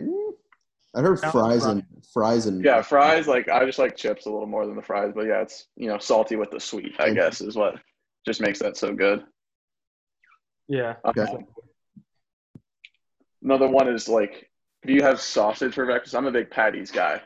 I 0.95 1.01
heard 1.01 1.19
Sounds 1.19 1.31
fries 1.31 1.65
and 1.65 1.83
fries 2.12 2.45
and 2.47 2.63
Yeah, 2.63 2.81
fries. 2.81 3.27
Like 3.27 3.49
I 3.49 3.65
just 3.65 3.79
like 3.79 3.95
chips 3.95 4.25
a 4.25 4.31
little 4.31 4.47
more 4.47 4.65
than 4.65 4.75
the 4.75 4.81
fries, 4.81 5.12
but 5.13 5.27
yeah, 5.27 5.41
it's 5.41 5.67
you 5.75 5.88
know 5.88 5.97
salty 5.99 6.36
with 6.36 6.51
the 6.51 6.60
sweet. 6.60 6.95
I 6.99 7.12
guess 7.12 7.41
is 7.41 7.55
what 7.55 7.75
just 8.25 8.41
makes 8.41 8.60
that 8.60 8.77
so 8.77 8.93
good. 8.93 9.23
Yeah. 10.67 10.95
Okay. 11.05 11.21
Um, 11.21 11.45
another 13.43 13.67
one 13.67 13.88
is 13.88 14.10
like 14.10 14.49
if 14.83 14.89
you 14.89 15.01
have 15.03 15.19
sausage 15.19 15.73
for 15.73 15.86
breakfast. 15.86 16.15
I'm 16.15 16.27
a 16.27 16.31
big 16.31 16.49
patties 16.49 16.91
guy, 16.91 17.21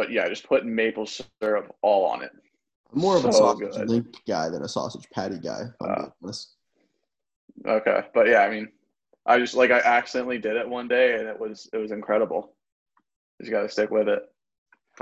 but 0.00 0.10
yeah, 0.10 0.26
just 0.30 0.48
put 0.48 0.64
maple 0.64 1.06
syrup 1.06 1.76
all 1.82 2.06
on 2.06 2.22
it. 2.22 2.30
I'm 2.90 3.00
more 3.02 3.18
of 3.18 3.26
a 3.26 3.32
sausage 3.34 3.74
good. 3.74 3.90
link 3.90 4.16
guy 4.26 4.48
than 4.48 4.62
a 4.62 4.68
sausage 4.68 5.04
patty 5.12 5.38
guy. 5.38 5.64
If 5.64 5.74
I'm 5.78 6.12
Uh. 6.26 6.32
Okay, 7.68 8.04
but 8.14 8.26
yeah, 8.26 8.38
I 8.38 8.48
mean, 8.48 8.70
I 9.26 9.38
just 9.38 9.54
like 9.54 9.70
I 9.70 9.80
accidentally 9.80 10.38
did 10.38 10.56
it 10.56 10.66
one 10.66 10.88
day 10.88 11.18
and 11.18 11.28
it 11.28 11.38
was 11.38 11.68
it 11.74 11.76
was 11.76 11.90
incredible. 11.90 12.54
Just 13.42 13.50
got 13.50 13.60
to 13.60 13.68
stick 13.68 13.90
with 13.90 14.08
it. 14.08 14.22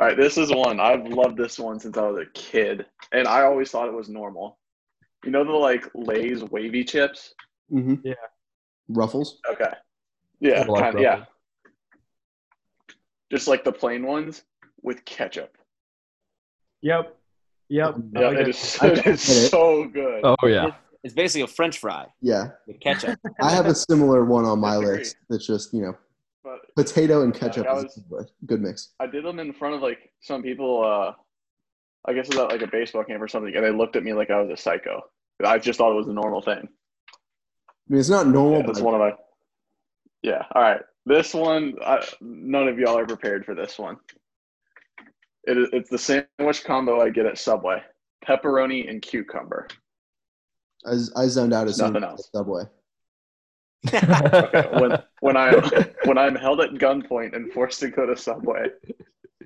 All 0.01 0.07
right, 0.07 0.17
this 0.17 0.37
is 0.37 0.53
one 0.53 0.81
I've 0.81 1.07
loved 1.07 1.37
this 1.37 1.61
one 1.61 1.79
since 1.79 1.97
I 1.97 2.03
was 2.03 2.21
a 2.21 2.31
kid, 2.33 2.85
and 3.13 3.29
I 3.29 3.43
always 3.43 3.71
thought 3.71 3.87
it 3.87 3.95
was 3.95 4.09
normal. 4.09 4.59
You 5.25 5.31
know 5.31 5.45
the 5.45 5.53
like 5.53 5.89
Lay's 5.95 6.43
wavy 6.43 6.83
chips? 6.83 7.35
Mm-hmm. 7.73 7.95
Yeah. 8.03 8.15
Ruffles. 8.89 9.39
Okay. 9.49 9.75
Yeah, 10.41 10.67
kind 10.67 10.97
of. 10.97 11.01
Yeah. 11.01 11.25
Just 13.31 13.47
like 13.47 13.63
the 13.63 13.73
plain 13.73 14.05
ones 14.05 14.43
with 14.83 15.05
ketchup. 15.05 15.57
Yep. 16.83 17.17
Yep. 17.69 17.97
Yeah, 18.15 18.21
like 18.21 18.33
it 18.39 18.41
it. 18.41 18.49
is, 18.49 18.79
I 18.83 18.87
it 18.89 19.05
get 19.05 19.19
so 19.19 19.87
good. 19.87 20.21
Oh 20.25 20.37
yeah. 20.47 20.73
It's 21.05 21.15
basically 21.15 21.43
a 21.43 21.47
French 21.47 21.79
fry 21.79 22.07
Yeah, 22.21 22.51
with 22.67 22.81
ketchup. 22.81 23.19
I 23.41 23.51
have 23.53 23.67
a 23.67 23.75
similar 23.75 24.25
one 24.25 24.45
on 24.45 24.59
my 24.59 24.75
Disagree. 24.77 24.99
list. 24.99 25.17
That's 25.29 25.47
just 25.47 25.73
you 25.75 25.83
know 25.83 25.97
But 26.43 26.75
potato 26.75 27.23
and 27.23 27.35
ketchup 27.35 27.67
I 27.67 27.77
is 27.79 27.85
was- 28.11 28.27
a 28.43 28.47
good, 28.47 28.61
mix. 28.61 28.91
I 29.01 29.07
did 29.07 29.25
them 29.25 29.39
in 29.39 29.53
front 29.53 29.75
of 29.75 29.83
like 29.83 30.11
some 30.21 30.43
people. 30.43 30.85
Uh, 30.85 31.13
I 32.07 32.15
guess 32.15 32.29
it 32.29 32.35
was 32.37 32.45
at 32.45 32.51
like 32.51 32.63
a 32.63 32.67
baseball 32.67 33.05
camp 33.05 33.21
or 33.23 33.29
something, 33.29 33.55
and 33.55 33.65
they 33.65 33.71
looked 33.71 33.97
at 33.97 34.03
me 34.03 34.13
like 34.13 34.31
I 34.31 34.41
was 34.41 34.51
a 34.51 34.57
psycho. 34.57 35.03
I 35.45 35.59
just 35.59 35.79
thought 35.79 35.93
it 35.93 35.97
was 35.97 36.09
a 36.09 36.13
normal 36.13 36.41
thing. 36.41 36.69
I 36.69 37.89
mean, 37.89 38.01
it's 38.01 38.09
not 38.09 38.27
normal, 38.27 38.61
Yeah, 38.61 38.67
but 38.67 38.73
that's 38.75 38.81
one 38.81 38.95
of 38.95 39.01
my. 39.01 39.13
Yeah. 40.23 40.45
All 40.55 40.63
right. 40.63 40.81
This 41.07 41.33
one, 41.33 41.75
I, 41.85 42.05
none 42.21 42.67
of 42.69 42.79
y'all 42.79 42.99
are 42.99 43.07
prepared 43.07 43.45
for 43.45 43.55
this 43.55 43.79
one. 43.79 43.99
It 45.45 45.57
is. 45.59 45.69
It's 45.73 45.91
the 45.91 45.99
sandwich 45.99 46.65
combo 46.65 47.01
I 47.01 47.11
get 47.11 47.27
at 47.27 47.39
Subway: 47.39 47.83
pepperoni 48.27 48.89
and 48.89 49.01
cucumber. 49.03 49.69
I, 50.87 50.93
I 51.17 51.27
zoned 51.27 51.53
out 51.55 51.67
as 51.69 51.79
Nothing 51.79 51.97
as 51.97 52.03
else. 52.05 52.31
Subway. 52.35 52.65
Okay, 53.93 54.69
when 54.81 55.03
when 55.21 55.37
I'm 55.37 55.63
when 56.05 56.19
I'm 56.19 56.35
held 56.35 56.61
at 56.61 56.71
gunpoint 56.73 57.35
and 57.35 57.53
forced 57.53 57.81
to 57.81 57.89
go 57.89 58.07
to 58.07 58.17
Subway, 58.17 58.67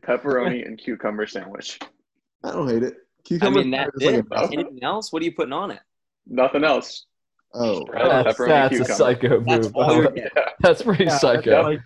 pepperoni 0.00 0.66
and 0.66 0.78
cucumber 0.78 1.26
sandwich. 1.26 1.78
I 2.44 2.52
don't 2.52 2.68
hate 2.68 2.83
it. 2.83 2.94
I 2.94 3.22
Cucumber 3.24 3.61
mean, 3.61 3.70
that's 3.70 3.90
is 4.00 4.05
like 4.05 4.14
a 4.14 4.18
it. 4.18 4.28
breakfast- 4.28 4.52
Anything 4.55 4.83
else? 4.83 5.12
What 5.12 5.22
are 5.22 5.24
you 5.24 5.33
putting 5.33 5.52
on 5.52 5.70
it? 5.70 5.78
Nothing 6.26 6.64
else. 6.64 7.07
Oh, 7.55 7.85
Bread, 7.85 8.07
That's, 8.26 8.38
pepperoni, 8.38 8.48
that's 8.78 8.81
a 8.90 8.94
psycho 8.94 9.40
That's 9.40 9.66
move. 9.66 9.76
all. 9.76 10.02
Yeah. 10.16 10.28
That's 10.61 10.83
pretty 10.83 11.05
Yeah, 11.05 11.11
that's 11.11 11.20
psycho. 11.20 11.62
like, 11.62 11.81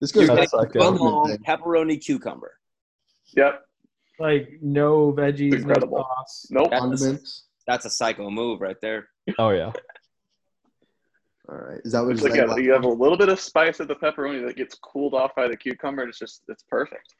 this 0.00 0.10
goes 0.10 0.26
back 0.28 0.38
to 0.40 0.48
psycho. 0.48 0.90
long 0.90 1.36
pepperoni 1.46 2.02
cucumber. 2.04 2.54
Yep. 3.34 3.62
like 4.18 4.48
no 4.62 5.12
veggies, 5.12 5.50
no 5.52 5.56
Incredible. 5.58 5.98
sauce. 5.98 6.46
Nope. 6.50 6.68
That's, 6.70 6.80
condiments. 6.80 7.44
that's 7.66 7.84
a 7.84 7.90
psycho 7.90 8.30
move 8.30 8.60
right 8.60 8.76
there. 8.80 9.08
Oh 9.38 9.50
yeah. 9.50 9.72
All 11.48 11.54
right, 11.56 11.80
is 11.84 11.92
that 11.92 12.00
what 12.02 12.10
It's 12.12 12.24
is 12.24 12.28
like 12.30 12.40
a, 12.40 12.60
you 12.60 12.72
have 12.72 12.82
a 12.84 12.88
little 12.88 13.16
bit 13.16 13.28
of 13.28 13.38
spice 13.38 13.78
of 13.78 13.86
the 13.86 13.94
pepperoni 13.94 14.44
that 14.46 14.56
gets 14.56 14.74
cooled 14.82 15.14
off 15.14 15.30
by 15.36 15.46
the 15.46 15.56
cucumber. 15.56 16.02
and 16.02 16.08
It's 16.08 16.18
just 16.18 16.42
it's 16.48 16.64
perfect. 16.68 17.14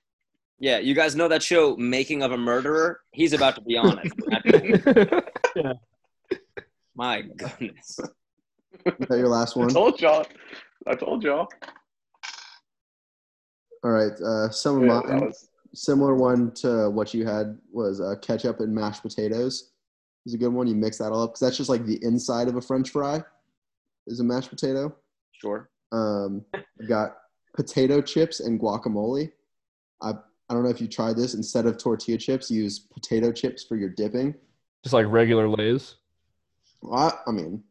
Yeah, 0.58 0.78
you 0.78 0.94
guys 0.94 1.14
know 1.14 1.28
that 1.28 1.42
show, 1.44 1.76
Making 1.76 2.22
of 2.24 2.32
a 2.32 2.36
Murderer? 2.36 3.00
He's 3.12 3.34
about 3.34 3.54
to 3.56 3.60
be 3.60 3.76
on 3.76 4.00
it. 4.02 4.10
My 6.96 7.20
goodness. 7.22 8.00
Is 8.86 9.08
that 9.08 9.18
your 9.18 9.28
last 9.28 9.56
I 9.56 9.60
one? 9.60 9.68
told 9.68 10.00
y'all. 10.00 10.26
I 10.86 10.94
told 10.94 11.22
y'all. 11.22 11.46
All 13.84 13.90
right, 13.90 14.12
uh, 14.20 14.48
some 14.50 14.76
of 14.78 14.82
Yeah, 14.88 14.94
that 14.94 15.06
mine, 15.08 15.26
was 15.26 15.48
similar 15.76 16.14
one 16.14 16.52
to 16.52 16.90
what 16.90 17.12
you 17.12 17.26
had 17.26 17.58
was 17.72 18.00
uh, 18.00 18.14
ketchup 18.22 18.60
and 18.60 18.74
mashed 18.74 19.02
potatoes. 19.02 19.72
Is 20.24 20.34
a 20.34 20.38
good 20.38 20.52
one. 20.52 20.66
You 20.66 20.74
mix 20.74 20.98
that 20.98 21.12
all 21.12 21.22
up 21.22 21.30
because 21.30 21.40
that's 21.40 21.56
just 21.56 21.70
like 21.70 21.86
the 21.86 22.02
inside 22.02 22.48
of 22.48 22.56
a 22.56 22.60
French 22.60 22.90
fry. 22.90 23.22
Is 24.08 24.20
a 24.20 24.24
mashed 24.24 24.50
potato. 24.50 24.94
Sure. 25.32 25.68
Um, 25.92 26.44
you 26.80 26.88
got 26.88 27.16
potato 27.54 28.00
chips 28.00 28.40
and 28.40 28.60
guacamole. 28.60 29.30
I 30.02 30.14
I 30.48 30.54
don't 30.54 30.62
know 30.62 30.70
if 30.70 30.80
you 30.80 30.88
tried 30.88 31.16
this. 31.16 31.34
Instead 31.34 31.66
of 31.66 31.78
tortilla 31.78 32.18
chips, 32.18 32.50
use 32.50 32.78
potato 32.78 33.30
chips 33.30 33.64
for 33.64 33.76
your 33.76 33.88
dipping. 33.90 34.34
Just 34.82 34.94
like 34.94 35.06
regular 35.08 35.48
Lay's. 35.48 35.96
I, 36.92 37.12
I 37.26 37.30
mean, 37.32 37.64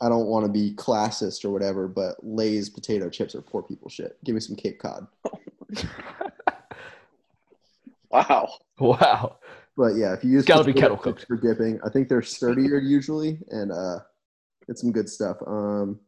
I 0.00 0.08
don't 0.08 0.26
want 0.26 0.46
to 0.46 0.52
be 0.52 0.74
classist 0.74 1.44
or 1.44 1.50
whatever, 1.50 1.86
but 1.86 2.16
Lay's 2.22 2.68
potato 2.68 3.08
chips 3.08 3.34
are 3.34 3.42
poor 3.42 3.62
people 3.62 3.88
shit. 3.88 4.16
Give 4.24 4.34
me 4.34 4.40
some 4.40 4.56
Cape 4.56 4.78
Cod. 4.78 5.06
wow. 8.10 8.48
Wow. 8.80 9.36
But 9.76 9.96
yeah, 9.96 10.14
if 10.14 10.24
you 10.24 10.30
use 10.30 10.44
Gotta 10.46 10.64
be 10.64 10.72
kettle 10.72 10.96
chips 10.96 11.24
for 11.24 11.36
dipping, 11.36 11.78
I 11.84 11.90
think 11.90 12.08
they're 12.08 12.22
sturdier 12.22 12.78
usually, 12.78 13.38
and 13.50 13.70
uh, 13.70 13.98
it's 14.68 14.80
some 14.80 14.90
good 14.92 15.08
stuff. 15.08 15.36
Um, 15.46 16.00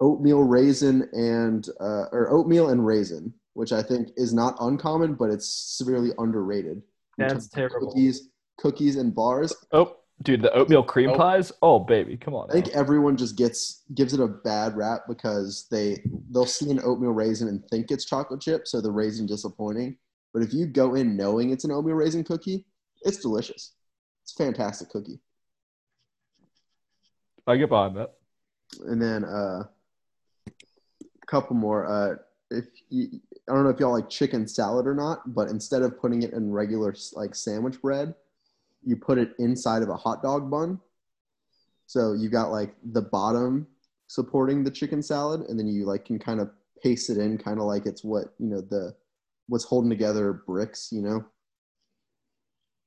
oatmeal 0.00 0.42
raisin 0.42 1.08
and 1.12 1.68
uh, 1.80 2.04
or 2.12 2.30
oatmeal 2.30 2.70
and 2.70 2.84
raisin, 2.86 3.32
which 3.54 3.72
I 3.72 3.82
think 3.82 4.10
is 4.16 4.32
not 4.32 4.56
uncommon, 4.60 5.14
but 5.14 5.30
it's 5.30 5.46
severely 5.48 6.10
underrated. 6.18 6.82
That's 7.18 7.48
terrible. 7.48 7.88
Cookies, 7.88 8.28
cookies 8.58 8.96
and 8.96 9.14
bars. 9.14 9.54
Oh, 9.72 9.96
dude, 10.22 10.42
the 10.42 10.52
oatmeal 10.52 10.82
cream 10.82 11.10
Oh. 11.10 11.16
pies. 11.16 11.52
Oh, 11.62 11.78
baby, 11.78 12.16
come 12.16 12.34
on. 12.34 12.48
I 12.50 12.54
think 12.54 12.72
now. 12.74 12.80
everyone 12.80 13.16
just 13.16 13.36
gets 13.36 13.82
gives 13.94 14.14
it 14.14 14.20
a 14.20 14.28
bad 14.28 14.76
rap 14.76 15.02
because 15.08 15.66
they 15.70 16.02
they'll 16.30 16.46
see 16.46 16.70
an 16.70 16.80
oatmeal 16.82 17.12
raisin 17.12 17.48
and 17.48 17.62
think 17.70 17.90
it's 17.90 18.04
chocolate 18.04 18.40
chip, 18.40 18.66
so 18.66 18.80
the 18.80 18.90
raisin 18.90 19.26
disappointing. 19.26 19.96
But 20.32 20.42
if 20.42 20.52
you 20.52 20.66
go 20.66 20.94
in 20.94 21.16
knowing 21.16 21.50
it's 21.50 21.64
an 21.64 21.72
oatmeal 21.72 21.96
raisin 21.96 22.24
cookie, 22.24 22.64
it's 23.02 23.18
delicious. 23.18 23.72
It's 24.22 24.38
a 24.38 24.44
fantastic 24.44 24.88
cookie. 24.90 25.20
I 27.46 27.56
get 27.56 27.68
behind 27.68 27.96
that. 27.96 28.14
And 28.86 29.02
then 29.02 29.24
uh, 29.24 29.64
a 30.48 31.26
couple 31.26 31.56
more. 31.56 31.86
Uh, 31.86 32.16
if 32.50 32.66
you, 32.88 33.20
I 33.48 33.54
don't 33.54 33.64
know 33.64 33.70
if 33.70 33.80
y'all 33.80 33.92
like 33.92 34.08
chicken 34.08 34.46
salad 34.46 34.86
or 34.86 34.94
not, 34.94 35.34
but 35.34 35.48
instead 35.48 35.82
of 35.82 36.00
putting 36.00 36.22
it 36.22 36.32
in 36.32 36.52
regular 36.52 36.94
like 37.14 37.34
sandwich 37.34 37.80
bread, 37.80 38.14
you 38.84 38.96
put 38.96 39.18
it 39.18 39.32
inside 39.38 39.82
of 39.82 39.88
a 39.88 39.96
hot 39.96 40.22
dog 40.22 40.50
bun. 40.50 40.80
So 41.86 42.12
you've 42.12 42.32
got 42.32 42.50
like 42.50 42.74
the 42.92 43.02
bottom 43.02 43.66
supporting 44.06 44.62
the 44.62 44.70
chicken 44.70 45.02
salad, 45.02 45.42
and 45.48 45.58
then 45.58 45.66
you 45.66 45.84
like 45.84 46.04
can 46.04 46.18
kind 46.18 46.40
of 46.40 46.50
paste 46.82 47.10
it 47.10 47.18
in, 47.18 47.38
kind 47.38 47.58
of 47.58 47.66
like 47.66 47.86
it's 47.86 48.04
what 48.04 48.34
you 48.38 48.46
know 48.46 48.60
the 48.60 48.94
what's 49.50 49.64
holding 49.64 49.90
together 49.90 50.42
bricks. 50.46 50.88
You 50.92 51.02
know, 51.02 51.24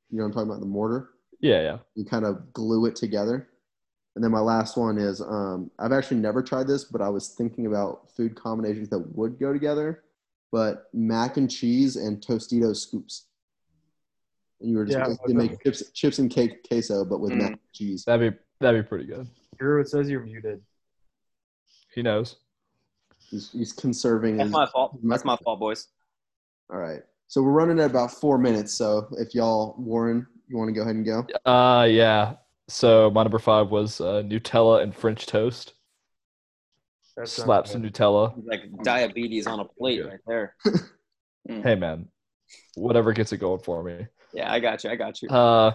you 0.10 0.18
know 0.18 0.24
what 0.24 0.26
I'm 0.28 0.32
talking 0.34 0.50
about 0.50 0.62
the 0.62 0.66
mortar. 0.66 1.10
Yeah, 1.40 1.62
yeah. 1.62 1.78
You 1.96 2.06
kind 2.06 2.26
of 2.26 2.54
glue 2.54 2.86
it 2.86 2.96
together. 2.96 3.50
And 4.16 4.24
then 4.24 4.32
my 4.32 4.40
last 4.40 4.78
one 4.78 4.98
is 4.98 5.22
um, 5.22 5.70
I've 5.80 5.92
actually 5.92 6.18
never 6.18 6.42
tried 6.42 6.68
this, 6.68 6.86
but 6.86 7.02
I 7.02 7.10
was 7.10 7.30
thinking 7.30 7.66
about 7.66 8.10
food 8.16 8.36
combinations 8.36 8.90
that 8.90 9.00
would 9.00 9.40
go 9.40 9.52
together. 9.52 10.04
But 10.52 10.86
mac 10.94 11.38
and 11.38 11.50
cheese 11.50 11.96
and 11.96 12.22
Tostitos 12.22 12.78
scoops. 12.78 13.26
And 14.62 14.70
you 14.70 14.78
were 14.78 14.86
just 14.86 14.98
Yeah, 15.00 15.06
basically 15.08 15.36
okay. 15.36 15.48
make 15.50 15.64
chips, 15.64 15.92
chips 15.92 16.20
and 16.20 16.30
cake 16.30 16.64
queso, 16.68 17.04
but 17.04 17.20
with 17.20 17.32
Mm. 17.32 17.38
mac 17.40 17.50
and 17.52 17.60
cheese. 17.74 18.06
That'd 18.06 18.34
be 18.34 18.40
that'd 18.60 18.86
be 18.86 18.88
pretty 18.88 19.06
good. 19.06 19.28
Drew, 19.58 19.82
it 19.82 19.90
says 19.90 20.10
you're 20.10 20.22
muted. 20.24 20.62
He 21.94 22.02
knows. 22.04 22.38
He's, 23.30 23.52
he's 23.52 23.74
conserving. 23.74 24.38
That's 24.38 24.48
his- 24.48 24.54
my 24.54 24.68
fault. 24.68 25.00
That's 25.04 25.26
my 25.26 25.38
fault, 25.38 25.60
boys. 25.60 25.88
All 26.74 26.80
right. 26.80 27.02
So 27.28 27.44
we're 27.44 27.52
running 27.52 27.80
at 27.80 27.92
about 27.92 28.12
four 28.12 28.40
minutes. 28.40 28.74
So 28.74 29.08
if 29.12 29.36
y'all, 29.36 29.76
Warren, 29.78 30.26
you 30.48 30.58
want 30.58 30.70
to 30.70 30.74
go 30.74 30.82
ahead 30.82 30.96
and 30.96 31.06
go? 31.06 31.28
Uh 31.46 31.86
yeah. 31.86 32.34
So 32.68 33.12
my 33.12 33.22
number 33.22 33.38
five 33.38 33.70
was 33.70 34.02
uh, 34.02 34.24
Nutella 34.26 34.82
and 34.82 34.96
French 34.96 35.28
toast. 35.28 35.74
That 37.16 37.28
Slap 37.28 37.68
some 37.68 37.84
Nutella. 37.84 38.34
Like 38.44 38.62
diabetes 38.84 39.46
on 39.46 39.60
a 39.60 39.66
plate 39.66 40.04
right 40.06 40.20
there. 40.28 40.56
Hey 41.46 41.76
man, 41.76 42.08
whatever 42.76 43.12
gets 43.12 43.34
it 43.34 43.38
going 43.38 43.60
for 43.60 43.84
me. 43.84 44.08
Yeah, 44.34 44.50
I 44.50 44.62
got 44.62 44.86
you. 44.86 44.90
I 44.90 44.96
got 44.96 45.22
you. 45.22 45.28
Uh, 45.28 45.74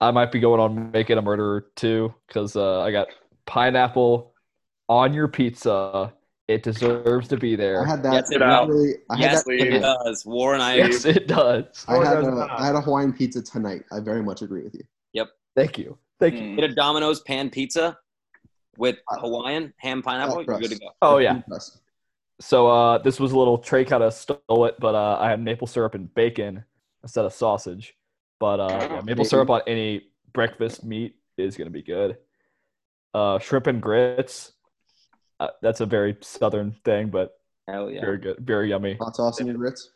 I 0.00 0.12
might 0.12 0.30
be 0.30 0.38
going 0.38 0.60
on 0.60 0.92
making 0.92 1.18
a 1.18 1.22
murderer 1.22 1.66
too 1.74 2.14
because 2.28 2.54
uh, 2.54 2.82
I 2.82 2.92
got 2.92 3.08
pineapple 3.44 4.34
on 4.88 5.14
your 5.14 5.26
pizza. 5.26 6.12
It 6.48 6.62
deserves 6.62 7.28
to 7.28 7.36
be 7.36 7.56
there. 7.56 7.82
I 7.82 7.84
there. 7.84 7.96
had 7.96 8.02
that. 8.04 8.12
Yes, 8.14 8.30
it 8.30 8.40
really, 8.40 8.94
I 9.10 9.16
had 9.16 9.32
yes, 9.32 9.44
that 9.44 9.52
it 9.52 9.80
does. 9.80 10.24
War 10.26 10.54
and 10.54 10.62
I. 10.62 10.76
Yes, 10.76 11.04
it 11.04 11.28
does. 11.28 11.84
I 11.86 11.96
had, 11.96 12.22
does 12.22 12.26
a, 12.26 12.62
had 12.64 12.74
a 12.74 12.80
Hawaiian 12.80 13.12
pizza 13.12 13.42
tonight. 13.42 13.82
I 13.92 14.00
very 14.00 14.22
much 14.22 14.40
agree 14.40 14.62
with 14.62 14.74
you. 14.74 14.84
Yep. 15.12 15.28
Thank 15.54 15.76
you. 15.78 15.98
Thank 16.18 16.34
you. 16.34 16.40
Mm. 16.40 16.56
Get 16.56 16.70
a 16.70 16.74
Domino's 16.74 17.20
pan 17.20 17.50
pizza 17.50 17.98
with 18.78 18.96
Uh, 19.12 19.18
Hawaiian 19.18 19.74
ham 19.76 20.00
pineapple. 20.02 20.36
hot 20.36 20.46
You're 20.46 20.58
good 20.60 20.70
to 20.70 20.78
go. 20.78 20.88
Oh 21.02 21.18
yeah. 21.18 21.42
So 22.40 22.68
uh, 22.68 22.98
this 22.98 23.20
was 23.20 23.32
a 23.32 23.38
little 23.38 23.58
Trey 23.58 23.84
kind 23.84 24.02
of 24.02 24.14
stole 24.14 24.64
it, 24.66 24.76
but 24.78 24.94
uh, 24.94 25.18
I 25.20 25.28
had 25.28 25.42
maple 25.42 25.66
syrup 25.66 25.94
and 25.94 26.12
bacon 26.14 26.64
instead 27.02 27.24
of 27.24 27.32
sausage. 27.34 27.94
But 28.40 28.60
uh, 28.60 28.68
yeah, 28.70 28.88
maple 28.88 29.04
Bacon. 29.04 29.24
syrup 29.26 29.50
on 29.50 29.60
any 29.66 30.04
breakfast 30.32 30.82
meat 30.84 31.16
is 31.36 31.56
gonna 31.56 31.70
be 31.70 31.82
good. 31.82 32.16
Uh, 33.12 33.38
shrimp 33.38 33.66
and 33.66 33.82
grits. 33.82 34.52
Uh, 35.40 35.48
that's 35.62 35.80
a 35.80 35.86
very 35.86 36.16
southern 36.20 36.72
thing, 36.84 37.08
but 37.10 37.38
Hell 37.68 37.90
yeah. 37.90 38.00
very 38.00 38.18
good, 38.18 38.38
very 38.40 38.70
yummy. 38.70 38.94
Hot 39.00 39.14
sauce 39.14 39.40
in 39.40 39.46
your 39.46 39.56
grits. 39.56 39.90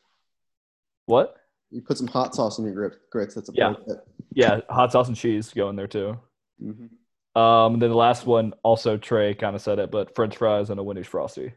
What? 1.07 1.37
You 1.71 1.81
put 1.83 1.99
some 1.99 2.07
hot 2.07 2.35
sauce 2.35 2.59
in 2.59 2.65
your 2.65 2.75
grits. 2.75 2.97
grits. 3.11 3.35
That's 3.35 3.49
a 3.49 3.53
Yeah. 3.55 3.73
part 3.73 3.83
of 3.83 3.89
it. 3.89 3.99
Yeah, 4.35 4.61
hot 4.71 4.93
sauce 4.93 5.09
and 5.09 5.17
cheese 5.17 5.53
go 5.53 5.69
in 5.69 5.77
there 5.77 5.87
too. 5.89 6.19
Mhm. 6.63 6.91
Um, 7.35 7.75
and 7.75 7.83
then 7.83 7.91
the 7.91 7.97
last 7.97 8.27
one, 8.27 8.53
also 8.63 8.97
Trey 8.99 9.35
kind 9.35 9.57
of 9.57 9.63
said 9.63 9.79
it, 9.79 9.91
but 9.91 10.15
French 10.15 10.37
fries 10.37 10.71
and 10.71 10.79
a 10.79 10.83
Wendy's 10.83 11.07
frosty. 11.07 11.55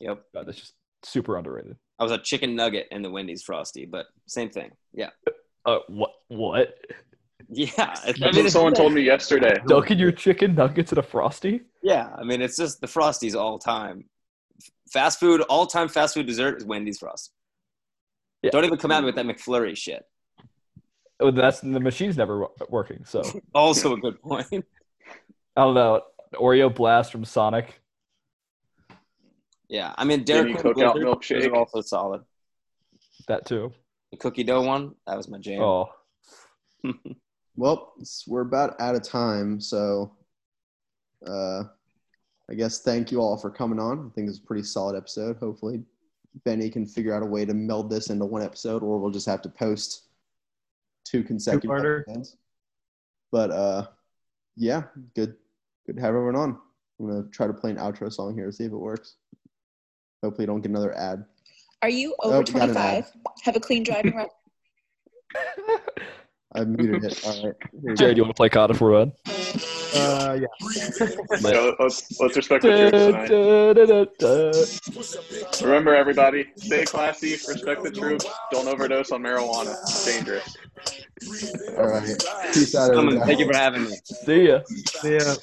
Yep. 0.00 0.24
God, 0.34 0.46
that's 0.46 0.58
just 0.58 0.74
super 1.04 1.36
underrated. 1.36 1.76
I 1.98 2.02
was 2.02 2.12
a 2.12 2.18
chicken 2.18 2.54
nugget 2.56 2.88
in 2.90 3.02
the 3.02 3.10
Wendy's 3.10 3.42
frosty, 3.42 3.86
but 3.86 4.06
same 4.26 4.50
thing. 4.50 4.72
Yeah. 4.92 5.10
Uh, 5.64 5.78
what? 5.88 6.10
What? 6.28 6.74
Yeah. 7.48 7.70
I 7.78 8.12
That's 8.12 8.20
mean, 8.20 8.44
what 8.44 8.52
someone 8.52 8.74
told 8.74 8.92
me 8.92 9.02
yesterday. 9.02 9.60
Dunking 9.66 9.98
your 9.98 10.12
chicken 10.12 10.54
nuggets 10.54 10.92
in 10.92 10.98
a 10.98 11.02
frosty? 11.02 11.62
Yeah. 11.82 12.10
I 12.16 12.24
mean, 12.24 12.42
it's 12.42 12.56
just 12.56 12.80
the 12.80 12.86
frosties 12.86 13.34
all 13.34 13.58
time. 13.58 14.04
Fast 14.90 15.20
food, 15.20 15.40
all 15.42 15.66
time 15.66 15.88
fast 15.88 16.14
food 16.14 16.26
dessert 16.26 16.58
is 16.58 16.64
Wendy's 16.64 16.98
frosty. 16.98 17.32
Yeah. 18.42 18.50
Don't 18.50 18.64
even 18.64 18.78
come 18.78 18.90
at 18.90 19.00
me 19.00 19.06
with 19.06 19.16
that 19.16 19.26
McFlurry 19.26 19.76
shit. 19.76 20.04
Oh, 21.20 21.30
that's 21.30 21.60
the 21.60 21.80
machine's 21.80 22.16
never 22.16 22.48
working. 22.68 23.04
So 23.04 23.22
Also 23.54 23.94
a 23.94 24.00
good 24.00 24.20
point. 24.20 24.46
I 24.52 24.62
don't 25.56 25.74
know. 25.74 26.02
Oreo 26.34 26.74
blast 26.74 27.12
from 27.12 27.24
Sonic. 27.24 27.80
Yeah. 29.68 29.94
I 29.96 30.04
mean, 30.04 30.24
Dairy 30.24 30.50
Mini 30.52 30.58
Queen 30.60 30.74
cookout 30.74 30.96
milkshake. 30.96 31.48
are 31.50 31.54
also 31.56 31.80
solid. 31.80 32.22
That 33.28 33.46
too. 33.46 33.72
The 34.10 34.18
cookie 34.18 34.44
dough 34.44 34.62
one, 34.62 34.94
that 35.06 35.16
was 35.16 35.28
my 35.28 35.38
jam. 35.38 35.62
Oh, 35.62 35.88
Well, 37.56 37.92
we're 38.26 38.40
about 38.42 38.80
out 38.80 38.94
of 38.94 39.02
time, 39.02 39.60
so 39.60 40.12
uh, 41.26 41.64
I 42.50 42.54
guess 42.54 42.80
thank 42.80 43.12
you 43.12 43.20
all 43.20 43.36
for 43.36 43.50
coming 43.50 43.78
on. 43.78 44.10
I 44.10 44.14
think 44.14 44.28
it's 44.28 44.38
a 44.38 44.42
pretty 44.42 44.62
solid 44.62 44.96
episode. 44.96 45.36
Hopefully, 45.36 45.82
Benny 46.44 46.70
can 46.70 46.86
figure 46.86 47.14
out 47.14 47.22
a 47.22 47.26
way 47.26 47.44
to 47.44 47.52
meld 47.54 47.90
this 47.90 48.08
into 48.10 48.24
one 48.24 48.42
episode, 48.42 48.82
or 48.82 48.98
we'll 48.98 49.10
just 49.10 49.26
have 49.26 49.42
to 49.42 49.48
post 49.50 50.04
two 51.04 51.22
consecutive 51.22 51.68
Two-parter. 51.70 52.00
episodes. 52.08 52.36
But 53.30 53.50
uh, 53.50 53.86
yeah, 54.56 54.84
good, 55.14 55.36
good 55.86 55.96
to 55.96 56.00
have 56.02 56.14
everyone 56.14 56.36
on. 56.36 56.58
I'm 57.00 57.06
gonna 57.08 57.24
try 57.30 57.46
to 57.46 57.52
play 57.54 57.70
an 57.70 57.76
outro 57.76 58.10
song 58.12 58.34
here 58.34 58.46
to 58.46 58.52
see 58.52 58.64
if 58.64 58.72
it 58.72 58.76
works. 58.76 59.16
Hopefully, 60.22 60.46
don't 60.46 60.60
get 60.62 60.70
another 60.70 60.96
ad. 60.96 61.24
Are 61.82 61.88
you 61.90 62.14
Oh, 62.20 62.30
over 62.32 62.38
we 62.38 62.44
got 62.44 62.70
an 62.70 62.76
ad. 62.76 63.04
25? 63.04 63.12
Have 63.42 63.56
a 63.56 63.60
clean 63.60 63.82
driving 63.82 64.14
record? 64.16 64.30
I 66.54 66.64
muted 66.64 67.04
it. 67.04 67.24
All 67.24 67.46
right. 67.46 67.54
Here 67.82 67.94
Jared, 67.94 68.16
go. 68.16 68.18
you 68.18 68.22
want 68.24 68.34
to 68.36 68.40
play 68.40 68.48
COD 68.48 68.70
if 68.72 68.80
we're? 68.80 69.06
Uh, 69.94 70.38
yeah. 70.40 70.46
So 71.38 71.74
let's, 71.78 72.20
let's 72.20 72.36
respect 72.36 72.62
the 72.62 72.90
troops 72.90 73.28
tonight. 73.28 73.30
Remember, 75.62 75.94
everybody, 75.94 76.46
stay 76.56 76.84
classy, 76.84 77.32
respect 77.32 77.82
the 77.82 77.90
troops, 77.90 78.26
don't 78.50 78.68
overdose 78.68 79.10
on 79.12 79.22
marijuana. 79.22 79.72
It's 79.82 80.04
dangerous. 80.04 80.56
All 81.78 81.86
right. 81.88 82.04
Peace 82.52 82.74
out, 82.74 82.90
everybody. 82.94 83.20
Thank 83.20 83.38
you 83.40 83.46
for 83.46 83.56
having 83.56 83.84
me. 83.84 83.96
See 84.04 84.48
ya. 84.48 84.60
Yeah. 85.04 85.34